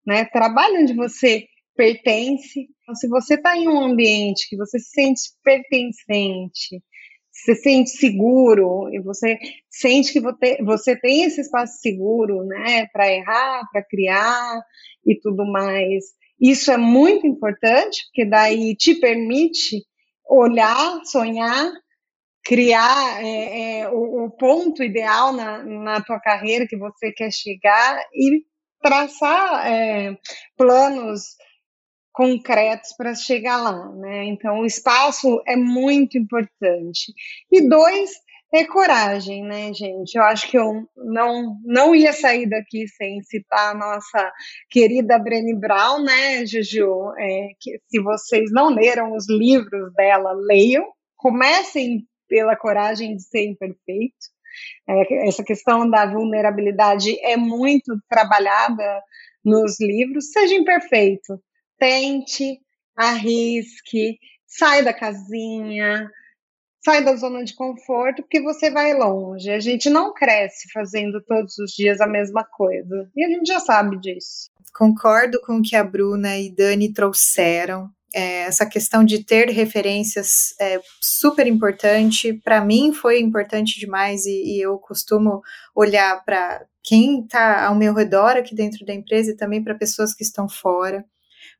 né? 0.06 0.26
Trabalho 0.26 0.82
onde 0.82 0.92
você 0.92 1.46
pertence. 1.76 2.68
Então, 2.82 2.94
se 2.94 3.08
você 3.08 3.34
está 3.34 3.56
em 3.56 3.68
um 3.68 3.80
ambiente 3.80 4.48
que 4.48 4.56
você 4.56 4.78
se 4.78 4.90
sente 4.90 5.22
pertencente, 5.44 6.82
se 7.30 7.54
sente 7.56 7.90
seguro 7.90 8.88
e 8.92 9.00
você 9.00 9.38
sente 9.68 10.12
que 10.12 10.20
você 10.64 10.96
tem 10.98 11.24
esse 11.24 11.42
espaço 11.42 11.78
seguro, 11.80 12.44
né, 12.44 12.86
para 12.92 13.12
errar, 13.12 13.68
para 13.70 13.84
criar 13.84 14.62
e 15.04 15.18
tudo 15.20 15.44
mais. 15.44 16.04
Isso 16.40 16.70
é 16.70 16.76
muito 16.76 17.26
importante, 17.26 18.04
porque 18.06 18.24
daí 18.24 18.74
te 18.74 18.94
permite 18.94 19.82
olhar, 20.28 21.00
sonhar, 21.04 21.70
criar 22.42 23.24
é, 23.24 23.80
é, 23.80 23.88
o, 23.90 24.24
o, 24.24 24.30
ponto 24.30 24.82
ideal 24.82 25.32
na, 25.32 25.62
na 25.62 26.00
tua 26.00 26.20
carreira 26.20 26.66
que 26.66 26.76
você 26.76 27.12
quer 27.12 27.32
chegar 27.32 28.00
e 28.14 28.44
traçar 28.80 29.66
é, 29.66 30.16
planos 30.56 31.22
concretos 32.16 32.94
para 32.96 33.14
chegar 33.14 33.58
lá, 33.58 33.90
né? 33.92 34.24
Então, 34.24 34.60
o 34.60 34.66
espaço 34.66 35.42
é 35.46 35.54
muito 35.54 36.16
importante. 36.16 37.12
E 37.52 37.68
dois, 37.68 38.10
é 38.54 38.64
coragem, 38.64 39.44
né, 39.44 39.70
gente? 39.74 40.14
Eu 40.14 40.22
acho 40.22 40.50
que 40.50 40.56
eu 40.56 40.88
não, 40.96 41.58
não 41.62 41.94
ia 41.94 42.14
sair 42.14 42.48
daqui 42.48 42.88
sem 42.88 43.22
citar 43.22 43.72
a 43.72 43.78
nossa 43.78 44.32
querida 44.70 45.18
Brené 45.18 45.54
Brown, 45.54 46.04
né, 46.04 46.46
Juju? 46.46 47.12
É, 47.18 47.48
que, 47.60 47.78
se 47.86 48.00
vocês 48.00 48.50
não 48.50 48.70
leram 48.70 49.14
os 49.14 49.28
livros 49.28 49.92
dela, 49.92 50.32
leiam. 50.32 50.86
Comecem 51.18 52.06
pela 52.26 52.56
coragem 52.56 53.14
de 53.14 53.24
ser 53.24 53.44
imperfeito. 53.44 54.16
É, 54.88 55.28
essa 55.28 55.44
questão 55.44 55.88
da 55.90 56.06
vulnerabilidade 56.06 57.14
é 57.20 57.36
muito 57.36 57.94
trabalhada 58.08 59.02
nos 59.44 59.78
livros. 59.78 60.32
Seja 60.32 60.54
imperfeito, 60.54 61.38
tente, 61.78 62.60
arrisque, 62.96 64.18
sai 64.46 64.82
da 64.82 64.92
casinha, 64.92 66.10
sai 66.84 67.04
da 67.04 67.16
zona 67.16 67.44
de 67.44 67.54
conforto, 67.54 68.22
porque 68.22 68.40
você 68.40 68.70
vai 68.70 68.94
longe. 68.94 69.50
A 69.50 69.60
gente 69.60 69.90
não 69.90 70.14
cresce 70.14 70.70
fazendo 70.72 71.20
todos 71.22 71.58
os 71.58 71.72
dias 71.72 72.00
a 72.00 72.06
mesma 72.06 72.44
coisa. 72.44 73.10
E 73.14 73.24
a 73.24 73.28
gente 73.28 73.46
já 73.46 73.60
sabe 73.60 73.98
disso. 73.98 74.48
Concordo 74.72 75.40
com 75.40 75.56
o 75.56 75.62
que 75.62 75.74
a 75.74 75.82
Bruna 75.82 76.38
e 76.38 76.48
Dani 76.48 76.92
trouxeram. 76.92 77.90
É, 78.14 78.42
essa 78.42 78.64
questão 78.64 79.04
de 79.04 79.24
ter 79.24 79.50
referências 79.50 80.54
é 80.60 80.80
super 81.00 81.46
importante. 81.46 82.32
Para 82.32 82.64
mim 82.64 82.92
foi 82.92 83.20
importante 83.20 83.80
demais 83.80 84.24
e, 84.24 84.56
e 84.56 84.60
eu 84.60 84.78
costumo 84.78 85.42
olhar 85.74 86.24
para 86.24 86.64
quem 86.84 87.22
está 87.22 87.66
ao 87.66 87.74
meu 87.74 87.92
redor 87.92 88.36
aqui 88.36 88.54
dentro 88.54 88.86
da 88.86 88.94
empresa 88.94 89.32
e 89.32 89.36
também 89.36 89.62
para 89.62 89.74
pessoas 89.74 90.14
que 90.14 90.22
estão 90.22 90.48
fora 90.48 91.04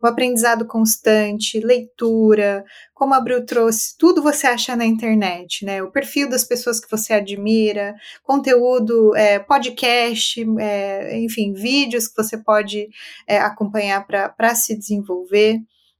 o 0.03 0.07
aprendizado 0.07 0.66
constante, 0.66 1.61
leitura, 1.61 2.64
como 2.94 3.14
a 3.14 3.20
Bru 3.20 3.44
trouxe, 3.44 3.97
tudo 3.99 4.22
você 4.22 4.47
acha 4.47 4.76
na 4.76 4.84
internet, 4.84 5.64
né? 5.64 5.82
O 5.82 5.90
perfil 5.90 6.28
das 6.28 6.44
pessoas 6.44 6.78
que 6.78 6.90
você 6.90 7.14
admira, 7.14 7.94
conteúdo, 8.22 9.14
é, 9.16 9.38
podcast, 9.38 10.44
é, 10.61 11.18
enfim, 11.18 11.53
vídeos 11.53 12.09
que 12.09 12.22
você 12.22 12.36
pode 12.36 12.88
é, 13.26 13.38
acompanhar 13.38 14.07
para 14.07 14.55
se 14.55 14.76
desenvolver. 14.76 15.59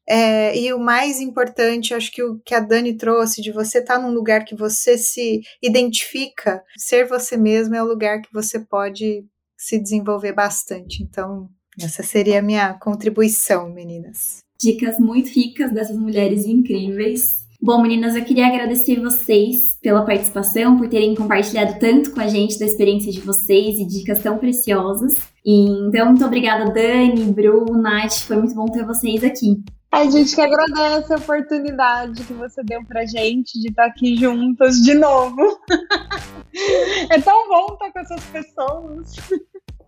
É, 0.09 0.57
e 0.57 0.73
o 0.73 0.79
mais 0.79 1.21
importante, 1.21 1.93
acho 1.93 2.13
que 2.13 2.23
o 2.23 2.39
que 2.45 2.55
a 2.55 2.61
Dani 2.61 2.97
trouxe, 2.97 3.43
de 3.43 3.51
você 3.51 3.79
estar 3.79 3.97
tá 3.97 4.01
num 4.01 4.15
lugar 4.15 4.45
que 4.45 4.55
você 4.55 4.97
se 4.97 5.41
identifica, 5.61 6.63
ser 6.77 7.07
você 7.07 7.37
mesmo 7.37 7.75
é 7.75 7.83
o 7.83 7.87
lugar 7.87 8.21
que 8.23 8.33
você 8.33 8.61
pode 8.61 9.25
se 9.57 9.79
desenvolver 9.81 10.33
bastante. 10.33 11.03
Então, 11.03 11.49
essa 11.85 12.03
seria 12.03 12.39
a 12.39 12.43
minha 12.43 12.75
contribuição, 12.75 13.69
meninas. 13.69 14.39
Dicas 14.59 14.99
muito 14.99 15.29
ricas 15.29 15.73
dessas 15.73 15.97
mulheres 15.97 16.47
incríveis. 16.47 17.47
Bom, 17.61 17.83
meninas, 17.83 18.15
eu 18.15 18.25
queria 18.25 18.47
agradecer 18.47 19.01
vocês 19.01 19.79
pela 19.83 20.05
participação, 20.05 20.77
por 20.77 20.89
terem 20.89 21.15
compartilhado 21.15 21.79
tanto 21.79 22.13
com 22.13 22.21
a 22.21 22.29
gente 22.29 22.59
da 22.59 22.67
experiência 22.67 23.11
de 23.11 23.21
vocês 23.21 23.79
e 23.79 23.87
dicas 23.87 24.23
tão 24.23 24.39
preciosas. 24.39 25.15
E, 25.45 25.67
então, 25.87 26.07
muito 26.07 26.25
obrigada, 26.25 26.71
Dani, 26.71 27.33
Bru, 27.33 27.65
Nath, 27.77 28.21
foi 28.27 28.37
muito 28.37 28.55
bom 28.55 28.67
ter 28.67 28.85
vocês 28.85 29.25
aqui. 29.25 29.63
A 29.91 30.05
gente 30.05 30.35
que 30.35 30.41
agradece 30.41 31.15
a 31.15 31.17
oportunidade 31.17 32.25
que 32.25 32.33
você 32.35 32.63
deu 32.63 32.85
pra 32.85 33.07
gente 33.07 33.59
de 33.59 33.69
estar 33.69 33.87
aqui 33.87 34.17
juntas 34.17 34.77
de 34.77 34.95
novo. 34.95 35.59
é 37.11 37.21
tão 37.21 37.49
bom 37.49 37.73
estar 37.73 37.93
com 37.93 37.99
essas 38.01 38.25
pessoas. 38.25 39.17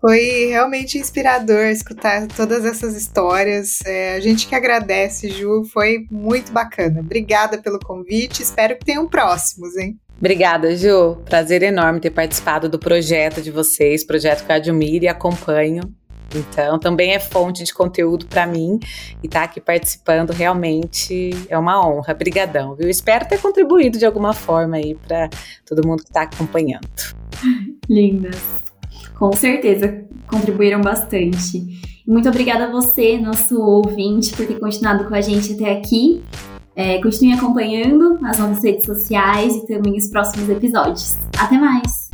Foi 0.00 0.46
realmente 0.50 0.96
inspirador 0.96 1.66
escutar 1.66 2.26
todas 2.28 2.64
essas 2.64 2.96
histórias. 2.96 3.80
É, 3.84 4.14
a 4.14 4.20
gente 4.20 4.46
que 4.46 4.54
agradece, 4.54 5.28
Ju, 5.30 5.64
foi 5.72 6.06
muito 6.10 6.52
bacana. 6.52 7.00
Obrigada 7.00 7.58
pelo 7.58 7.80
convite, 7.80 8.42
espero 8.42 8.76
que 8.76 8.84
tenham 8.84 9.08
próximos, 9.08 9.76
hein? 9.76 9.98
Obrigada, 10.18 10.76
Ju. 10.76 11.16
Prazer 11.24 11.62
enorme 11.62 12.00
ter 12.00 12.10
participado 12.10 12.68
do 12.68 12.78
projeto 12.78 13.40
de 13.40 13.50
vocês, 13.50 14.04
projeto 14.04 14.44
que 14.44 14.52
eu 14.52 14.56
admiro 14.56 15.04
e 15.04 15.08
acompanho. 15.08 15.82
Então, 16.34 16.78
também 16.78 17.14
é 17.14 17.18
fonte 17.18 17.64
de 17.64 17.72
conteúdo 17.72 18.26
para 18.26 18.46
mim 18.46 18.78
e 19.22 19.26
estar 19.26 19.40
tá 19.40 19.44
aqui 19.46 19.60
participando 19.60 20.30
realmente 20.30 21.30
é 21.48 21.56
uma 21.56 21.84
honra. 21.84 22.12
Obrigadão, 22.12 22.74
viu? 22.74 22.88
Espero 22.88 23.26
ter 23.26 23.40
contribuído 23.40 23.98
de 23.98 24.04
alguma 24.04 24.34
forma 24.34 24.76
aí 24.76 24.94
para 24.94 25.30
todo 25.64 25.86
mundo 25.86 26.02
que 26.02 26.10
está 26.10 26.22
acompanhando. 26.22 26.86
Lindas. 27.88 28.67
Com 29.18 29.32
certeza 29.32 30.04
contribuíram 30.28 30.80
bastante. 30.80 31.66
Muito 32.06 32.28
obrigada 32.28 32.66
a 32.66 32.70
você, 32.70 33.18
nosso 33.18 33.60
ouvinte, 33.60 34.34
por 34.34 34.46
ter 34.46 34.58
continuado 34.58 35.04
com 35.04 35.14
a 35.14 35.20
gente 35.20 35.52
até 35.52 35.72
aqui. 35.72 36.22
É, 36.74 37.02
continue 37.02 37.32
acompanhando 37.32 38.18
as 38.24 38.38
nossas 38.38 38.62
redes 38.62 38.86
sociais 38.86 39.56
e 39.56 39.66
também 39.66 39.96
os 39.96 40.06
próximos 40.08 40.48
episódios. 40.48 41.18
Até 41.36 41.58
mais! 41.58 42.07